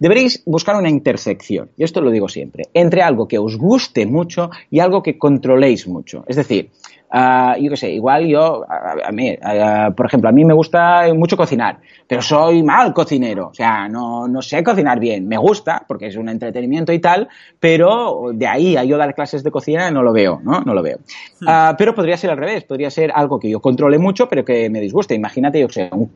deberéis 0.00 0.42
buscar 0.46 0.76
una 0.76 0.88
intersección, 0.88 1.70
y 1.76 1.84
esto 1.84 2.00
lo 2.00 2.10
digo 2.10 2.28
siempre, 2.28 2.64
entre 2.74 3.02
algo 3.02 3.28
que 3.28 3.38
os 3.38 3.56
guste 3.56 4.06
mucho 4.06 4.50
y 4.70 4.80
algo 4.80 5.02
que 5.02 5.18
controléis 5.18 5.86
mucho. 5.86 6.24
Es 6.26 6.36
decir, 6.36 6.70
Uh, 7.14 7.60
yo 7.60 7.68
qué 7.68 7.76
sé, 7.76 7.90
igual 7.90 8.26
yo, 8.26 8.64
a, 8.66 9.08
a 9.08 9.12
mí, 9.12 9.32
uh, 9.32 9.92
por 9.94 10.06
ejemplo, 10.06 10.30
a 10.30 10.32
mí 10.32 10.46
me 10.46 10.54
gusta 10.54 11.12
mucho 11.12 11.36
cocinar, 11.36 11.78
pero 12.08 12.22
soy 12.22 12.62
mal 12.62 12.94
cocinero, 12.94 13.48
o 13.48 13.54
sea, 13.54 13.86
no, 13.86 14.26
no 14.28 14.40
sé 14.40 14.64
cocinar 14.64 14.98
bien, 14.98 15.28
me 15.28 15.36
gusta 15.36 15.84
porque 15.86 16.06
es 16.06 16.16
un 16.16 16.30
entretenimiento 16.30 16.90
y 16.90 17.00
tal, 17.00 17.28
pero 17.60 18.30
de 18.32 18.46
ahí 18.46 18.78
a 18.78 18.84
yo 18.84 18.96
dar 18.96 19.14
clases 19.14 19.44
de 19.44 19.50
cocina 19.50 19.90
no 19.90 20.02
lo 20.02 20.14
veo, 20.14 20.40
¿no? 20.42 20.62
No 20.62 20.72
lo 20.72 20.82
veo. 20.82 21.00
Uh, 21.42 21.76
pero 21.76 21.94
podría 21.94 22.16
ser 22.16 22.30
al 22.30 22.38
revés, 22.38 22.64
podría 22.64 22.88
ser 22.90 23.12
algo 23.14 23.38
que 23.38 23.50
yo 23.50 23.60
controle 23.60 23.98
mucho, 23.98 24.26
pero 24.26 24.42
que 24.42 24.70
me 24.70 24.80
disguste. 24.80 25.14
Imagínate, 25.14 25.60
yo 25.60 25.66
que 25.66 25.74
sé, 25.74 25.90
un 25.92 26.10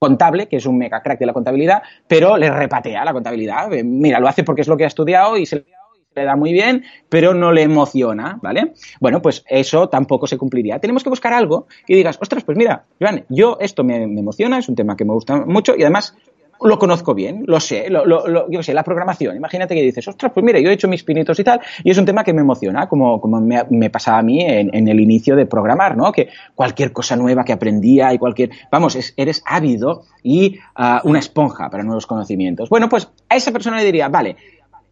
contable, 0.00 0.48
que 0.48 0.56
es 0.56 0.66
un 0.66 0.78
mega 0.78 1.00
crack 1.00 1.20
de 1.20 1.26
la 1.26 1.32
contabilidad, 1.32 1.82
pero 2.08 2.36
le 2.36 2.50
repatea 2.50 3.04
la 3.04 3.12
contabilidad. 3.12 3.68
Mira, 3.84 4.18
lo 4.18 4.26
hace 4.26 4.42
porque 4.42 4.62
es 4.62 4.68
lo 4.68 4.76
que 4.76 4.82
ha 4.82 4.88
estudiado 4.88 5.36
y 5.36 5.46
se 5.46 5.56
le 5.56 5.77
da 6.24 6.36
muy 6.36 6.52
bien, 6.52 6.84
pero 7.08 7.34
no 7.34 7.52
le 7.52 7.62
emociona, 7.62 8.38
¿vale? 8.42 8.72
Bueno, 9.00 9.22
pues 9.22 9.44
eso 9.48 9.88
tampoco 9.88 10.26
se 10.26 10.38
cumpliría. 10.38 10.78
Tenemos 10.78 11.02
que 11.02 11.10
buscar 11.10 11.32
algo 11.32 11.66
que 11.86 11.96
digas, 11.96 12.18
ostras, 12.20 12.44
pues 12.44 12.56
mira, 12.56 12.84
Joan, 13.00 13.24
yo 13.28 13.56
esto 13.60 13.84
me, 13.84 14.02
emociona, 14.02 14.58
es 14.58 14.68
un 14.68 14.74
tema 14.74 14.96
que 14.96 15.04
me 15.04 15.12
gusta 15.12 15.36
mucho 15.44 15.74
y 15.76 15.82
además 15.82 16.14
lo 16.60 16.78
conozco 16.78 17.14
bien, 17.14 17.44
lo 17.46 17.60
sé, 17.60 17.88
lo, 17.88 18.04
lo, 18.04 18.50
yo 18.50 18.62
sé, 18.62 18.74
la 18.74 18.82
programación. 18.82 19.36
Imagínate 19.36 19.74
que 19.74 19.82
dices, 19.82 20.06
ostras, 20.08 20.32
pues 20.34 20.44
mira, 20.44 20.58
yo 20.58 20.70
he 20.70 20.72
hecho 20.72 20.88
mis 20.88 21.04
pinitos 21.04 21.38
y 21.38 21.44
tal, 21.44 21.60
y 21.84 21.90
es 21.90 21.98
un 21.98 22.04
tema 22.04 22.24
que 22.24 22.32
me 22.32 22.40
emociona, 22.40 22.88
como, 22.88 23.20
como 23.20 23.40
me, 23.40 23.90
pasaba 23.90 24.18
a 24.18 24.22
mí 24.22 24.40
en, 24.42 24.88
el 24.88 25.00
inicio 25.00 25.36
de 25.36 25.46
programar, 25.46 25.96
¿no? 25.96 26.10
Que 26.10 26.28
cualquier 26.54 26.92
cosa 26.92 27.16
nueva 27.16 27.44
que 27.44 27.52
aprendía 27.52 28.12
y 28.12 28.18
cualquier, 28.18 28.50
vamos, 28.70 28.96
es, 28.96 29.14
eres 29.16 29.42
ávido 29.46 30.02
y 30.22 30.58
uh, 30.76 31.08
una 31.08 31.20
esponja 31.20 31.70
para 31.70 31.84
nuevos 31.84 32.06
conocimientos. 32.06 32.68
Bueno, 32.68 32.88
pues 32.88 33.08
a 33.28 33.36
esa 33.36 33.52
persona 33.52 33.76
le 33.76 33.84
diría, 33.84 34.08
vale, 34.08 34.36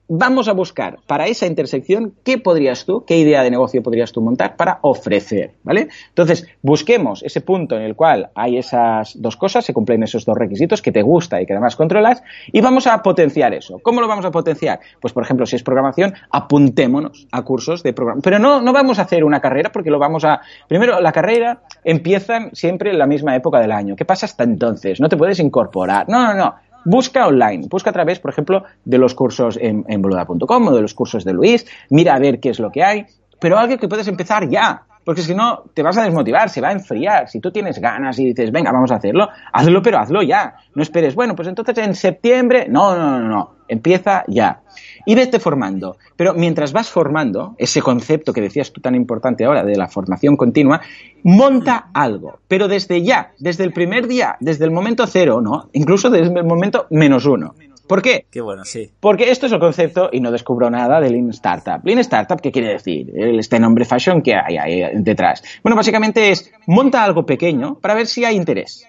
vamos 0.09 0.49
a 0.49 0.53
buscar 0.53 0.99
para 1.07 1.27
esa 1.27 1.47
intersección 1.47 2.15
qué 2.23 2.39
podrías 2.39 2.85
tú, 2.85 3.05
qué 3.05 3.19
idea 3.19 3.43
de 3.43 3.51
negocio 3.51 3.83
podrías 3.83 4.13
tú 4.13 4.21
montar 4.21 4.57
para 4.57 4.79
ofrecer, 4.83 5.53
¿vale? 5.63 5.89
Entonces, 6.09 6.47
busquemos 6.63 7.23
ese 7.23 7.41
punto 7.41 7.77
en 7.77 7.83
el 7.83 7.97
cual 7.97 8.31
hay 8.35 8.59
esas 8.59 9.21
dos 9.21 9.37
cosas, 9.37 9.65
se 9.65 9.75
cumplen 9.75 10.03
esos 10.03 10.25
dos 10.25 10.37
requisitos 10.37 10.83
que 10.83 10.93
te 10.93 11.03
gusta 11.03 11.41
y 11.41 11.47
que 11.47 11.53
además 11.53 11.77
controlas, 11.77 12.23
y 12.53 12.61
vamos 12.61 12.87
a 12.87 13.03
potenciar 13.03 13.55
eso. 13.55 13.79
¿Cómo 13.83 14.01
lo 14.01 14.09
vamos 14.09 14.25
a 14.25 14.31
potenciar? 14.31 14.81
Pues, 15.01 15.13
por 15.13 15.25
ejemplo, 15.25 15.47
si 15.47 15.57
es 15.57 15.63
programación, 15.63 16.15
apuntémonos 16.31 17.27
a 17.33 17.43
cursos 17.43 17.83
de 17.83 17.93
programación. 17.93 18.23
Pero 18.23 18.39
no, 18.39 18.61
no 18.61 18.73
vamos 18.73 18.99
a 18.99 19.03
hacer 19.03 19.25
una 19.25 19.41
carrera 19.41 19.71
porque 19.73 19.91
lo 19.91 19.99
vamos 19.99 20.25
a... 20.25 20.41
Primero, 20.69 21.01
la 21.01 21.13
carrera 21.13 21.63
empieza 21.85 22.51
siempre 22.53 22.91
en 22.91 22.99
la 22.99 23.07
misma 23.07 23.35
época 23.35 23.61
del 23.61 23.73
año. 23.73 23.97
¿Qué 23.97 24.05
pasa 24.05 24.27
hasta 24.27 24.45
entonces? 24.45 25.01
No 25.01 25.09
te 25.09 25.17
puedes 25.17 25.39
incorporar. 25.41 26.09
No, 26.09 26.27
no, 26.27 26.35
no 26.35 26.66
busca 26.87 27.27
online, 27.27 27.67
busca 27.69 27.91
a 27.91 27.93
través, 27.93 28.21
por 28.21 28.31
ejemplo, 28.31 28.65
de 28.85 28.97
los 28.97 29.15
cursos 29.15 29.59
en, 29.61 29.85
en 29.89 30.01
boluda.com 30.01 30.69
o 30.69 30.75
de 30.75 30.83
los 30.83 30.95
cursos 30.95 31.25
de 31.25 31.33
Luis, 31.33 31.67
mira 31.91 32.15
a 32.15 32.19
ver 32.19 32.41
qué 32.41 32.51
es 32.51 32.61
lo 32.61 32.71
que 32.71 32.83
hay, 32.83 33.07
pero 33.41 33.59
algo 33.59 33.77
que 33.77 33.89
puedes 33.89 34.09
empezar 34.09 34.49
ya, 34.49 34.85
porque 35.07 35.23
si 35.23 35.37
no 35.37 35.63
te 35.73 35.85
vas 35.85 35.97
a 35.99 36.03
desmotivar, 36.03 36.51
se 36.51 36.61
va 36.61 36.71
a 36.71 36.73
enfriar. 36.73 37.29
Si 37.29 37.39
tú 37.39 37.53
tienes 37.53 37.79
ganas 37.79 38.19
y 38.19 38.25
dices, 38.25 38.51
venga, 38.51 38.73
vamos 38.73 38.91
a 38.91 38.97
hacerlo, 38.97 39.29
hazlo, 39.53 39.81
pero 39.81 39.99
hazlo 39.99 40.21
ya. 40.21 40.57
No 40.75 40.83
esperes, 40.83 41.15
bueno, 41.15 41.37
pues 41.37 41.47
entonces 41.47 41.79
en 41.79 41.95
septiembre, 41.95 42.67
no, 42.69 42.97
no, 42.97 43.21
no, 43.21 43.29
no, 43.29 43.55
empieza 43.69 44.25
ya. 44.27 44.63
Y 45.05 45.15
vete 45.15 45.39
formando. 45.39 45.97
Pero 46.17 46.35
mientras 46.35 46.73
vas 46.73 46.91
formando, 46.91 47.55
ese 47.57 47.83
concepto 47.83 48.33
que 48.33 48.41
decías 48.41 48.73
tú 48.73 48.81
tan 48.81 48.97
importante 48.97 49.45
ahora 49.45 49.63
de 49.63 49.77
la 49.77 49.87
formación 49.87 50.37
continua, 50.37 50.81
monta 51.23 51.87
algo. 51.95 52.41
Pero 52.49 52.67
desde 52.67 53.05
ya, 53.05 53.31
desde 53.39 53.63
el 53.63 53.73
primer 53.73 54.09
día, 54.09 54.37
desde 54.41 54.65
el 54.65 54.73
momento 54.73 55.07
cero, 55.07 55.41
¿no? 55.41 55.69
Incluso 55.73 56.11
desde 56.11 56.37
el 56.37 56.45
momento 56.45 56.89
menos 56.91 57.27
uno. 57.27 57.55
¿Por 57.87 58.03
qué? 58.03 58.27
Qué 58.31 58.41
bueno, 58.41 58.65
sí. 58.65 58.91
Porque 59.01 59.31
esto 59.31 59.47
es 59.47 59.53
el 59.53 59.61
concepto, 59.61 60.09
y 60.13 60.21
no 60.21 60.31
descubro 60.31 60.71
nada, 60.71 61.01
de 61.01 61.11
Lean 61.11 61.31
Startup. 61.31 61.81
Lean 61.85 61.99
Startup, 62.01 62.41
¿qué 62.41 62.51
quiere 62.51 62.73
decir? 62.73 63.13
Este 63.15 63.61
nombre 63.61 63.85
fashion 63.85 64.23
que 64.23 64.35
hay 64.35 64.57
ahí 64.57 64.83
detrás. 64.95 65.43
Bueno, 65.63 65.77
básicamente 65.77 66.31
es 66.31 66.53
monta 66.67 67.05
algo 67.05 67.25
pequeño 67.25 67.79
para 67.81 67.95
ver 67.95 68.07
si 68.07 68.25
hay 68.25 68.37
interés 68.37 68.87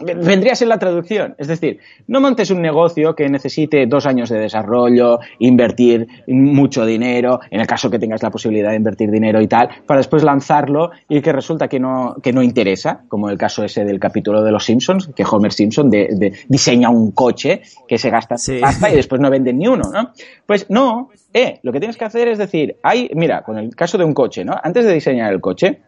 vendría 0.00 0.52
a 0.52 0.56
ser 0.56 0.68
la 0.68 0.78
traducción. 0.78 1.34
Es 1.38 1.48
decir, 1.48 1.78
no 2.06 2.20
montes 2.20 2.50
un 2.50 2.62
negocio 2.62 3.14
que 3.14 3.28
necesite 3.28 3.86
dos 3.86 4.06
años 4.06 4.28
de 4.28 4.38
desarrollo, 4.38 5.18
invertir 5.38 6.06
mucho 6.26 6.84
dinero, 6.84 7.40
en 7.50 7.60
el 7.60 7.66
caso 7.66 7.90
que 7.90 7.98
tengas 7.98 8.22
la 8.22 8.30
posibilidad 8.30 8.70
de 8.70 8.76
invertir 8.76 9.10
dinero 9.10 9.40
y 9.40 9.48
tal, 9.48 9.68
para 9.86 9.98
después 9.98 10.22
lanzarlo 10.22 10.90
y 11.08 11.20
que 11.20 11.32
resulta 11.32 11.68
que 11.68 11.78
no, 11.78 12.16
que 12.22 12.32
no 12.32 12.42
interesa, 12.42 13.02
como 13.08 13.30
el 13.30 13.38
caso 13.38 13.64
ese 13.64 13.84
del 13.84 14.00
capítulo 14.00 14.42
de 14.42 14.50
los 14.50 14.64
Simpsons, 14.64 15.10
que 15.14 15.24
Homer 15.30 15.52
Simpson 15.52 15.90
de, 15.90 16.08
de, 16.12 16.32
diseña 16.48 16.90
un 16.90 17.12
coche 17.12 17.62
que 17.86 17.98
se 17.98 18.10
gasta 18.10 18.36
sí. 18.36 18.60
y 18.92 18.96
después 18.96 19.20
no 19.20 19.30
venden 19.30 19.58
ni 19.58 19.66
uno, 19.66 19.90
¿no? 19.92 20.12
Pues 20.46 20.66
no, 20.70 21.10
eh, 21.32 21.60
lo 21.62 21.72
que 21.72 21.78
tienes 21.78 21.96
que 21.96 22.04
hacer 22.04 22.28
es 22.28 22.38
decir, 22.38 22.76
hay, 22.82 23.10
mira, 23.14 23.42
con 23.42 23.58
el 23.58 23.74
caso 23.74 23.98
de 23.98 24.04
un 24.04 24.14
coche, 24.14 24.44
¿no? 24.44 24.54
Antes 24.62 24.84
de 24.84 24.94
diseñar 24.94 25.32
el 25.32 25.40
coche, 25.40 25.80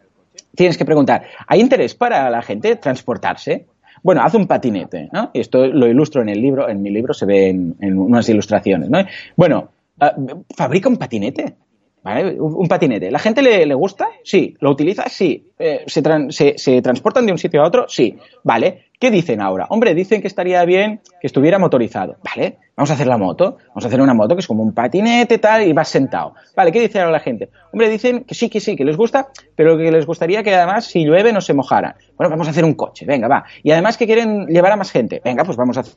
tienes 0.55 0.77
que 0.77 0.85
preguntar, 0.85 1.23
¿hay 1.47 1.59
interés 1.59 1.95
para 1.95 2.29
la 2.29 2.41
gente 2.41 2.75
transportarse? 2.75 3.65
Bueno, 4.03 4.21
haz 4.21 4.35
un 4.35 4.47
patinete, 4.47 5.09
¿no? 5.11 5.31
Y 5.33 5.39
esto 5.39 5.65
lo 5.65 5.87
ilustro 5.87 6.21
en 6.21 6.29
el 6.29 6.41
libro, 6.41 6.69
en 6.69 6.81
mi 6.81 6.91
libro 6.91 7.13
se 7.13 7.25
ve 7.25 7.49
en, 7.49 7.97
unas 7.97 8.27
ilustraciones, 8.29 8.89
¿no? 8.89 8.99
Bueno, 9.35 9.69
uh, 9.99 10.43
fabrica 10.55 10.89
un 10.89 10.97
patinete. 10.97 11.55
¿Vale? 12.03 12.37
Un 12.37 12.67
patinete. 12.67 13.09
¿La 13.09 13.17
gente 13.17 13.41
le, 13.41 13.65
le 13.65 13.73
gusta? 13.73 14.09
Sí. 14.25 14.57
¿Lo 14.59 14.71
utiliza? 14.71 15.07
Sí. 15.07 15.51
Eh, 15.57 15.85
¿se, 15.87 16.03
se, 16.31 16.57
¿Se 16.57 16.81
transportan 16.81 17.25
de 17.25 17.31
un 17.31 17.37
sitio 17.37 17.61
a 17.61 17.65
otro? 17.65 17.85
Sí. 17.87 18.17
Vale. 18.43 18.87
¿Qué 19.03 19.11
dicen 19.11 19.41
ahora? 19.41 19.67
Hombre, 19.69 19.93
dicen 19.93 20.21
que 20.21 20.29
estaría 20.29 20.63
bien 20.63 21.01
que 21.19 21.27
estuviera 21.27 21.59
motorizado. 21.59 22.15
Vale, 22.23 22.59
vamos 22.73 22.89
a 22.89 22.93
hacer 22.93 23.05
la 23.05 23.17
moto. 23.17 23.57
Vamos 23.67 23.83
a 23.83 23.87
hacer 23.89 23.99
una 23.99 24.13
moto 24.13 24.33
que 24.33 24.39
es 24.39 24.47
como 24.47 24.63
un 24.63 24.73
patinete 24.73 25.39
tal 25.39 25.67
y 25.67 25.73
vas 25.73 25.89
sentado. 25.89 26.35
Vale, 26.55 26.71
¿qué 26.71 26.79
dice 26.79 27.01
ahora 27.01 27.11
la 27.11 27.19
gente? 27.19 27.49
Hombre, 27.73 27.89
dicen 27.89 28.23
que 28.23 28.33
sí, 28.33 28.49
que 28.49 28.61
sí, 28.61 28.77
que 28.77 28.85
les 28.85 28.95
gusta, 28.95 29.27
pero 29.57 29.77
que 29.77 29.91
les 29.91 30.05
gustaría 30.05 30.41
que 30.41 30.55
además 30.55 30.85
si 30.85 31.03
llueve 31.03 31.33
no 31.33 31.41
se 31.41 31.53
mojaran. 31.53 31.95
Bueno, 32.15 32.29
vamos 32.29 32.47
a 32.47 32.51
hacer 32.51 32.63
un 32.63 32.75
coche, 32.75 33.05
venga, 33.05 33.27
va. 33.27 33.43
Y 33.61 33.71
además 33.71 33.97
que 33.97 34.05
quieren 34.05 34.45
llevar 34.45 34.71
a 34.71 34.77
más 34.77 34.89
gente. 34.89 35.21
Venga, 35.21 35.43
pues 35.43 35.57
vamos 35.57 35.75
a 35.75 35.81
hacer 35.81 35.95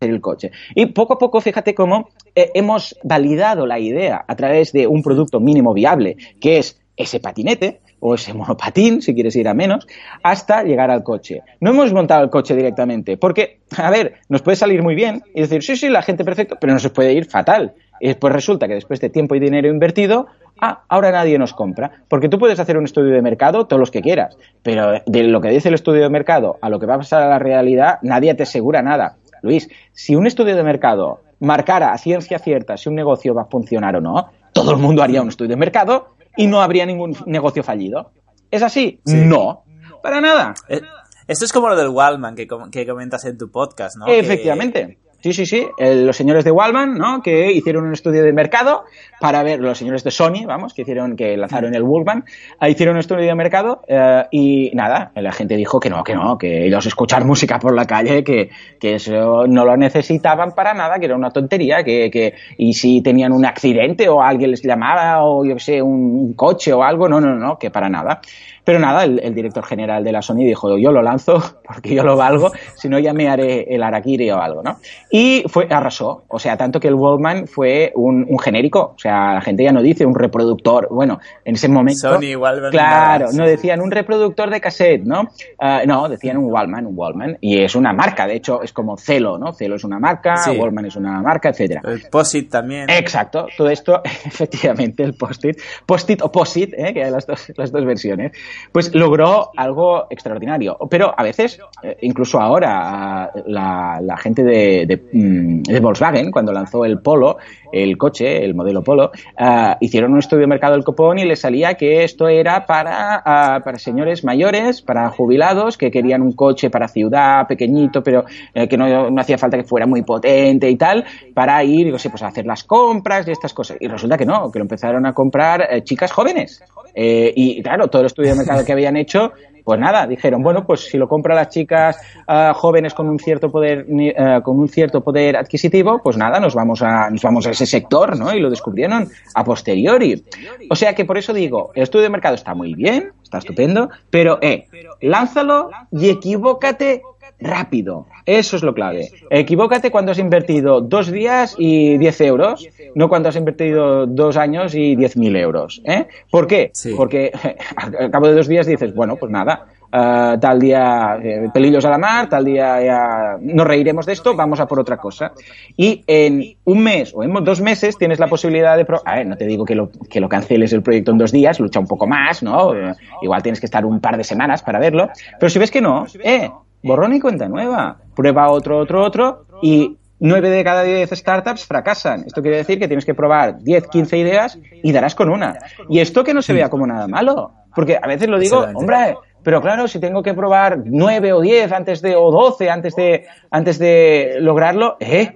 el 0.00 0.22
coche. 0.22 0.50
Y 0.74 0.86
poco 0.86 1.12
a 1.12 1.18
poco, 1.18 1.42
fíjate 1.42 1.74
cómo 1.74 2.08
eh, 2.34 2.52
hemos 2.54 2.98
validado 3.02 3.66
la 3.66 3.78
idea 3.78 4.24
a 4.26 4.34
través 4.34 4.72
de 4.72 4.86
un 4.86 5.02
producto 5.02 5.40
mínimo 5.40 5.74
viable, 5.74 6.16
que 6.40 6.56
es 6.56 6.80
ese 6.96 7.20
patinete, 7.20 7.82
o 8.06 8.14
ese 8.14 8.34
monopatín, 8.34 9.00
si 9.00 9.14
quieres 9.14 9.34
ir 9.34 9.48
a 9.48 9.54
menos, 9.54 9.86
hasta 10.22 10.62
llegar 10.62 10.90
al 10.90 11.02
coche. 11.02 11.40
No 11.60 11.70
hemos 11.70 11.90
montado 11.94 12.22
el 12.22 12.28
coche 12.28 12.54
directamente, 12.54 13.16
porque, 13.16 13.60
a 13.78 13.90
ver, 13.90 14.16
nos 14.28 14.42
puede 14.42 14.56
salir 14.56 14.82
muy 14.82 14.94
bien 14.94 15.22
y 15.34 15.40
decir, 15.40 15.62
sí, 15.62 15.74
sí, 15.74 15.88
la 15.88 16.02
gente 16.02 16.22
perfecto, 16.22 16.58
pero 16.60 16.74
nos 16.74 16.86
puede 16.90 17.14
ir 17.14 17.24
fatal. 17.24 17.72
Y 17.98 18.08
después 18.08 18.30
resulta 18.30 18.68
que 18.68 18.74
después 18.74 19.00
de 19.00 19.08
tiempo 19.08 19.34
y 19.36 19.40
dinero 19.40 19.68
invertido, 19.68 20.26
ah, 20.60 20.82
ahora 20.90 21.12
nadie 21.12 21.38
nos 21.38 21.54
compra. 21.54 21.92
Porque 22.06 22.28
tú 22.28 22.38
puedes 22.38 22.60
hacer 22.60 22.76
un 22.76 22.84
estudio 22.84 23.10
de 23.10 23.22
mercado 23.22 23.66
todos 23.66 23.80
los 23.80 23.90
que 23.90 24.02
quieras, 24.02 24.36
pero 24.62 25.00
de 25.06 25.22
lo 25.22 25.40
que 25.40 25.48
dice 25.48 25.68
el 25.68 25.74
estudio 25.74 26.02
de 26.02 26.10
mercado 26.10 26.58
a 26.60 26.68
lo 26.68 26.78
que 26.78 26.84
va 26.84 26.96
a 26.96 26.98
pasar 26.98 27.22
a 27.22 27.28
la 27.30 27.38
realidad, 27.38 28.00
nadie 28.02 28.34
te 28.34 28.42
asegura 28.42 28.82
nada. 28.82 29.16
Luis, 29.40 29.70
si 29.94 30.14
un 30.14 30.26
estudio 30.26 30.56
de 30.56 30.62
mercado 30.62 31.22
marcara 31.40 31.92
a 31.92 31.98
ciencia 31.98 32.38
cierta 32.38 32.76
si 32.76 32.90
un 32.90 32.96
negocio 32.96 33.34
va 33.34 33.42
a 33.42 33.46
funcionar 33.46 33.96
o 33.96 34.02
no, 34.02 34.28
todo 34.52 34.72
el 34.72 34.76
mundo 34.76 35.02
haría 35.02 35.22
un 35.22 35.28
estudio 35.28 35.50
de 35.50 35.56
mercado 35.56 36.13
y 36.36 36.46
no 36.46 36.60
habría 36.60 36.86
ningún 36.86 37.16
negocio 37.26 37.62
fallido. 37.62 38.12
¿Es 38.50 38.62
así? 38.62 39.00
Sí. 39.04 39.16
No, 39.16 39.64
para 40.02 40.20
nada. 40.20 40.54
Eh, 40.68 40.80
esto 41.26 41.44
es 41.44 41.52
como 41.52 41.68
lo 41.68 41.76
del 41.76 41.88
Wallman 41.88 42.34
que, 42.34 42.46
que 42.70 42.86
comentas 42.86 43.24
en 43.24 43.38
tu 43.38 43.50
podcast, 43.50 43.96
¿no? 43.96 44.06
Efectivamente. 44.06 44.86
Que... 44.86 45.03
Sí, 45.24 45.32
sí, 45.32 45.46
sí. 45.46 45.66
El, 45.78 46.04
los 46.04 46.18
señores 46.18 46.44
de 46.44 46.50
Wallman, 46.50 46.98
¿no? 46.98 47.22
Que 47.22 47.50
hicieron 47.50 47.86
un 47.86 47.94
estudio 47.94 48.22
de 48.22 48.34
mercado 48.34 48.84
para 49.18 49.42
ver, 49.42 49.58
los 49.58 49.78
señores 49.78 50.04
de 50.04 50.10
Sony, 50.10 50.44
vamos, 50.46 50.74
que 50.74 50.82
hicieron, 50.82 51.16
que 51.16 51.34
lanzaron 51.34 51.74
el 51.74 51.82
Wallman, 51.82 52.26
hicieron 52.68 52.96
un 52.96 53.00
estudio 53.00 53.24
de 53.24 53.34
mercado 53.34 53.80
eh, 53.88 54.24
y 54.30 54.70
nada, 54.74 55.12
la 55.14 55.32
gente 55.32 55.56
dijo 55.56 55.80
que 55.80 55.88
no, 55.88 56.04
que 56.04 56.14
no, 56.14 56.36
que 56.36 56.66
ellos 56.66 56.84
escuchar 56.84 57.24
música 57.24 57.58
por 57.58 57.74
la 57.74 57.86
calle, 57.86 58.22
que, 58.22 58.50
que 58.78 58.96
eso 58.96 59.46
no 59.46 59.64
lo 59.64 59.74
necesitaban 59.78 60.50
para 60.54 60.74
nada, 60.74 60.98
que 60.98 61.06
era 61.06 61.16
una 61.16 61.30
tontería, 61.30 61.82
que, 61.82 62.10
que 62.10 62.34
y 62.58 62.74
si 62.74 63.00
tenían 63.00 63.32
un 63.32 63.46
accidente 63.46 64.10
o 64.10 64.20
alguien 64.20 64.50
les 64.50 64.62
llamaba 64.62 65.24
o 65.24 65.42
yo 65.42 65.54
qué 65.54 65.60
sé, 65.60 65.80
un, 65.80 66.18
un 66.18 66.34
coche 66.34 66.70
o 66.74 66.82
algo, 66.82 67.08
no, 67.08 67.18
no, 67.18 67.34
no, 67.34 67.56
que 67.56 67.70
para 67.70 67.88
nada. 67.88 68.20
Pero 68.64 68.78
nada, 68.78 69.04
el, 69.04 69.20
el, 69.22 69.34
director 69.34 69.64
general 69.64 70.02
de 70.02 70.12
la 70.12 70.22
Sony 70.22 70.36
dijo, 70.36 70.78
yo 70.78 70.90
lo 70.90 71.02
lanzo 71.02 71.42
porque 71.66 71.94
yo 71.94 72.02
lo 72.02 72.16
valgo, 72.16 72.50
si 72.76 72.88
no 72.88 72.98
ya 72.98 73.12
me 73.12 73.28
haré 73.28 73.66
el 73.74 73.82
Arakiri 73.82 74.30
o 74.30 74.40
algo, 74.40 74.62
¿no? 74.62 74.78
Y 75.10 75.44
fue, 75.48 75.66
arrasó, 75.70 76.24
o 76.28 76.38
sea, 76.38 76.56
tanto 76.56 76.80
que 76.80 76.88
el 76.88 76.94
Walkman 76.94 77.46
fue 77.46 77.92
un, 77.94 78.26
un, 78.28 78.38
genérico, 78.38 78.94
o 78.96 78.98
sea, 78.98 79.34
la 79.34 79.40
gente 79.42 79.64
ya 79.64 79.72
no 79.72 79.82
dice 79.82 80.06
un 80.06 80.14
reproductor, 80.14 80.88
bueno, 80.90 81.20
en 81.44 81.54
ese 81.54 81.68
momento... 81.68 82.14
Sony. 82.14 82.38
Claro, 82.70 83.28
no 83.32 83.46
decían 83.46 83.80
un 83.80 83.90
reproductor 83.90 84.50
de 84.50 84.60
cassette, 84.60 85.04
¿no? 85.04 85.22
Uh, 85.60 85.86
no, 85.86 86.08
decían 86.08 86.38
un 86.38 86.50
Walkman, 86.50 86.86
un 86.86 86.96
Walkman, 86.96 87.38
y 87.40 87.58
es 87.58 87.74
una 87.74 87.92
marca, 87.92 88.26
de 88.26 88.36
hecho, 88.36 88.62
es 88.62 88.72
como 88.72 88.96
Celo, 88.96 89.38
¿no? 89.38 89.52
Celo 89.52 89.76
es 89.76 89.84
una 89.84 89.98
marca, 89.98 90.36
sí. 90.38 90.50
Walkman 90.50 90.86
es 90.86 90.96
una 90.96 91.20
marca, 91.20 91.50
etcétera. 91.50 91.82
El 91.84 92.02
Posit 92.10 92.50
también. 92.50 92.88
Exacto, 92.88 93.46
todo 93.56 93.68
esto, 93.68 94.00
efectivamente, 94.04 95.02
el 95.02 95.14
Post-it, 95.14 95.60
Post-it 95.84 96.22
o 96.22 96.32
Posit, 96.32 96.72
¿eh? 96.74 96.94
que 96.94 97.04
hay 97.04 97.10
las 97.10 97.26
dos, 97.26 97.52
las 97.56 97.70
dos 97.70 97.84
versiones 97.84 98.32
pues 98.72 98.94
logró 98.94 99.50
algo 99.56 100.06
extraordinario. 100.10 100.76
Pero 100.90 101.14
a 101.16 101.22
veces, 101.22 101.58
eh, 101.82 101.96
incluso 102.02 102.40
ahora, 102.40 103.30
la, 103.46 103.98
la 104.00 104.16
gente 104.16 104.42
de, 104.42 104.86
de, 104.86 105.02
de, 105.12 105.80
Volkswagen, 105.80 106.30
cuando 106.30 106.52
lanzó 106.52 106.84
el 106.84 107.00
Polo, 107.00 107.38
el 107.72 107.96
coche, 107.98 108.44
el 108.44 108.54
modelo 108.54 108.82
Polo, 108.82 109.10
uh, 109.38 109.74
hicieron 109.80 110.12
un 110.12 110.18
estudio 110.18 110.42
de 110.42 110.46
mercado 110.46 110.74
del 110.74 110.84
copón 110.84 111.18
y 111.18 111.24
les 111.24 111.40
salía 111.40 111.74
que 111.74 112.04
esto 112.04 112.28
era 112.28 112.66
para, 112.66 113.18
uh, 113.18 113.64
para 113.64 113.78
señores 113.78 114.24
mayores, 114.24 114.82
para 114.82 115.10
jubilados, 115.10 115.76
que 115.76 115.90
querían 115.90 116.22
un 116.22 116.32
coche 116.32 116.70
para 116.70 116.88
ciudad, 116.88 117.46
pequeñito, 117.46 118.02
pero 118.02 118.24
eh, 118.54 118.68
que 118.68 118.76
no, 118.76 119.10
no, 119.10 119.20
hacía 119.20 119.38
falta 119.38 119.56
que 119.56 119.64
fuera 119.64 119.86
muy 119.86 120.02
potente 120.02 120.70
y 120.70 120.76
tal, 120.76 121.04
para 121.34 121.62
ir, 121.64 121.90
no 121.90 121.98
sé, 121.98 122.10
pues 122.10 122.22
a 122.22 122.28
hacer 122.28 122.46
las 122.46 122.64
compras 122.64 123.26
y 123.26 123.32
estas 123.32 123.52
cosas. 123.52 123.76
Y 123.80 123.88
resulta 123.88 124.16
que 124.16 124.26
no, 124.26 124.50
que 124.50 124.58
lo 124.58 124.64
empezaron 124.64 125.06
a 125.06 125.12
comprar 125.12 125.66
eh, 125.70 125.82
chicas 125.82 126.12
jóvenes. 126.12 126.62
Eh, 126.94 127.32
y 127.34 127.62
claro, 127.62 127.88
todo 127.88 128.02
el 128.02 128.06
estudio 128.06 128.30
de 128.30 128.36
mercado 128.36 128.64
que 128.64 128.72
habían 128.72 128.96
hecho 128.96 129.32
Pues 129.64 129.80
nada, 129.80 130.06
dijeron, 130.06 130.42
bueno, 130.42 130.66
pues 130.66 130.80
si 130.80 130.98
lo 130.98 131.08
compran 131.08 131.36
las 131.36 131.48
chicas 131.48 131.96
uh, 132.28 132.52
jóvenes 132.52 132.92
con 132.92 133.08
un 133.08 133.18
cierto 133.18 133.50
poder 133.50 133.86
uh, 133.88 134.42
con 134.42 134.58
un 134.58 134.68
cierto 134.68 135.00
poder 135.00 135.38
adquisitivo, 135.38 136.00
pues 136.04 136.18
nada, 136.18 136.38
nos 136.38 136.54
vamos 136.54 136.82
a 136.82 137.08
nos 137.08 137.22
vamos 137.22 137.46
a 137.46 137.50
ese 137.50 137.64
sector, 137.64 138.18
¿no? 138.18 138.34
Y 138.34 138.40
lo 138.40 138.50
descubrieron 138.50 139.08
a 139.34 139.42
posteriori. 139.42 140.22
O 140.68 140.76
sea 140.76 140.94
que 140.94 141.06
por 141.06 141.16
eso 141.16 141.32
digo, 141.32 141.70
el 141.74 141.84
estudio 141.84 142.02
de 142.02 142.10
mercado 142.10 142.34
está 142.34 142.54
muy 142.54 142.74
bien, 142.74 143.12
está 143.22 143.38
estupendo, 143.38 143.88
pero 144.10 144.38
eh, 144.42 144.66
lánzalo 145.00 145.70
y 145.90 146.10
equivócate 146.10 147.00
rápido. 147.40 148.06
Eso 148.26 148.56
es 148.56 148.62
lo 148.62 148.74
clave. 148.74 149.10
Equivócate 149.30 149.90
cuando 149.90 150.12
has 150.12 150.18
invertido 150.18 150.80
dos 150.80 151.10
días 151.10 151.54
y 151.58 151.98
10 151.98 152.20
euros, 152.22 152.68
no 152.94 153.08
cuando 153.08 153.28
has 153.28 153.36
invertido 153.36 154.06
dos 154.06 154.36
años 154.36 154.74
y 154.74 154.96
10.000 154.96 155.36
euros. 155.38 155.82
¿eh? 155.84 156.06
¿Por 156.30 156.46
qué? 156.46 156.70
Sí. 156.72 156.94
Porque 156.96 157.32
al 157.76 158.10
cabo 158.10 158.28
de 158.28 158.34
dos 158.34 158.48
días 158.48 158.66
dices, 158.66 158.94
bueno, 158.94 159.16
pues 159.16 159.30
nada, 159.30 159.66
Uh, 159.94 160.36
tal 160.40 160.58
día 160.58 161.20
eh, 161.22 161.50
pelillos 161.54 161.84
a 161.84 161.90
la 161.90 161.98
mar, 161.98 162.28
tal 162.28 162.44
día 162.44 162.82
ya 162.82 163.36
nos 163.40 163.64
reiremos 163.64 164.04
de 164.04 164.14
esto, 164.14 164.34
vamos 164.34 164.58
a 164.58 164.66
por 164.66 164.80
otra 164.80 164.96
cosa. 164.96 165.30
Y 165.76 166.02
en 166.08 166.56
un 166.64 166.82
mes 166.82 167.12
o 167.14 167.22
en 167.22 167.32
dos 167.44 167.60
meses 167.60 167.96
tienes 167.96 168.18
la 168.18 168.26
posibilidad 168.26 168.76
de... 168.76 168.84
Pro 168.84 169.00
a 169.04 169.14
ver, 169.14 169.26
no 169.28 169.36
te 169.36 169.46
digo 169.46 169.64
que 169.64 169.76
lo, 169.76 169.90
que 170.10 170.18
lo 170.18 170.28
canceles 170.28 170.72
el 170.72 170.82
proyecto 170.82 171.12
en 171.12 171.18
dos 171.18 171.30
días, 171.30 171.60
lucha 171.60 171.78
un 171.78 171.86
poco 171.86 172.08
más, 172.08 172.42
¿no? 172.42 172.74
Eh, 172.74 172.92
igual 173.22 173.40
tienes 173.44 173.60
que 173.60 173.66
estar 173.66 173.86
un 173.86 174.00
par 174.00 174.16
de 174.16 174.24
semanas 174.24 174.64
para 174.64 174.80
verlo, 174.80 175.10
pero 175.38 175.48
si 175.48 175.60
ves 175.60 175.70
que 175.70 175.80
no, 175.80 176.06
eh, 176.24 176.50
borrón 176.84 177.14
y 177.14 177.20
cuenta 177.20 177.48
nueva. 177.48 177.98
Prueba 178.14 178.50
otro, 178.50 178.78
otro, 178.78 179.02
otro 179.02 179.46
y 179.62 179.96
nueve 180.20 180.50
de 180.50 180.62
cada 180.64 180.82
diez 180.82 181.10
startups 181.10 181.66
fracasan. 181.66 182.24
Esto 182.26 182.42
quiere 182.42 182.58
decir 182.58 182.78
que 182.78 182.86
tienes 182.86 183.04
que 183.04 183.14
probar 183.14 183.58
10, 183.58 183.88
15 183.88 184.18
ideas 184.18 184.58
y 184.82 184.92
darás 184.92 185.14
con 185.14 185.30
una. 185.30 185.58
Y 185.88 185.98
esto 186.00 186.24
que 186.24 186.34
no 186.34 186.42
se 186.42 186.52
vea 186.52 186.70
como 186.70 186.86
nada 186.86 187.08
malo. 187.08 187.52
Porque 187.74 187.98
a 188.00 188.06
veces 188.06 188.28
lo 188.28 188.38
digo, 188.38 188.64
hombre, 188.74 189.16
pero 189.42 189.60
claro, 189.60 189.88
si 189.88 189.98
tengo 189.98 190.22
que 190.22 190.32
probar 190.32 190.78
nueve 190.84 191.32
o 191.32 191.40
diez 191.40 191.70
antes 191.72 192.00
de, 192.00 192.16
o 192.16 192.30
doce 192.30 192.70
antes 192.70 192.94
de, 192.96 193.26
antes 193.50 193.78
de 193.78 194.36
lograrlo, 194.40 194.96
¿eh? 195.00 195.34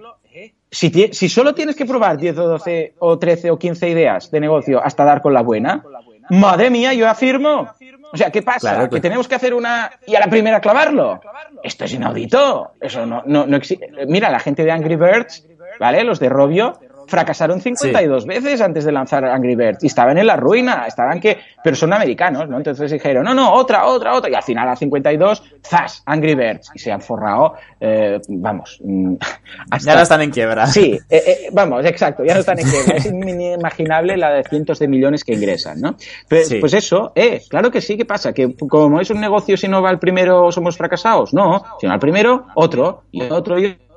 Si, 0.71 0.91
si 0.91 1.29
solo 1.31 1.55
tienes 1.55 1.77
que 1.77 1.87
probar 1.87 2.19
diez 2.19 2.37
o 2.37 2.47
doce 2.47 2.95
o 2.99 3.19
trece 3.19 3.51
o 3.51 3.59
quince 3.59 3.89
ideas 3.89 4.31
de 4.31 4.41
negocio 4.41 4.85
hasta 4.85 5.05
dar 5.05 5.23
con 5.23 5.33
la 5.33 5.43
buena, 5.43 5.83
madre 6.31 6.71
mía, 6.71 6.93
yo 6.95 7.09
afirmo. 7.09 7.69
O 8.13 8.17
sea, 8.17 8.31
¿qué 8.31 8.43
pasa? 8.43 8.89
¿Que 8.89 9.01
tenemos 9.01 9.29
que 9.29 9.35
hacer 9.35 9.55
una 9.55 9.91
y 10.07 10.15
a 10.15 10.21
la 10.21 10.29
primera 10.29 10.61
clavarlo? 10.61 11.21
Esto 11.63 11.85
es 11.85 11.93
inaudito. 11.93 12.73
Eso 12.81 13.07
no, 13.07 13.23
no, 13.27 13.47
no 13.47 13.57
existe. 13.57 13.89
Mira, 14.07 14.31
la 14.31 14.39
gente 14.39 14.65
de 14.65 14.73
Angry 14.73 14.97
Birds, 14.97 15.47
¿vale? 15.79 16.05
Los 16.05 16.19
de 16.21 16.29
Robio, 16.29 16.73
fracasaron 17.09 17.61
52 17.61 18.23
sí. 18.23 18.29
veces 18.29 18.61
antes 18.61 18.85
de 18.85 18.93
lanzar 18.93 19.25
Angry 19.25 19.57
Birds 19.57 19.83
y 19.83 19.87
estaban 19.87 20.19
en 20.19 20.27
la 20.27 20.37
ruina, 20.37 20.85
estaban 20.87 21.21
que, 21.21 21.39
pero 21.65 21.75
son 21.75 21.93
americanos, 21.93 22.49
¿no? 22.49 22.59
Entonces 22.59 22.91
dijeron, 22.91 23.25
no, 23.25 23.35
no, 23.35 23.53
otra, 23.53 23.87
otra, 23.87 24.15
otra, 24.15 24.31
y 24.31 24.35
al 24.35 24.43
final 24.43 24.69
a 24.69 24.77
52, 24.77 25.43
¡zas! 25.67 26.03
Angry 26.07 26.35
Birds, 26.35 26.71
y 26.75 26.79
se 26.79 26.93
han 26.93 27.01
forrado, 27.01 27.55
eh, 27.81 28.21
vamos. 28.29 28.81
Hasta... 29.71 29.91
Ya 29.91 29.97
no 29.97 30.03
están 30.03 30.23
en 30.23 30.31
quiebra. 30.31 30.67
Sí, 30.67 30.99
eh, 31.09 31.23
eh, 31.27 31.49
vamos, 31.53 31.85
exacto, 31.85 32.25
ya 32.25 32.35
no 32.35 32.41
están 32.41 32.59
en 32.59 32.69
quiebra. 32.69 32.97
es 32.97 33.07
inimaginable 33.07 34.17
la 34.17 34.31
de 34.31 34.45
cientos 34.45 34.79
de 34.79 34.89
millones 34.89 35.25
que 35.25 35.35
ingresan, 35.35 35.81
¿no? 35.81 35.97
Pues, 36.29 36.49
sí. 36.49 36.59
pues 36.61 36.75
eso, 36.75 37.13
eh, 37.15 37.43
claro 37.49 37.71
que 37.71 37.81
sí, 37.81 37.97
¿qué 37.97 38.05
pasa? 38.05 38.33
Que 38.33 38.55
como 38.55 39.01
es 39.01 39.11
un 39.11 39.21
negocio, 39.21 39.57
si 39.57 39.69
no 39.69 39.83
va 39.83 39.91
el 39.91 39.99
primero, 39.99 40.53
somos 40.53 40.77
fracasados. 40.77 41.33
No, 41.33 41.65
si 41.81 41.87
no 41.87 41.91
va 41.91 41.95
el 41.95 42.01
primero, 42.01 42.47
otro, 42.55 43.05
y 43.11 43.23
otro, 43.23 43.59
y 43.59 43.67
otro 43.67 43.88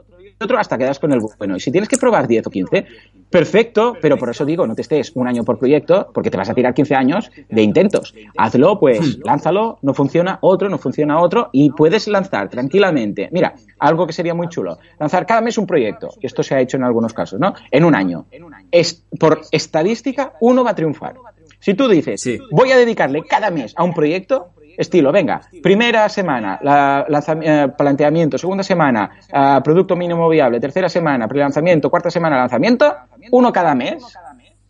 hasta 0.57 0.77
quedas 0.77 0.99
con 0.99 1.11
el 1.11 1.19
bueno. 1.37 1.55
Y 1.55 1.59
si 1.59 1.71
tienes 1.71 1.89
que 1.89 1.97
probar 1.97 2.27
10 2.27 2.47
o 2.47 2.49
15, 2.49 2.85
perfecto, 3.29 3.95
pero 4.01 4.17
por 4.17 4.29
eso 4.29 4.45
digo, 4.45 4.67
no 4.67 4.75
te 4.75 4.81
estés 4.81 5.11
un 5.15 5.27
año 5.27 5.43
por 5.43 5.57
proyecto, 5.57 6.09
porque 6.13 6.29
te 6.29 6.37
vas 6.37 6.49
a 6.49 6.53
tirar 6.53 6.73
15 6.73 6.95
años 6.95 7.31
de 7.49 7.61
intentos. 7.61 8.13
Hazlo, 8.37 8.79
pues, 8.79 9.19
lánzalo, 9.23 9.79
no 9.81 9.93
funciona, 9.93 10.39
otro, 10.41 10.69
no 10.69 10.77
funciona 10.77 11.19
otro, 11.19 11.49
y 11.51 11.71
puedes 11.71 12.07
lanzar 12.07 12.49
tranquilamente. 12.49 13.29
Mira, 13.31 13.55
algo 13.79 14.07
que 14.07 14.13
sería 14.13 14.33
muy 14.33 14.47
chulo, 14.49 14.77
lanzar 14.99 15.25
cada 15.25 15.41
mes 15.41 15.57
un 15.57 15.67
proyecto, 15.67 16.09
y 16.19 16.25
esto 16.25 16.43
se 16.43 16.55
ha 16.55 16.59
hecho 16.59 16.77
en 16.77 16.83
algunos 16.83 17.13
casos, 17.13 17.39
¿no? 17.39 17.53
En 17.69 17.83
un 17.83 17.95
año. 17.95 18.25
Es, 18.71 19.05
por 19.19 19.41
estadística, 19.51 20.33
uno 20.41 20.63
va 20.63 20.71
a 20.71 20.75
triunfar. 20.75 21.15
Si 21.59 21.75
tú 21.75 21.87
dices, 21.87 22.19
sí. 22.19 22.39
voy 22.51 22.71
a 22.71 22.77
dedicarle 22.77 23.23
cada 23.23 23.51
mes 23.51 23.73
a 23.77 23.83
un 23.83 23.93
proyecto, 23.93 24.49
estilo, 24.82 25.11
venga, 25.11 25.41
primera 25.61 26.09
semana, 26.09 26.59
la, 26.61 27.05
eh, 27.41 27.67
planteamiento, 27.77 28.38
segunda 28.38 28.63
semana, 28.63 29.09
uh, 29.32 29.61
producto 29.63 29.95
mínimo 29.95 30.27
viable, 30.27 30.59
tercera 30.59 30.89
semana, 30.89 31.27
prelanzamiento, 31.27 31.89
cuarta 31.89 32.09
semana, 32.09 32.38
lanzamiento, 32.38 32.93
uno 33.32 33.51
cada 33.51 33.75
mes. 33.75 34.03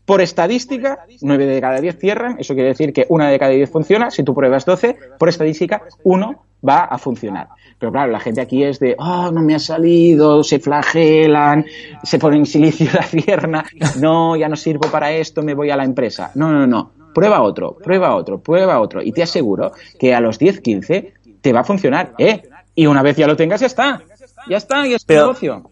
Por 0.03 0.19
estadística, 0.19 1.05
9 1.21 1.45
de 1.45 1.61
cada 1.61 1.79
10 1.79 1.97
cierran, 1.97 2.35
eso 2.39 2.53
quiere 2.53 2.69
decir 2.69 2.91
que 2.91 3.05
una 3.07 3.29
de 3.29 3.39
cada 3.39 3.51
10 3.51 3.69
funciona, 3.69 4.11
si 4.11 4.23
tú 4.23 4.33
pruebas 4.33 4.65
12, 4.65 4.97
por 5.17 5.29
estadística, 5.29 5.83
uno 6.03 6.43
va 6.67 6.83
a 6.85 6.97
funcionar. 6.97 7.49
Pero 7.79 7.91
claro, 7.91 8.11
la 8.11 8.19
gente 8.19 8.41
aquí 8.41 8.63
es 8.63 8.79
de, 8.79 8.95
oh, 8.97 9.31
no 9.31 9.41
me 9.41 9.55
ha 9.55 9.59
salido, 9.59 10.43
se 10.43 10.59
flagelan, 10.59 11.65
se 12.03 12.19
ponen 12.19 12.45
silicio 12.45 12.89
la 12.93 13.05
pierna, 13.23 13.63
no, 14.01 14.35
ya 14.35 14.49
no 14.49 14.55
sirvo 14.55 14.89
para 14.91 15.11
esto, 15.11 15.43
me 15.43 15.53
voy 15.53 15.69
a 15.69 15.77
la 15.77 15.85
empresa. 15.85 16.31
No, 16.35 16.51
no, 16.51 16.67
no 16.67 17.00
prueba 17.13 17.41
otro, 17.41 17.77
prueba 17.77 18.15
otro, 18.15 18.39
prueba 18.39 18.79
otro. 18.79 19.01
Y 19.01 19.11
te 19.11 19.23
aseguro 19.23 19.71
que 19.99 20.13
a 20.13 20.21
los 20.21 20.39
10, 20.39 20.61
15 20.61 21.13
te 21.41 21.53
va 21.53 21.61
a 21.61 21.63
funcionar, 21.63 22.13
¿eh? 22.17 22.43
Y 22.75 22.85
una 22.85 23.01
vez 23.01 23.17
ya 23.17 23.27
lo 23.27 23.35
tengas, 23.35 23.61
ya 23.61 23.67
está. 23.67 24.01
Ya 24.47 24.57
está, 24.57 24.87
y 24.87 24.93
es 24.93 25.05
pero, 25.05 25.21
negocio. 25.21 25.69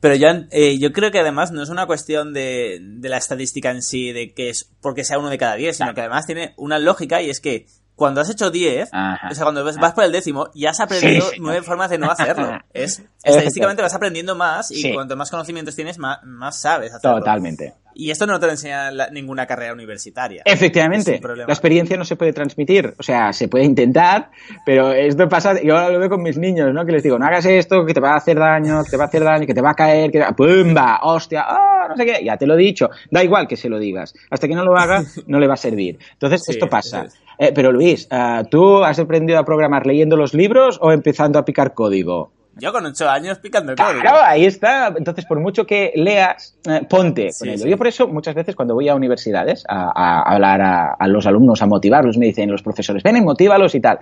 Pero 0.00 0.14
ya, 0.14 0.46
eh, 0.50 0.78
yo 0.78 0.92
creo 0.92 1.10
que 1.10 1.20
además 1.20 1.52
no 1.52 1.62
es 1.62 1.68
una 1.68 1.86
cuestión 1.86 2.32
de, 2.32 2.78
de, 2.80 3.08
la 3.08 3.18
estadística 3.18 3.70
en 3.70 3.82
sí, 3.82 4.12
de 4.12 4.32
que 4.32 4.50
es 4.50 4.70
porque 4.80 5.04
sea 5.04 5.18
uno 5.18 5.28
de 5.28 5.38
cada 5.38 5.54
10, 5.54 5.76
sino 5.76 5.94
que 5.94 6.00
además 6.00 6.26
tiene 6.26 6.54
una 6.56 6.78
lógica 6.78 7.22
y 7.22 7.30
es 7.30 7.40
que 7.40 7.66
cuando 8.00 8.22
has 8.22 8.30
hecho 8.30 8.50
10, 8.50 8.88
Ajá. 8.92 9.28
o 9.30 9.34
sea, 9.34 9.44
cuando 9.44 9.62
vas 9.62 9.92
por 9.92 10.04
el 10.04 10.10
décimo, 10.10 10.48
ya 10.54 10.70
has 10.70 10.80
aprendido 10.80 11.28
sí. 11.28 11.36
nueve 11.38 11.60
formas 11.60 11.90
de 11.90 11.98
no 11.98 12.10
hacerlo. 12.10 12.50
Es, 12.72 13.02
estadísticamente 13.22 13.82
vas 13.82 13.92
aprendiendo 13.92 14.34
más 14.34 14.70
y 14.70 14.80
sí. 14.80 14.94
cuanto 14.94 15.16
más 15.16 15.30
conocimientos 15.30 15.76
tienes, 15.76 15.98
más, 15.98 16.18
más 16.24 16.58
sabes 16.58 16.94
hacerlo. 16.94 17.18
Totalmente. 17.18 17.74
Y 18.00 18.10
esto 18.10 18.26
no 18.26 18.40
te 18.40 18.46
lo 18.46 18.52
enseña 18.52 18.90
la, 18.90 19.10
ninguna 19.10 19.46
carrera 19.46 19.74
universitaria. 19.74 20.40
Efectivamente. 20.46 21.20
La 21.22 21.44
experiencia 21.44 21.98
no 21.98 22.06
se 22.06 22.16
puede 22.16 22.32
transmitir. 22.32 22.94
O 22.98 23.02
sea, 23.02 23.34
se 23.34 23.46
puede 23.46 23.66
intentar, 23.66 24.30
pero 24.64 24.90
esto 24.92 25.28
pasa, 25.28 25.60
yo 25.62 25.76
ahora 25.76 25.90
lo 25.90 25.98
veo 25.98 26.08
con 26.08 26.22
mis 26.22 26.38
niños, 26.38 26.72
¿no? 26.72 26.86
Que 26.86 26.92
les 26.92 27.02
digo, 27.02 27.18
no 27.18 27.26
hagas 27.26 27.44
esto, 27.44 27.84
que 27.84 27.92
te 27.92 28.00
va 28.00 28.12
a 28.12 28.16
hacer 28.16 28.38
daño, 28.38 28.82
que 28.84 28.90
te 28.90 28.96
va 28.96 29.04
a 29.04 29.06
hacer 29.08 29.22
daño, 29.22 29.46
que 29.46 29.52
te 29.52 29.60
va 29.60 29.72
a 29.72 29.74
caer, 29.74 30.10
que 30.10 30.24
¡pumba! 30.34 31.00
¡Hostia! 31.02 31.44
¡Ah! 31.46 31.70
no 31.90 31.96
sé 31.96 32.06
qué. 32.06 32.24
Ya 32.24 32.38
te 32.38 32.46
lo 32.46 32.54
he 32.54 32.58
dicho. 32.58 32.88
Da 33.10 33.22
igual 33.22 33.46
que 33.46 33.56
se 33.56 33.68
lo 33.68 33.78
digas. 33.78 34.14
Hasta 34.30 34.48
que 34.48 34.54
no 34.54 34.64
lo 34.64 34.78
haga, 34.78 35.02
no 35.26 35.38
le 35.38 35.46
va 35.46 35.54
a 35.54 35.58
servir. 35.58 35.98
Entonces, 36.12 36.42
sí, 36.42 36.52
esto 36.52 36.68
pasa. 36.68 37.06
Eh, 37.38 37.52
pero 37.54 37.70
Luis, 37.70 38.08
uh, 38.10 38.44
¿tú 38.48 38.82
has 38.82 38.98
aprendido 38.98 39.38
a 39.38 39.44
programar 39.44 39.86
leyendo 39.86 40.16
los 40.16 40.32
libros 40.32 40.78
o 40.80 40.90
empezando 40.90 41.38
a 41.38 41.44
picar 41.44 41.74
código? 41.74 42.32
Yo 42.56 42.72
con 42.72 42.84
ocho 42.84 43.08
años 43.08 43.38
picando 43.38 43.74
código. 43.74 44.00
Claro, 44.00 44.18
ahí 44.22 44.44
está. 44.44 44.92
Entonces, 44.96 45.24
por 45.24 45.40
mucho 45.40 45.64
que 45.66 45.92
leas, 45.94 46.58
eh, 46.68 46.82
ponte 46.88 47.32
sí, 47.32 47.38
con 47.38 47.48
ello. 47.48 47.64
Sí. 47.64 47.70
Yo 47.70 47.76
por 47.78 47.86
eso 47.86 48.08
muchas 48.08 48.34
veces 48.34 48.56
cuando 48.56 48.74
voy 48.74 48.88
a 48.88 48.94
universidades 48.94 49.64
a, 49.68 49.90
a 49.94 50.22
hablar 50.22 50.60
a, 50.60 50.94
a, 50.98 51.08
los 51.08 51.26
alumnos, 51.26 51.62
a 51.62 51.66
motivarlos, 51.66 52.18
me 52.18 52.26
dicen 52.26 52.50
los 52.50 52.62
profesores, 52.62 53.02
ven 53.02 53.16
y 53.16 53.20
motívalos 53.20 53.74
y 53.74 53.80
tal. 53.80 54.00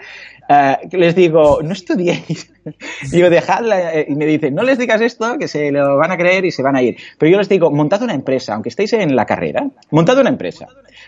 Uh, 0.49 0.97
les 0.97 1.15
digo, 1.15 1.61
no 1.63 1.73
estudiéis. 1.73 2.51
digo, 3.13 3.31
dejadla. 3.31 4.01
Y 4.09 4.15
me 4.15 4.27
dicen, 4.27 4.55
no 4.55 4.63
les 4.63 4.79
digas 4.79 5.01
esto, 5.01 5.37
que 5.39 5.47
se 5.47 5.71
lo 5.71 5.97
van 5.97 6.11
a 6.11 6.17
creer 6.17 6.45
y 6.45 6.51
se 6.51 6.63
van 6.63 6.77
a 6.77 6.83
ir. 6.83 6.97
Pero 7.19 7.31
yo 7.31 7.39
les 7.39 7.49
digo, 7.49 7.71
montad 7.71 8.03
una 8.03 8.15
empresa, 8.15 8.55
aunque 8.55 8.71
estéis 8.71 8.93
en 8.95 9.15
la 9.15 9.27
carrera, 9.27 9.69
montad 9.91 10.19
una 10.19 10.31
empresa 10.31 10.67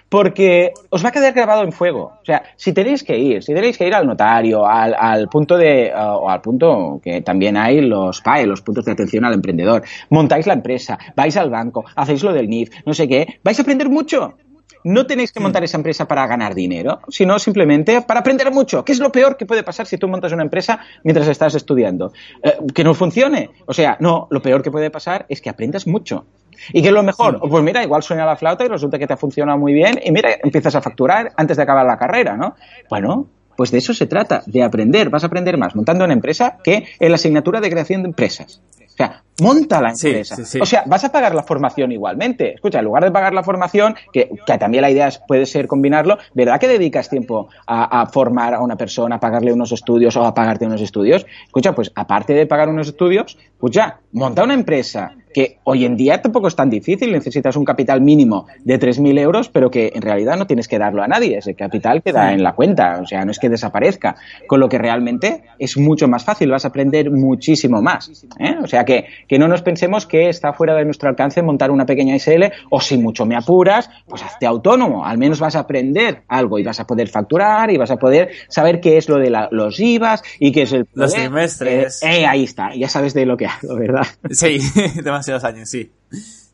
porque 0.09 0.73
os 0.91 1.05
va 1.05 1.11
a 1.11 1.13
quedar 1.13 1.33
grabado 1.33 1.63
en 1.63 1.73
fuego. 1.73 2.13
O 2.21 2.25
sea, 2.25 2.43
si 2.57 2.73
tenéis 2.73 3.05
que 3.05 3.17
ir, 3.17 3.43
si 3.43 3.55
tenéis 3.55 3.79
que 3.79 3.87
ir 3.87 3.95
al 3.95 4.07
notario, 4.07 4.67
al, 4.67 4.95
al 4.99 5.29
punto 5.29 5.57
de, 5.57 5.93
uh, 5.95 6.25
o 6.25 6.29
al 6.29 6.41
punto 6.41 7.01
que 7.03 7.23
también 7.31 7.57
hay 7.57 7.81
los 7.81 8.23
PAE, 8.23 8.45
los 8.45 8.61
puntos 8.61 8.85
de 8.85 8.91
atención 8.91 9.25
al 9.25 9.35
emprendedor, 9.35 9.85
montáis 10.09 10.49
la 10.49 10.55
empresa, 10.55 10.99
vais 11.15 11.37
al 11.37 11.49
banco, 11.49 11.85
hacéis 11.95 12.25
lo 12.25 12.33
del 12.33 12.49
NIF, 12.49 12.71
no 12.85 12.93
sé 12.93 13.07
qué, 13.07 13.39
vais 13.45 13.57
a 13.57 13.63
aprender 13.63 13.89
mucho. 13.89 14.35
No 14.83 15.07
tenéis 15.07 15.31
que 15.31 15.39
montar 15.39 15.63
esa 15.63 15.77
empresa 15.77 16.09
para 16.09 16.27
ganar 16.27 16.57
dinero, 16.57 17.03
sino 17.09 17.39
simplemente 17.39 18.01
para 18.03 18.21
aprender 18.21 18.51
mucho. 18.51 18.85
¿Qué 18.85 18.91
es 18.91 18.99
lo 18.99 19.13
peor 19.13 19.37
que 19.37 19.47
puede 19.47 19.63
pasar 19.63 19.87
si 19.87 19.97
tú 19.97 20.09
montas 20.09 20.33
una 20.33 20.43
empresa 20.43 20.81
mientras 21.05 21.29
estás 21.29 21.55
estudiando? 21.55 22.13
Eh, 22.43 22.57
que 22.75 22.83
no 22.83 22.95
funcione. 22.95 23.51
O 23.67 23.75
sea, 23.75 23.97
no, 24.01 24.27
lo 24.31 24.43
peor 24.43 24.63
que 24.63 24.73
puede 24.73 24.91
pasar 24.91 25.27
es 25.29 25.41
que 25.41 25.51
aprendas 25.51 25.87
mucho. 25.87 26.25
¿Y 26.73 26.83
qué 26.83 26.89
es 26.89 26.95
lo 26.95 27.05
mejor? 27.05 27.39
Pues 27.49 27.63
mira, 27.63 27.85
igual 27.85 28.03
suena 28.03 28.27
la 28.27 28.37
flauta 28.37 28.65
y 28.65 28.69
resulta 28.69 28.99
que 28.99 29.07
te 29.07 29.13
ha 29.13 29.17
funcionado 29.17 29.57
muy 29.57 29.73
bien 29.73 30.01
y 30.03 30.11
mira, 30.11 30.31
empiezas 30.43 30.75
a 30.75 30.81
facturar 30.81 31.31
antes 31.37 31.57
de 31.59 31.63
acabar 31.63 31.87
la 31.87 31.97
carrera, 31.97 32.37
¿no? 32.37 32.57
Bueno, 32.89 33.29
pues 33.61 33.71
de 33.71 33.77
eso 33.77 33.93
se 33.93 34.07
trata, 34.07 34.43
de 34.47 34.63
aprender. 34.63 35.11
Vas 35.11 35.23
a 35.23 35.27
aprender 35.27 35.59
más 35.59 35.77
montando 35.77 36.03
una 36.03 36.15
empresa 36.15 36.57
que 36.65 36.87
en 36.99 37.09
la 37.11 37.17
asignatura 37.17 37.61
de 37.61 37.69
creación 37.69 38.03
de 38.03 38.09
empresas. 38.09 38.63
O 38.75 38.97
sea, 38.97 39.23
monta 39.43 39.83
la 39.83 39.91
empresa. 39.91 40.35
Sí, 40.35 40.45
sí, 40.47 40.53
sí. 40.53 40.61
O 40.63 40.65
sea, 40.65 40.85
vas 40.87 41.05
a 41.05 41.13
pagar 41.13 41.35
la 41.35 41.43
formación 41.43 41.93
igualmente. 41.93 42.55
Escucha, 42.55 42.79
en 42.79 42.87
lugar 42.87 43.05
de 43.05 43.11
pagar 43.11 43.35
la 43.35 43.43
formación, 43.43 43.97
que, 44.15 44.31
que 44.47 44.57
también 44.57 44.81
la 44.81 44.91
idea 44.91 45.09
es, 45.09 45.21
puede 45.29 45.45
ser 45.45 45.67
combinarlo, 45.67 46.17
¿verdad 46.33 46.59
que 46.59 46.69
dedicas 46.69 47.11
tiempo 47.11 47.51
a, 47.67 48.01
a, 48.01 48.07
formar 48.07 48.55
a 48.55 48.61
una 48.63 48.77
persona, 48.77 49.17
a 49.17 49.21
pagarle 49.21 49.53
unos 49.53 49.73
estudios 49.73 50.17
o 50.17 50.25
a 50.25 50.33
pagarte 50.33 50.65
unos 50.65 50.81
estudios? 50.81 51.27
Escucha, 51.45 51.75
pues 51.75 51.93
aparte 51.95 52.33
de 52.33 52.47
pagar 52.47 52.71
unos 52.71 52.89
estudios, 52.89 53.37
escucha, 53.53 53.99
monta 54.13 54.43
una 54.43 54.55
empresa, 54.55 55.13
que 55.33 55.59
hoy 55.65 55.85
en 55.85 55.97
día 55.97 56.21
tampoco 56.23 56.49
es 56.49 56.57
tan 56.57 56.71
difícil, 56.71 57.13
necesitas 57.13 57.57
un 57.57 57.65
capital 57.65 58.01
mínimo 58.01 58.47
de 58.65 58.79
3.000 58.79 59.19
euros, 59.19 59.49
pero 59.49 59.71
que 59.71 59.93
en 59.95 60.03
realidad 60.03 60.37
no 60.37 60.47
tienes 60.47 60.69
que 60.69 60.79
darlo 60.79 61.03
a 61.03 61.09
nadie, 61.09 61.39
ese 61.39 61.55
capital 61.55 62.03
queda 62.03 62.33
en 62.33 62.43
la 62.43 62.55
cuenta, 62.55 63.01
o 63.03 63.07
sea, 63.07 63.25
no 63.25 63.31
es 63.31 63.39
que 63.39 63.49
desaparezca, 63.49 64.17
con 64.47 64.61
lo 64.61 64.69
que 64.69 64.79
realmente 64.79 65.45
es 65.59 65.77
mucho 65.77 66.09
más 66.09 66.25
fácil, 66.25 66.51
vas 66.51 66.65
a 66.65 66.69
aprender 66.69 67.11
muchísimo 67.11 67.83
más. 67.83 68.25
¿eh? 68.39 68.57
O 68.63 68.67
sea, 68.67 68.85
que, 68.85 69.07
que 69.29 69.39
no 69.39 69.49
nos 69.49 69.63
pensemos 69.63 70.07
que 70.07 70.29
está 70.29 70.53
fuera 70.53 70.75
de 70.75 70.85
nuestro 70.85 71.09
alcance 71.09 71.43
montar 71.43 71.71
una 71.71 71.87
pequeña 71.87 72.19
SL 72.19 72.45
o 72.71 72.81
si 72.81 72.99
mucho 72.99 73.27
me 73.27 73.37
apuras, 73.37 73.91
pues 74.07 74.23
hazte 74.23 74.47
autónomo, 74.47 75.05
al 75.05 75.19
menos 75.19 75.41
vas 75.41 75.57
a 75.57 75.61
aprender 75.61 76.23
algo 76.29 76.59
y 76.59 76.65
vas 76.65 76.81
a 76.81 76.87
poder 76.87 77.09
facturar 77.09 77.71
y 77.71 77.77
vas 77.77 77.91
a 77.91 77.97
poder 77.97 78.31
saber 78.49 78.81
qué 78.81 78.97
es 78.97 79.09
lo 79.09 79.19
de 79.19 79.31
los 79.51 79.79
IVAs 79.79 80.23
y 80.39 80.53
qué 80.53 80.63
es 80.63 80.73
el... 80.73 80.87
Los 80.95 81.13
trimestres. 81.13 82.03
Eh, 82.03 82.21
eh, 82.21 82.27
ahí 82.27 82.45
está, 82.45 82.75
ya 82.75 82.89
sabes 82.89 83.15
de 83.15 83.27
lo 83.27 83.37
que 83.37 83.47
hablo, 83.47 83.77
¿verdad? 83.77 84.07
Sí, 84.31 84.59
demasiados 85.27 85.45
años, 85.45 85.71
sí. 85.71 85.93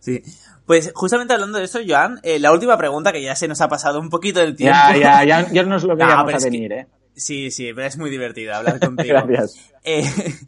Sí. 0.01 0.23
Pues 0.67 0.93
justamente 0.95 1.33
hablando 1.33 1.59
de 1.59 1.64
eso, 1.64 1.79
Joan, 1.87 2.21
eh, 2.23 2.39
la 2.39 2.53
última 2.53 2.77
pregunta 2.77 3.12
que 3.12 3.23
ya 3.23 3.37
se 3.37 3.47
nos 3.47 3.61
ha 3.61 3.69
pasado 3.69 4.01
un 4.01 4.11
poquito 4.11 4.41
del 4.41 4.57
tiempo. 4.57 4.79
Ya, 4.99 5.25
ya, 5.25 5.51
ya, 5.51 5.62
nos 5.62 5.85
lo 5.85 5.97
veíamos 5.97 6.35
a 6.35 6.39
venir, 6.39 6.73
¿eh? 6.73 6.87
Sí, 7.14 7.51
sí, 7.51 7.73
pero 7.73 7.87
es 7.87 7.97
muy 7.97 8.11
divertido 8.11 8.55
hablar 8.55 8.79
contigo. 8.79 9.19
Gracias. 9.27 9.73
Eh, 9.85 10.05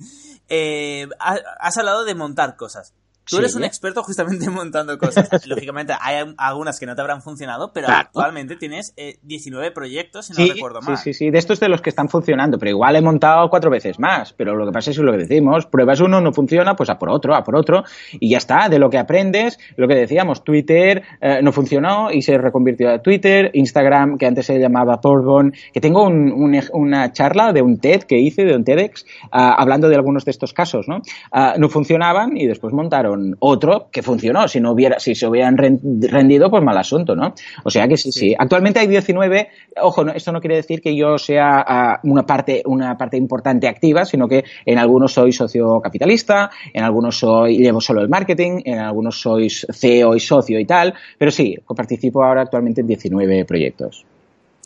eh, 0.49 1.09
has 1.19 1.79
hablado 1.79 2.05
de 2.05 2.15
montar 2.15 2.57
cosas. 2.57 2.95
Tú 3.29 3.39
eres 3.39 3.55
un 3.55 3.65
experto 3.65 4.03
justamente 4.03 4.49
montando 4.51 4.97
cosas. 4.99 5.29
Lógicamente 5.47 5.95
hay 6.01 6.25
algunas 6.37 6.79
que 6.81 6.87
no 6.87 6.95
te 6.95 7.01
habrán 7.01 7.23
funcionado, 7.23 7.73
pero 7.73 7.89
actualmente 7.89 8.57
tienes 8.57 8.95
19 9.23 9.67
eh, 9.67 9.71
proyectos, 9.71 10.27
si 10.27 10.33
no 10.33 10.55
recuerdo 10.55 10.81
mal. 10.81 10.97
Sí, 10.97 11.13
sí, 11.13 11.15
sí. 11.15 11.31
De 11.31 11.39
estos 11.39 11.61
de 11.61 11.69
los 11.69 11.81
que 11.81 11.91
están 11.91 12.09
funcionando, 12.09 12.59
pero 12.59 12.71
igual 12.71 12.97
he 12.97 13.03
montado 13.03 13.49
cuatro 13.51 13.71
veces 13.71 13.99
más. 13.99 14.33
Pero 14.33 14.57
lo 14.57 14.67
que 14.67 14.73
pasa 14.73 14.91
es 14.91 14.99
lo 14.99 15.13
que 15.13 15.19
decimos, 15.19 15.67
pruebas 15.67 16.01
uno, 16.01 16.21
no 16.21 16.33
funciona, 16.33 16.75
pues 16.75 16.91
a 16.91 16.99
por 16.99 17.11
otro, 17.11 17.35
a 17.35 17.45
por 17.45 17.57
otro. 17.57 17.85
Y 18.13 18.31
ya 18.31 18.39
está, 18.39 18.69
de 18.69 18.79
lo 18.79 18.91
que 18.91 18.99
aprendes, 18.99 19.59
lo 19.77 19.89
que 19.89 19.95
decíamos, 19.95 20.45
Twitter 20.45 21.03
eh, 21.21 21.41
no 21.43 21.53
funcionó 21.53 22.11
y 22.11 22.23
se 22.23 22.39
reconvirtió 22.39 22.91
a 22.91 22.99
Twitter, 23.01 23.51
Instagram, 23.55 24.19
que 24.19 24.27
antes 24.27 24.47
se 24.47 24.59
llamaba 24.59 25.01
Porbon, 25.01 25.53
que 25.73 25.81
tengo 25.81 26.05
una 26.05 27.13
charla 27.13 27.53
de 27.53 27.63
un 27.63 27.79
TED 27.79 28.03
que 28.03 28.19
hice, 28.19 28.45
de 28.45 28.55
un 28.55 28.65
TEDx, 28.65 29.05
ah, 29.31 29.55
hablando 29.59 29.89
de 29.89 29.97
algunos 29.97 30.25
de 30.25 30.31
estos 30.31 30.53
casos, 30.53 30.89
¿no? 30.89 31.03
Ah, 31.33 31.55
no 31.59 31.69
funcionaban 31.69 32.37
y 32.37 32.47
después 32.47 32.73
montaron 32.73 33.18
otro 33.41 33.89
que 33.91 34.03
funcionó. 34.03 34.49
Si 34.49 34.61
no 34.61 34.73
hubiera, 34.73 34.99
si 34.99 35.15
se 35.15 35.27
hubieran 35.27 35.57
rendido, 35.57 36.51
pues 36.51 36.63
mal 36.63 36.77
asunto, 36.77 37.15
¿no? 37.15 37.35
O 37.65 37.71
sea 37.71 37.87
que 37.89 37.97
sí, 37.97 38.13
sí. 38.13 38.35
Actualmente 38.39 38.81
hay 38.81 38.87
19. 38.87 39.49
Ojo, 39.83 40.05
no, 40.05 40.13
esto 40.13 40.33
no 40.33 40.41
quiere 40.41 40.57
decir 40.57 40.81
que 40.81 40.97
yo 40.97 41.19
sea 41.19 41.65
ah, 41.67 42.01
una 42.05 42.25
parte, 42.25 42.63
una 42.67 42.97
parte 42.97 43.17
importante 43.17 43.69
activa, 43.69 44.05
sino 44.05 44.29
que 44.29 44.45
en 44.65 44.79
algunos 44.79 45.13
soy 45.13 45.33
socio 45.33 45.81
capitalista, 45.81 46.51
en 46.73 46.85
algunos 46.85 47.19
soy, 47.19 47.59
llevo 47.59 47.81
solo 47.81 48.01
el 48.01 48.09
marketing, 48.09 48.61
en 48.65 48.79
algunos 48.79 49.21
soy 49.21 49.49
CEO 49.51 50.15
y 50.15 50.21
socio 50.21 50.59
y 50.59 50.65
tal. 50.65 50.95
Pero 51.17 51.31
sí, 51.31 51.57
participo 51.77 52.25
ahora 52.25 52.43
actualmente 52.43 52.81
en 52.81 52.87
19 52.87 53.45
proyectos. 53.45 54.05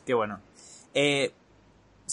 Qué 0.05 0.15
bueno. 0.15 0.39
Eh, 0.95 1.31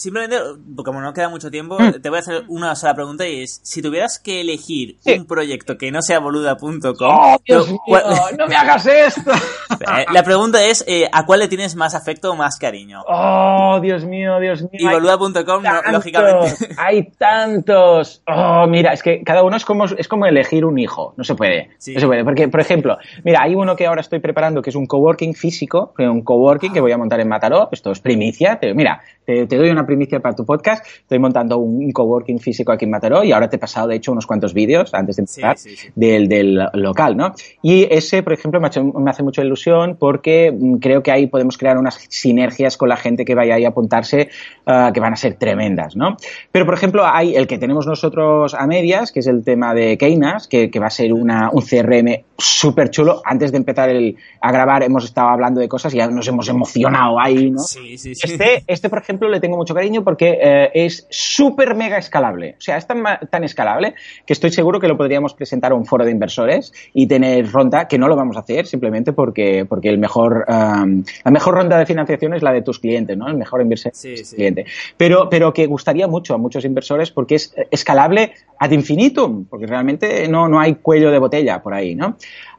Simplemente, 0.00 0.38
como 0.82 1.02
no 1.02 1.12
queda 1.12 1.28
mucho 1.28 1.50
tiempo, 1.50 1.78
mm. 1.78 2.00
te 2.00 2.08
voy 2.08 2.16
a 2.16 2.20
hacer 2.20 2.44
una 2.48 2.74
sola 2.74 2.94
pregunta 2.94 3.28
y 3.28 3.42
es, 3.42 3.60
si 3.62 3.82
tuvieras 3.82 4.18
que 4.18 4.40
elegir 4.40 4.96
un 5.04 5.26
proyecto 5.26 5.76
que 5.76 5.90
no 5.90 6.00
sea 6.00 6.20
boluda.com... 6.20 6.94
¡Oh, 7.02 7.36
Dios 7.44 7.68
mío! 7.68 8.00
¡No 8.38 8.46
me 8.46 8.56
hagas 8.56 8.86
esto! 8.86 9.30
Eh, 9.80 10.04
la 10.12 10.22
pregunta 10.22 10.62
es, 10.62 10.84
eh, 10.86 11.08
¿a 11.10 11.24
cuál 11.24 11.40
le 11.40 11.48
tienes 11.48 11.74
más 11.74 11.94
afecto 11.94 12.32
o 12.32 12.36
más 12.36 12.58
cariño? 12.58 13.02
¡Oh, 13.08 13.78
Dios 13.80 14.04
mío, 14.04 14.38
Dios 14.38 14.62
mío! 14.62 14.70
Y 14.72 14.84
boluda.com, 14.84 15.62
lógicamente. 15.90 16.68
¡Hay 16.76 17.04
tantos! 17.12 18.22
¡Oh, 18.26 18.66
mira, 18.68 18.92
es 18.92 19.02
que 19.02 19.22
cada 19.22 19.42
uno 19.42 19.56
es 19.56 19.64
como, 19.64 19.84
es 19.86 20.06
como 20.06 20.26
elegir 20.26 20.66
un 20.66 20.78
hijo. 20.78 21.14
No 21.16 21.24
se 21.24 21.34
puede. 21.34 21.70
No 21.94 22.00
se 22.00 22.06
puede. 22.06 22.24
Porque, 22.24 22.48
por 22.48 22.60
ejemplo, 22.60 22.98
mira, 23.24 23.40
hay 23.42 23.54
uno 23.54 23.74
que 23.74 23.86
ahora 23.86 24.02
estoy 24.02 24.18
preparando 24.18 24.60
que 24.60 24.70
es 24.70 24.76
un 24.76 24.86
coworking 24.86 25.34
físico, 25.34 25.94
un 25.98 26.22
coworking 26.22 26.72
que 26.72 26.80
voy 26.80 26.92
a 26.92 26.98
montar 26.98 27.20
en 27.20 27.28
Mataró. 27.28 27.68
Esto 27.72 27.92
es 27.92 28.00
primicia. 28.00 28.58
mira, 28.74 29.00
te, 29.24 29.46
te 29.46 29.56
doy 29.56 29.70
una 29.70 29.86
primicia 29.90 30.20
para 30.20 30.36
tu 30.36 30.44
podcast. 30.44 30.86
Estoy 30.86 31.18
montando 31.18 31.58
un, 31.58 31.90
coworking 31.90 32.38
físico 32.38 32.70
aquí 32.70 32.84
en 32.84 32.92
Mataró 32.92 33.24
y 33.24 33.32
ahora 33.32 33.48
te 33.48 33.56
he 33.56 33.58
pasado, 33.58 33.88
de 33.88 33.96
hecho, 33.96 34.12
unos 34.12 34.24
cuantos 34.24 34.54
vídeos 34.54 34.94
antes 34.94 35.16
de 35.16 35.22
empezar 35.22 35.56
Del, 35.96 36.28
del, 36.28 36.60
local, 36.74 37.16
¿no? 37.16 37.34
Y 37.62 37.88
ese, 37.90 38.22
por 38.22 38.32
ejemplo, 38.32 38.60
me, 38.60 38.68
hace 39.10 39.22
mucha 39.24 39.42
ilusión 39.42 39.96
porque 39.98 40.52
mm, 40.52 40.76
creo 40.76 41.02
que 41.02 41.10
ahí 41.10 41.26
podemos 41.26 41.58
crear 41.58 41.76
unas 41.76 41.98
sinergias 42.08 42.76
con 42.76 42.88
la 42.88 42.96
gente 42.96 43.24
que 43.24 43.34
vaya 43.34 43.56
ahí 43.56 43.64
a 43.64 43.70
apuntarse 43.70 44.28
ah, 44.66 44.92
que 44.94 45.00
van 45.00 45.12
a 45.12 45.16
ser 45.16 45.34
tremendas, 45.34 45.96
¿no? 45.96 46.16
Pero, 46.52 46.64
por 46.64 46.74
ejemplo, 46.74 47.04
hay 47.04 47.34
el 47.34 47.48
que 47.48 47.58
tenemos 47.58 47.86
nosotros 47.86 48.54
a 48.54 48.66
medias, 48.68 49.10
que 49.10 49.20
es 49.20 49.26
el 49.26 49.42
tema 49.42 49.74
de 49.74 49.98
Keynas, 49.98 50.46
que, 50.46 50.70
que 50.70 50.78
va 50.78 50.86
a 50.86 50.90
ser 50.90 51.12
una, 51.12 51.50
un 51.52 51.62
CRM 51.62 52.24
súper 52.38 52.90
chulo. 52.90 53.22
Antes 53.24 53.50
de 53.50 53.58
empezar 53.58 53.88
el, 53.88 54.16
a 54.40 54.52
grabar 54.52 54.84
hemos 54.84 55.04
estado 55.04 55.28
hablando 55.28 55.60
de 55.60 55.68
cosas 55.68 55.92
y 55.94 55.98
ya 55.98 56.08
nos 56.08 56.26
hemos 56.28 56.48
emocionado 56.48 57.18
ahí, 57.18 57.50
¿no? 57.50 57.60
Sí, 57.60 57.98
sí, 57.98 58.14
sí. 58.14 58.32
Este, 58.32 58.64
este, 58.66 58.88
por 58.88 58.98
ejemplo, 58.98 59.28
le 59.28 59.40
tengo 59.40 59.56
mucho 59.56 59.74
cariño 59.80 60.04
porque 60.04 60.38
eh, 60.40 60.70
es 60.74 61.06
súper 61.10 61.74
mega 61.74 61.96
escalable. 61.96 62.56
O 62.58 62.60
sea, 62.60 62.76
es 62.76 62.86
tan, 62.86 63.02
tan, 63.30 63.44
escalable 63.44 63.94
que 64.26 64.32
estoy 64.32 64.50
seguro 64.50 64.78
que 64.78 64.88
lo 64.88 64.96
podríamos 64.96 65.32
presentar 65.34 65.72
a 65.72 65.74
un 65.74 65.86
foro 65.86 66.04
de 66.04 66.10
inversores 66.10 66.72
y 66.92 67.06
tener 67.06 67.50
ronda, 67.50 67.88
que 67.88 67.98
no 67.98 68.08
lo 68.08 68.16
vamos 68.16 68.36
a 68.36 68.40
hacer 68.40 68.66
simplemente 68.66 69.12
porque, 69.12 69.64
porque 69.66 69.88
el 69.88 69.98
mejor, 69.98 70.44
um, 70.48 71.02
la 71.24 71.30
mejor 71.30 71.54
ronda 71.54 71.78
de 71.78 71.86
financiación 71.86 72.34
es 72.34 72.42
la 72.42 72.52
de 72.52 72.62
tus 72.62 72.78
clientes, 72.78 73.16
¿no? 73.16 73.28
El 73.28 73.36
mejor 73.36 73.62
inversor 73.62 73.92
sí, 73.94 74.18
sí. 74.18 74.36
cliente. 74.36 74.66
Pero, 74.96 75.28
pero 75.30 75.52
que 75.52 75.66
gustaría 75.66 76.06
mucho 76.06 76.34
a 76.34 76.38
muchos 76.38 76.64
inversores 76.64 77.10
porque 77.10 77.36
es 77.36 77.54
escalable 77.70 78.32
ad 78.58 78.70
infinitum, 78.72 79.46
porque 79.46 79.66
realmente 79.66 80.28
no, 80.28 80.48
no 80.48 80.60
hay 80.60 80.74
cuello 80.74 81.10
de 81.10 81.18
botella 81.18 81.62
por 81.62 81.72
ahí, 81.72 81.94
¿no? 81.94 82.16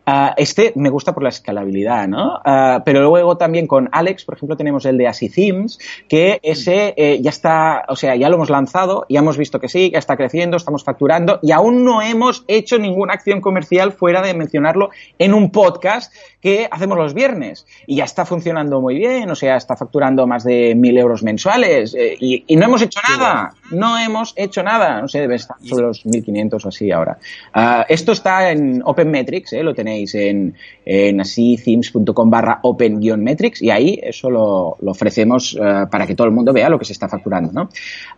Uh, 0.08 0.34
este 0.36 0.74
me 0.76 0.90
gusta 0.90 1.14
por 1.14 1.22
la 1.22 1.30
escalabilidad, 1.30 2.08
¿no? 2.08 2.38
Uh, 2.38 2.82
pero 2.84 3.02
luego 3.02 3.38
también 3.38 3.68
con 3.68 3.88
Alex, 3.92 4.26
por 4.26 4.36
ejemplo, 4.36 4.58
tenemos 4.58 4.86
el 4.86 4.98
de 4.98 5.12
Themes, 5.34 5.78
que 6.08 6.40
ese 6.42 6.96
eh, 6.98 7.20
ya 7.22 7.30
está, 7.30 7.84
o 7.88 7.96
sea, 7.96 8.16
ya 8.16 8.28
lo 8.30 8.36
hemos 8.36 8.50
lanzado, 8.50 9.06
ya 9.10 9.20
hemos 9.20 9.38
visto 9.38 9.60
que 9.60 9.70
sí, 9.70 9.92
ya 9.92 10.00
está 10.00 10.18
creciendo, 10.18 10.58
estamos 10.58 10.84
facturando 10.84 11.40
y 11.44 11.52
aún 11.52 11.86
no 11.86 12.02
hemos 12.02 12.44
hecho 12.48 12.80
ninguna 12.80 13.14
acción 13.14 13.42
comercial 13.42 13.92
fuera 13.94 14.24
de 14.24 14.34
mencionarlo 14.34 14.90
en 15.20 15.36
un 15.36 15.52
podcast 15.52 16.12
que 16.42 16.68
hacemos 16.72 16.98
los 16.98 17.14
viernes 17.14 17.68
y 17.86 17.98
ya 17.98 18.06
está 18.06 18.26
funcionando 18.26 18.82
muy 18.82 18.96
bien, 18.96 19.30
o 19.30 19.36
sea, 19.36 19.56
está 19.56 19.76
facturando 19.76 20.26
más 20.26 20.44
de 20.44 20.74
mil 20.74 20.98
euros 20.98 21.22
mensuales 21.22 21.94
eh, 21.94 22.18
y, 22.20 22.44
y, 22.48 22.56
no 22.56 22.66
hemos 22.66 22.82
hecho 22.82 23.00
nada, 23.08 23.54
no 23.70 24.00
hemos 24.00 24.34
hecho 24.36 24.64
nada, 24.64 25.00
no 25.00 25.08
sé, 25.08 25.20
debe 25.20 25.36
estar 25.36 25.58
sobre 25.64 25.86
los 25.86 26.06
1500 26.06 26.66
o 26.66 26.70
así 26.70 26.92
ahora. 26.92 27.20
Uh, 27.56 27.84
esto 27.88 28.14
está 28.14 28.50
en 28.50 28.82
OpenMetrics, 28.84 29.54
¿eh? 29.54 29.64
lo 29.64 29.76
tenéis 29.76 29.92
en, 30.16 30.56
en 30.86 31.22
así 31.22 31.58
themes.com 31.64 32.30
barra 32.30 32.60
open-metrics 32.64 33.62
y 33.62 33.70
ahí 33.70 34.00
eso 34.02 34.30
lo, 34.30 34.78
ofrecemos 34.86 35.58
eh, 35.60 35.86
para 35.90 36.06
que 36.08 36.16
todo 36.16 36.28
el 36.28 36.34
mundo 36.34 36.54
vea 36.54 36.70
lo 36.70 36.80
que 36.80 36.86
se 36.86 36.94
está 36.94 37.08
facturando, 37.08 37.52
¿no? 37.52 37.70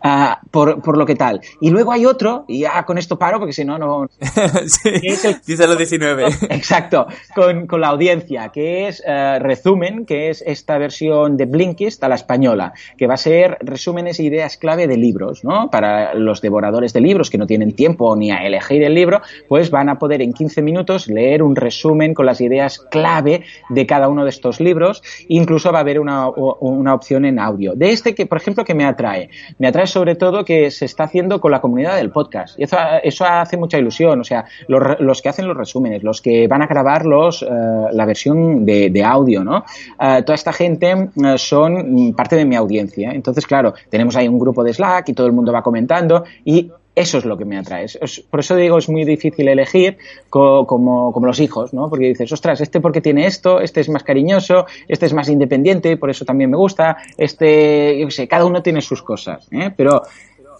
Ah, 0.01 0.39
por, 0.51 0.81
por, 0.81 0.97
lo 0.97 1.05
que 1.05 1.15
tal. 1.15 1.41
Y 1.61 1.69
luego 1.69 1.91
hay 1.91 2.05
otro, 2.05 2.45
y 2.47 2.59
ya 2.59 2.83
con 2.83 2.97
esto 2.97 3.17
paro 3.17 3.39
porque 3.39 3.53
si 3.53 3.65
no, 3.65 3.77
no... 3.77 4.07
dice 5.45 5.67
los 5.67 5.77
19. 5.83 6.25
Exacto, 6.49 7.07
con, 7.35 7.67
con, 7.67 7.81
la 7.81 7.89
audiencia, 7.89 8.49
que 8.49 8.87
es 8.87 9.03
uh, 9.05 9.39
Resumen, 9.39 10.05
que 10.05 10.29
es 10.29 10.43
esta 10.45 10.77
versión 10.77 11.37
de 11.37 11.45
Blinkist 11.45 12.03
a 12.03 12.09
la 12.09 12.15
española, 12.15 12.73
que 12.97 13.07
va 13.07 13.15
a 13.15 13.17
ser 13.17 13.57
resúmenes 13.61 14.19
e 14.19 14.23
ideas 14.23 14.57
clave 14.57 14.87
de 14.87 14.97
libros, 14.97 15.43
¿no? 15.43 15.69
Para 15.69 16.13
los 16.13 16.41
devoradores 16.41 16.93
de 16.93 17.01
libros 17.01 17.29
que 17.29 17.37
no 17.37 17.45
tienen 17.45 17.73
tiempo 17.73 18.15
ni 18.15 18.31
a 18.31 18.45
elegir 18.45 18.83
el 18.83 18.93
libro, 18.93 19.21
pues 19.47 19.71
van 19.71 19.89
a 19.89 19.99
poder 19.99 20.21
en 20.21 20.33
15 20.33 20.61
minutos 20.61 21.07
leer 21.07 21.43
un 21.43 21.55
resumen 21.63 22.13
con 22.13 22.25
las 22.25 22.41
ideas 22.41 22.79
clave 22.91 23.43
de 23.69 23.85
cada 23.85 24.07
uno 24.07 24.23
de 24.23 24.29
estos 24.29 24.59
libros. 24.59 25.01
Incluso 25.27 25.71
va 25.71 25.79
a 25.79 25.81
haber 25.81 25.99
una, 25.99 26.29
una 26.29 26.93
opción 26.93 27.25
en 27.25 27.39
audio. 27.39 27.73
De 27.75 27.91
este 27.91 28.13
que, 28.13 28.25
por 28.25 28.37
ejemplo, 28.37 28.63
que 28.63 28.75
me 28.75 28.85
atrae. 28.85 29.29
Me 29.57 29.67
atrae 29.67 29.87
sobre 29.87 30.15
todo 30.15 30.45
que 30.45 30.69
se 30.71 30.85
está 30.85 31.05
haciendo 31.05 31.39
con 31.39 31.51
la 31.51 31.61
comunidad 31.61 31.95
del 31.95 32.11
podcast. 32.11 32.59
Y 32.59 32.63
eso, 32.63 32.77
eso 33.03 33.25
hace 33.25 33.57
mucha 33.57 33.77
ilusión. 33.77 34.19
O 34.19 34.23
sea, 34.23 34.45
los, 34.67 34.99
los 34.99 35.21
que 35.21 35.29
hacen 35.29 35.47
los 35.47 35.57
resúmenes, 35.57 36.03
los 36.03 36.21
que 36.21 36.47
van 36.47 36.61
a 36.61 36.67
grabar 36.67 37.07
uh, 37.07 37.87
la 37.91 38.05
versión 38.05 38.65
de, 38.65 39.03
audio, 39.03 39.43
¿no? 39.43 39.65
Uh, 39.99 40.21
toda 40.23 40.35
esta 40.35 40.53
gente 40.53 40.93
uh, 40.95 41.37
son 41.37 42.13
parte 42.15 42.35
de 42.35 42.45
mi 42.45 42.55
audiencia. 42.55 43.11
Entonces, 43.11 43.45
claro, 43.45 43.73
tenemos 43.89 44.15
ahí 44.15 44.27
un 44.27 44.39
grupo 44.39 44.63
de 44.63 44.73
Slack 44.73 45.09
y 45.09 45.13
todo 45.13 45.27
el 45.27 45.33
mundo 45.33 45.51
va 45.51 45.61
comentando 45.61 46.23
y 46.45 46.71
eso 46.95 47.17
es 47.17 47.25
lo 47.25 47.37
que 47.37 47.45
me 47.45 47.57
atrae. 47.57 47.87
por 48.29 48.39
eso 48.39 48.55
digo, 48.55 48.77
es 48.77 48.87
muy 48.87 49.03
difícil 49.03 49.47
elegir 49.47 49.97
como, 50.29 50.65
como, 50.67 51.25
los 51.25 51.39
hijos, 51.39 51.73
¿no? 51.73 51.89
Porque 51.89 52.07
dices, 52.07 52.31
ostras, 52.31 52.61
este 52.61 52.79
porque 52.81 53.01
tiene 53.01 53.25
esto, 53.25 53.61
este 53.61 53.81
es 53.81 53.89
más 53.89 54.03
cariñoso, 54.03 54.65
este 54.87 55.07
es 55.07 55.13
más 55.13 55.29
independiente, 55.29 55.97
por 55.97 56.09
eso 56.09 56.25
también 56.25 56.51
me 56.51 56.57
gusta, 56.57 56.97
este, 57.17 57.97
yo 57.99 58.07
qué 58.07 58.11
sé, 58.11 58.27
cada 58.27 58.45
uno 58.45 58.61
tiene 58.61 58.81
sus 58.81 59.01
cosas, 59.01 59.47
¿eh? 59.51 59.71
Pero, 59.75 60.03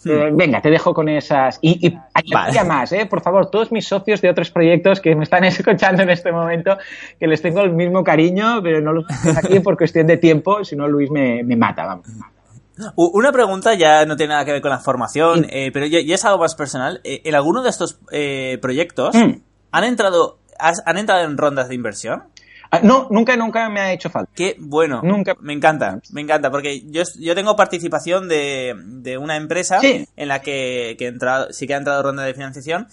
eh, 0.06 0.32
venga, 0.34 0.60
te 0.60 0.70
dejo 0.70 0.94
con 0.94 1.08
esas. 1.08 1.60
Y, 1.62 1.88
y 1.88 1.98
hay 2.14 2.66
más, 2.66 2.92
¿eh? 2.92 3.06
Por 3.06 3.22
favor, 3.22 3.50
todos 3.50 3.72
mis 3.72 3.88
socios 3.88 4.20
de 4.22 4.30
otros 4.30 4.50
proyectos 4.50 5.00
que 5.00 5.16
me 5.16 5.24
están 5.24 5.44
escuchando 5.46 6.02
en 6.02 6.10
este 6.10 6.32
momento, 6.32 6.78
que 7.20 7.28
les 7.28 7.42
tengo 7.42 7.62
el 7.62 7.74
mismo 7.74 8.04
cariño, 8.04 8.62
pero 8.64 8.82
no 8.82 8.92
los 8.92 9.06
tengo 9.08 9.38
aquí 9.38 9.60
por 9.60 9.78
cuestión 9.78 10.08
de 10.08 10.18
tiempo, 10.18 10.64
si 10.64 10.76
no 10.76 10.88
Luis 10.88 11.12
me, 11.12 11.44
me 11.44 11.56
mata, 11.56 11.86
vamos. 11.86 12.08
Una 12.96 13.32
pregunta 13.32 13.76
ya 13.76 14.06
no 14.06 14.16
tiene 14.16 14.34
nada 14.34 14.46
que 14.46 14.52
ver 14.52 14.62
con 14.62 14.72
la 14.72 14.80
formación, 14.80 15.46
eh, 15.50 15.72
pero 15.72 15.86
ya, 15.86 16.00
es 16.00 16.26
algo 16.26 16.40
más 16.40 16.56
personal. 16.56 17.02
Eh, 17.04 17.22
¿En 17.26 17.36
alguno 17.36 17.62
de 17.62 17.70
estos 17.70 18.00
eh, 18.12 18.58
proyectos, 18.62 19.16
mm. 19.16 19.42
¿Han 19.72 19.84
entrado, 19.86 20.38
¿Han 20.60 20.98
entrado 20.98 21.24
en 21.24 21.36
rondas 21.36 21.68
de 21.68 21.76
inversión? 21.76 22.24
Ah, 22.70 22.80
no, 22.84 23.08
nunca, 23.10 23.36
nunca 23.36 23.70
me 23.70 23.80
ha 23.80 23.94
hecho 23.94 24.10
falta. 24.10 24.32
Qué 24.36 24.56
bueno. 24.60 25.02
Nunca. 25.04 25.36
Me 25.40 25.54
encanta, 25.54 26.00
me 26.12 26.22
encanta, 26.22 26.50
porque 26.52 26.82
yo, 26.86 27.04
yo 27.20 27.36
tengo 27.36 27.56
participación 27.56 28.28
de, 28.28 28.76
de 28.76 29.18
una 29.18 29.36
empresa 29.36 29.80
en 29.82 30.28
la 30.28 30.42
que, 30.42 30.96
que 30.98 31.08
entrado, 31.08 31.52
sí 31.52 31.68
que 31.68 31.74
ha 31.74 31.78
entrado 31.78 32.02
ronda 32.04 32.24
de 32.24 32.34
financiación. 32.34 32.88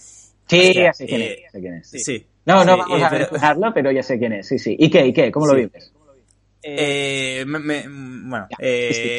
Sí, 0.47 0.75
ya 0.75 0.93
sé 0.93 1.07
quién, 1.07 1.23
es, 1.23 1.31
eh, 1.31 1.43
sé 1.53 1.61
quién 1.61 1.75
es. 1.75 1.91
Sí. 1.91 2.27
No, 2.45 2.65
no 2.65 2.77
vamos 2.79 3.03
a 3.03 3.11
pero... 3.11 3.73
pero 3.73 3.93
ya 3.93 4.03
sé 4.03 4.19
quién 4.19 4.33
es, 4.33 4.49
sí, 4.49 4.59
sí. 4.59 4.75
¿Y 4.79 4.91
qué? 4.91 5.07
¿Y 5.07 5.13
qué? 5.13 5.31
¿Cómo 5.31 5.47
lo 5.47 5.55
vives? 5.55 5.93
Eh, 6.63 7.45
bueno, 7.47 8.47
eh, 8.59 9.17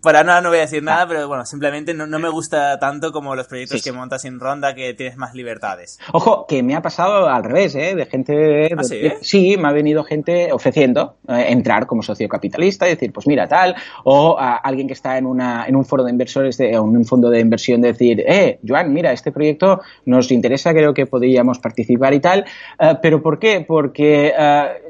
por 0.00 0.16
ahora 0.16 0.40
no 0.40 0.48
voy 0.48 0.58
a 0.58 0.62
decir 0.62 0.82
nada, 0.82 1.08
pero 1.08 1.26
bueno, 1.26 1.44
simplemente 1.44 1.92
no, 1.92 2.06
me 2.18 2.28
gusta 2.28 2.78
tanto 2.78 3.10
como 3.10 3.34
los 3.34 3.48
proyectos 3.48 3.82
que 3.82 3.90
montas 3.90 4.22
sin 4.22 4.38
ronda, 4.38 4.74
que 4.74 4.94
tienes 4.94 5.16
más 5.16 5.34
libertades. 5.34 5.98
Ojo, 6.12 6.46
que 6.46 6.62
me 6.62 6.76
ha 6.76 6.82
pasado 6.82 7.28
al 7.28 7.42
revés, 7.42 7.74
¿eh? 7.74 7.94
De 7.94 8.06
gente... 8.06 8.74
¿Ah, 8.76 8.82
sí? 9.20 9.56
me 9.58 9.68
ha 9.68 9.72
venido 9.72 10.04
gente 10.04 10.52
ofreciendo 10.52 11.16
eh, 11.28 11.46
entrar 11.48 11.86
como 11.86 12.02
socio 12.02 12.28
capitalista 12.28 12.86
y 12.86 12.90
decir, 12.90 13.12
pues 13.12 13.26
mira, 13.26 13.48
tal, 13.48 13.74
o 14.04 14.36
a 14.38 14.56
alguien 14.56 14.86
que 14.86 14.92
está 14.92 15.18
en, 15.18 15.26
una, 15.26 15.66
en 15.66 15.76
un 15.76 15.84
foro 15.84 16.04
de 16.04 16.10
inversores, 16.10 16.56
de, 16.58 16.78
o 16.78 16.84
en 16.84 16.96
un 16.96 17.04
fondo 17.04 17.30
de 17.30 17.40
inversión, 17.40 17.80
decir, 17.80 18.22
eh, 18.26 18.58
Joan, 18.66 18.92
mira, 18.92 19.12
este 19.12 19.32
proyecto 19.32 19.80
nos 20.06 20.30
interesa, 20.30 20.72
creo 20.72 20.94
que 20.94 21.06
podríamos 21.06 21.58
participar 21.58 22.14
y 22.14 22.20
tal, 22.20 22.44
eh, 22.78 22.94
pero 23.02 23.22
¿por 23.22 23.38
qué? 23.38 23.64
Porque, 23.66 24.32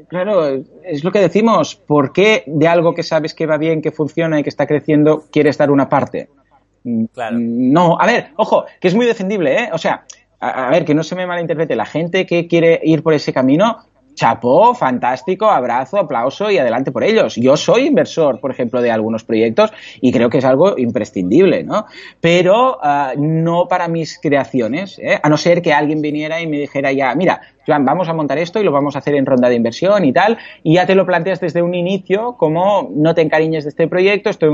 claro, 0.07 0.63
es 0.83 1.03
lo 1.03 1.11
que 1.11 1.19
decimos, 1.19 1.75
¿por 1.75 1.94
qué 2.13 2.43
de 2.45 2.67
algo 2.67 2.93
que 2.93 3.03
sabes 3.03 3.33
que 3.33 3.45
va 3.45 3.57
bien, 3.57 3.81
que 3.81 3.91
funciona 3.91 4.39
y 4.39 4.43
que 4.43 4.49
está 4.49 4.65
creciendo, 4.65 5.25
quieres 5.31 5.57
dar 5.57 5.71
una 5.71 5.89
parte? 5.89 6.29
Mm, 6.83 7.05
claro. 7.05 7.37
No, 7.39 7.97
a 7.99 8.05
ver, 8.05 8.27
ojo, 8.37 8.65
que 8.79 8.87
es 8.87 8.95
muy 8.95 9.05
defendible, 9.05 9.63
¿eh? 9.63 9.69
O 9.73 9.77
sea, 9.77 10.05
a, 10.39 10.69
ver, 10.69 10.85
que 10.85 10.93
no 10.93 11.03
se 11.03 11.15
me 11.15 11.25
malinterprete, 11.25 11.75
la 11.75 11.85
gente 11.85 12.25
que 12.25 12.47
quiere 12.47 12.79
ir 12.83 13.01
por 13.01 13.13
ese 13.13 13.33
camino, 13.33 13.77
chapó, 14.13 14.73
fantástico, 14.73 15.49
abrazo, 15.49 15.97
aplauso 15.97 16.49
y 16.49 16.57
adelante 16.57 16.91
por 16.91 17.03
ellos. 17.03 17.35
Yo 17.35 17.57
soy 17.57 17.87
inversor, 17.87 18.39
por 18.39 18.51
ejemplo, 18.51 18.81
de 18.81 18.91
algunos 18.91 19.23
proyectos 19.23 19.71
y 20.01 20.11
creo 20.11 20.29
que 20.29 20.37
es 20.37 20.45
algo 20.45 20.77
imprescindible, 20.77 21.63
¿no? 21.63 21.85
Pero 22.21 22.79
ah, 22.81 23.13
no 23.17 23.67
para 23.67 23.87
mis 23.87 24.19
creaciones, 24.19 24.99
¿eh? 24.99 25.19
a 25.21 25.29
no 25.29 25.37
ser 25.37 25.61
que 25.61 25.73
alguien 25.73 26.01
viniera 26.01 26.39
y 26.41 26.47
me 26.47 26.59
dijera 26.59 26.91
ya, 26.91 27.13
mira, 27.15 27.41
Joan, 27.65 27.85
vamos 27.85 28.09
a 28.09 28.13
montar 28.13 28.37
esto 28.37 28.59
y 28.59 28.63
lo 28.63 28.71
vamos 28.71 28.95
a 28.95 28.99
hacer 28.99 29.15
en 29.15 29.25
ronda 29.25 29.49
de 29.49 29.55
inversión 29.55 30.05
y 30.05 30.13
tal, 30.13 30.37
y 30.63 30.75
ya 30.75 30.85
te 30.85 30.95
lo 30.95 31.05
planteas 31.05 31.39
desde 31.39 31.61
un 31.61 31.73
inicio 31.73 32.35
como 32.37 32.89
no 32.93 33.15
te 33.15 33.21
encariñes 33.21 33.63
de 33.63 33.69
este 33.69 33.87
proyecto, 33.87 34.29
esto 34.29 34.47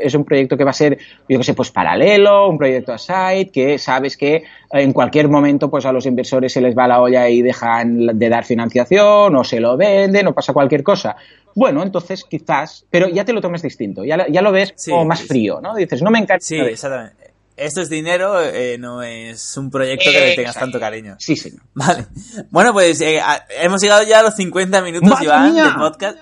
es 0.00 0.14
un 0.14 0.24
proyecto 0.24 0.56
que 0.56 0.64
va 0.64 0.70
a 0.70 0.74
ser, 0.74 0.98
yo 1.28 1.38
que 1.38 1.44
sé, 1.44 1.54
pues 1.54 1.70
paralelo, 1.70 2.48
un 2.48 2.58
proyecto 2.58 2.92
a 2.92 2.98
site, 2.98 3.50
que 3.52 3.78
sabes 3.78 4.16
que 4.16 4.44
en 4.70 4.92
cualquier 4.92 5.28
momento 5.28 5.70
pues 5.70 5.86
a 5.86 5.92
los 5.92 6.06
inversores 6.06 6.52
se 6.52 6.60
les 6.60 6.76
va 6.76 6.86
la 6.86 7.00
olla 7.00 7.28
y 7.28 7.42
dejan 7.42 8.18
de 8.18 8.28
dar 8.28 8.44
financiación 8.44 9.34
o 9.34 9.44
se 9.44 9.60
lo 9.60 9.76
venden 9.76 10.26
o 10.26 10.34
pasa 10.34 10.52
cualquier 10.52 10.82
cosa. 10.82 11.16
Bueno, 11.54 11.82
entonces 11.82 12.24
quizás, 12.24 12.84
pero 12.90 13.08
ya 13.08 13.24
te 13.24 13.32
lo 13.32 13.40
tomes 13.40 13.62
distinto, 13.62 14.04
ya, 14.04 14.26
ya 14.28 14.42
lo 14.42 14.52
ves 14.52 14.74
como 14.88 15.04
más 15.04 15.22
frío, 15.22 15.60
¿no? 15.60 15.74
Dices, 15.74 16.02
no 16.02 16.10
me 16.10 16.18
encanta. 16.18 16.44
Sí, 16.44 16.56
exactamente 16.56 17.17
esto 17.58 17.80
es 17.80 17.90
dinero, 17.90 18.40
eh, 18.40 18.78
no 18.78 19.02
es 19.02 19.56
un 19.56 19.70
proyecto 19.70 20.10
que 20.10 20.20
le 20.20 20.36
tengas 20.36 20.54
tanto 20.54 20.78
cariño. 20.78 21.16
Sí, 21.18 21.36
sí. 21.36 21.52
Vale. 21.74 22.06
Bueno, 22.50 22.72
pues 22.72 23.00
eh, 23.00 23.20
hemos 23.60 23.82
llegado 23.82 24.04
ya 24.04 24.20
a 24.20 24.22
los 24.22 24.34
50 24.36 24.80
minutos, 24.82 25.20
Iván, 25.20 25.54
del 25.54 25.74
podcast. 25.74 26.18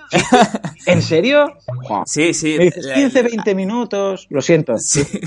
¿En 0.85 1.01
serio? 1.01 1.57
Sí, 2.05 2.33
sí. 2.33 2.57
15, 2.59 3.21
20 3.21 3.55
minutos, 3.55 4.27
lo 4.29 4.41
siento. 4.41 4.77
Sí. 4.77 5.03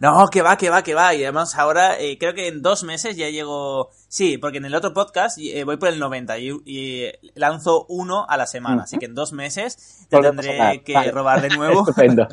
No, 0.00 0.26
que 0.26 0.42
va, 0.42 0.58
que 0.58 0.68
va, 0.68 0.82
que 0.82 0.94
va. 0.94 1.14
Y 1.14 1.22
además 1.22 1.54
ahora, 1.54 1.98
eh, 2.00 2.18
creo 2.18 2.34
que 2.34 2.48
en 2.48 2.60
dos 2.60 2.82
meses 2.82 3.16
ya 3.16 3.30
llego... 3.30 3.90
Sí, 4.08 4.36
porque 4.36 4.58
en 4.58 4.64
el 4.64 4.74
otro 4.74 4.92
podcast 4.92 5.38
voy 5.64 5.76
por 5.76 5.88
el 5.88 5.98
90 5.98 6.38
y, 6.38 7.12
lanzo 7.34 7.86
uno 7.88 8.26
a 8.28 8.36
la 8.36 8.46
semana. 8.46 8.82
Así 8.82 8.98
que 8.98 9.06
en 9.06 9.14
dos 9.14 9.32
meses 9.32 10.06
te 10.08 10.20
tendré 10.20 10.82
que 10.82 11.10
robar 11.12 11.40
de 11.40 11.50
nuevo. 11.50 11.80
Estupendo. 11.88 12.26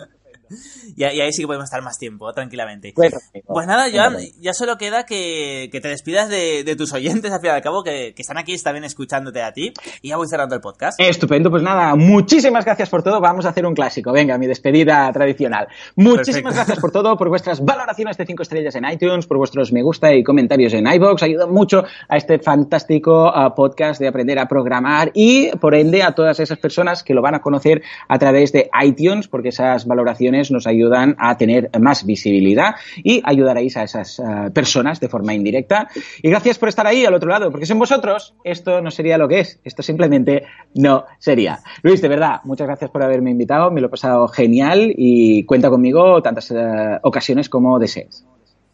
y, 0.95 1.03
ahí 1.03 1.31
sí 1.31 1.43
que 1.43 1.47
podemos 1.47 1.65
estar 1.65 1.81
más 1.81 1.97
tiempo, 1.97 2.31
tranquilamente. 2.33 2.93
pues 2.93 3.67
nada, 3.67 3.87
Joan, 3.91 4.17
ya 4.39 4.53
solo 4.53 4.77
queda 4.77 5.05
que, 5.05 5.69
te 5.71 5.87
despidas 5.87 6.29
de, 6.29 6.75
tus 6.77 6.93
oyentes, 6.93 7.31
al 7.31 7.39
fin 7.39 7.49
y 7.49 7.53
al 7.53 7.61
cabo, 7.61 7.83
que, 7.83 8.13
están 8.17 8.37
aquí, 8.37 8.53
están 8.53 8.73
bien 8.73 8.83
escuchándote 8.83 9.41
a 9.41 9.51
ti. 9.53 9.73
Y 10.01 10.09
ya 10.09 10.17
voy 10.17 10.27
cerrando 10.27 10.55
el 10.55 10.61
podcast. 10.61 10.99
Estupendo, 10.99 11.49
pues 11.49 11.63
nada, 11.63 11.95
muchísimas 11.95 12.65
gracias 12.65 12.89
por 12.89 13.03
todo. 13.03 13.19
Vamos 13.19 13.45
a 13.45 13.49
hacer 13.49 13.65
un 13.65 13.73
clásico. 13.73 14.11
Venga, 14.11 14.37
mi 14.37 14.47
despedida 14.47 15.11
tradicional. 15.11 15.67
Muchísimas 15.95 16.55
gracias 16.55 16.79
por 16.79 16.91
todo, 16.91 17.17
por 17.17 17.29
vuestras 17.29 17.63
valoraciones 17.63 18.17
de 18.17 18.25
5 18.25 18.43
estrellas 18.43 18.75
en 18.75 18.85
iTunes, 18.85 19.27
por 19.27 19.37
vuestros 19.37 19.71
me 19.71 19.81
gusta 19.81 20.13
y 20.13 20.23
comentarios 20.23 20.73
en 20.73 20.87
iVoox. 20.87 21.23
Ayuda 21.23 21.47
mucho 21.47 21.83
a 22.07 22.17
este 22.17 22.39
fantástico 22.39 23.29
uh, 23.29 23.53
podcast 23.55 23.99
de 23.99 24.07
aprender 24.07 24.39
a 24.39 24.47
programar 24.47 25.11
y, 25.13 25.49
por 25.57 25.75
ende, 25.75 26.03
a 26.03 26.13
todas 26.13 26.39
esas 26.39 26.57
personas 26.57 27.03
que 27.03 27.13
lo 27.13 27.21
van 27.21 27.35
a 27.35 27.41
conocer 27.41 27.81
a 28.07 28.19
través 28.19 28.51
de 28.51 28.69
iTunes, 28.83 29.27
porque 29.27 29.49
esas 29.49 29.85
valoraciones 29.85 30.42
nos 30.51 30.67
ayudan 30.67 31.15
a 31.19 31.37
tener 31.37 31.69
más 31.79 32.05
visibilidad 32.05 32.75
y 33.03 33.21
ayudaréis 33.23 33.77
a 33.77 33.83
esas 33.83 34.19
eh, 34.19 34.23
personas 34.53 34.99
de 34.99 35.09
forma 35.09 35.33
indirecta. 35.33 35.87
Y 36.21 36.29
gracias 36.29 36.57
por 36.57 36.69
estar 36.69 36.87
ahí 36.87 37.05
al 37.05 37.13
otro 37.13 37.29
lado, 37.29 37.51
porque 37.51 37.65
sin 37.65 37.79
vosotros 37.79 38.35
esto 38.43 38.81
no 38.81 38.91
sería 38.91 39.17
lo 39.17 39.27
que 39.27 39.39
es, 39.39 39.59
esto 39.63 39.83
simplemente 39.83 40.43
no 40.75 41.05
sería. 41.19 41.59
Luis, 41.81 42.01
de 42.01 42.07
verdad, 42.07 42.41
muchas 42.43 42.67
gracias 42.67 42.91
por 42.91 43.03
haberme 43.03 43.31
invitado, 43.31 43.71
me 43.71 43.81
lo 43.81 43.87
he 43.87 43.91
pasado 43.91 44.27
genial 44.27 44.93
y 44.95 45.43
cuenta 45.45 45.69
conmigo 45.69 46.21
tantas 46.21 46.51
eh, 46.51 46.99
ocasiones 47.01 47.49
como 47.49 47.79
desees. 47.79 48.25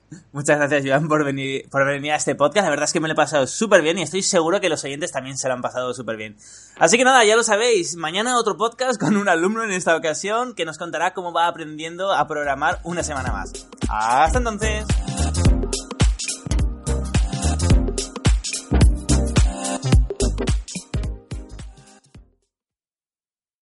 Muchas 0.31 0.57
gracias, 0.57 0.83
Joan, 0.85 1.07
por 1.07 1.23
venir, 1.23 1.67
por 1.69 1.85
venir 1.85 2.11
a 2.11 2.15
este 2.15 2.35
podcast. 2.35 2.65
La 2.65 2.69
verdad 2.69 2.85
es 2.85 2.93
que 2.93 2.99
me 2.99 3.07
lo 3.07 3.13
he 3.13 3.15
pasado 3.15 3.47
súper 3.47 3.81
bien 3.81 3.97
y 3.97 4.03
estoy 4.03 4.23
seguro 4.23 4.59
que 4.59 4.69
los 4.69 4.83
oyentes 4.83 5.11
también 5.11 5.37
se 5.37 5.47
lo 5.47 5.53
han 5.53 5.61
pasado 5.61 5.93
súper 5.93 6.17
bien. 6.17 6.37
Así 6.77 6.97
que 6.97 7.03
nada, 7.03 7.23
ya 7.25 7.35
lo 7.35 7.43
sabéis. 7.43 7.95
Mañana 7.95 8.37
otro 8.37 8.57
podcast 8.57 8.99
con 8.99 9.17
un 9.17 9.29
alumno 9.29 9.63
en 9.63 9.71
esta 9.71 9.95
ocasión 9.95 10.53
que 10.53 10.65
nos 10.65 10.77
contará 10.77 11.13
cómo 11.13 11.33
va 11.33 11.47
aprendiendo 11.47 12.11
a 12.11 12.27
programar 12.27 12.79
una 12.83 13.03
semana 13.03 13.31
más. 13.31 13.67
Hasta 13.89 14.37
entonces. 14.37 14.85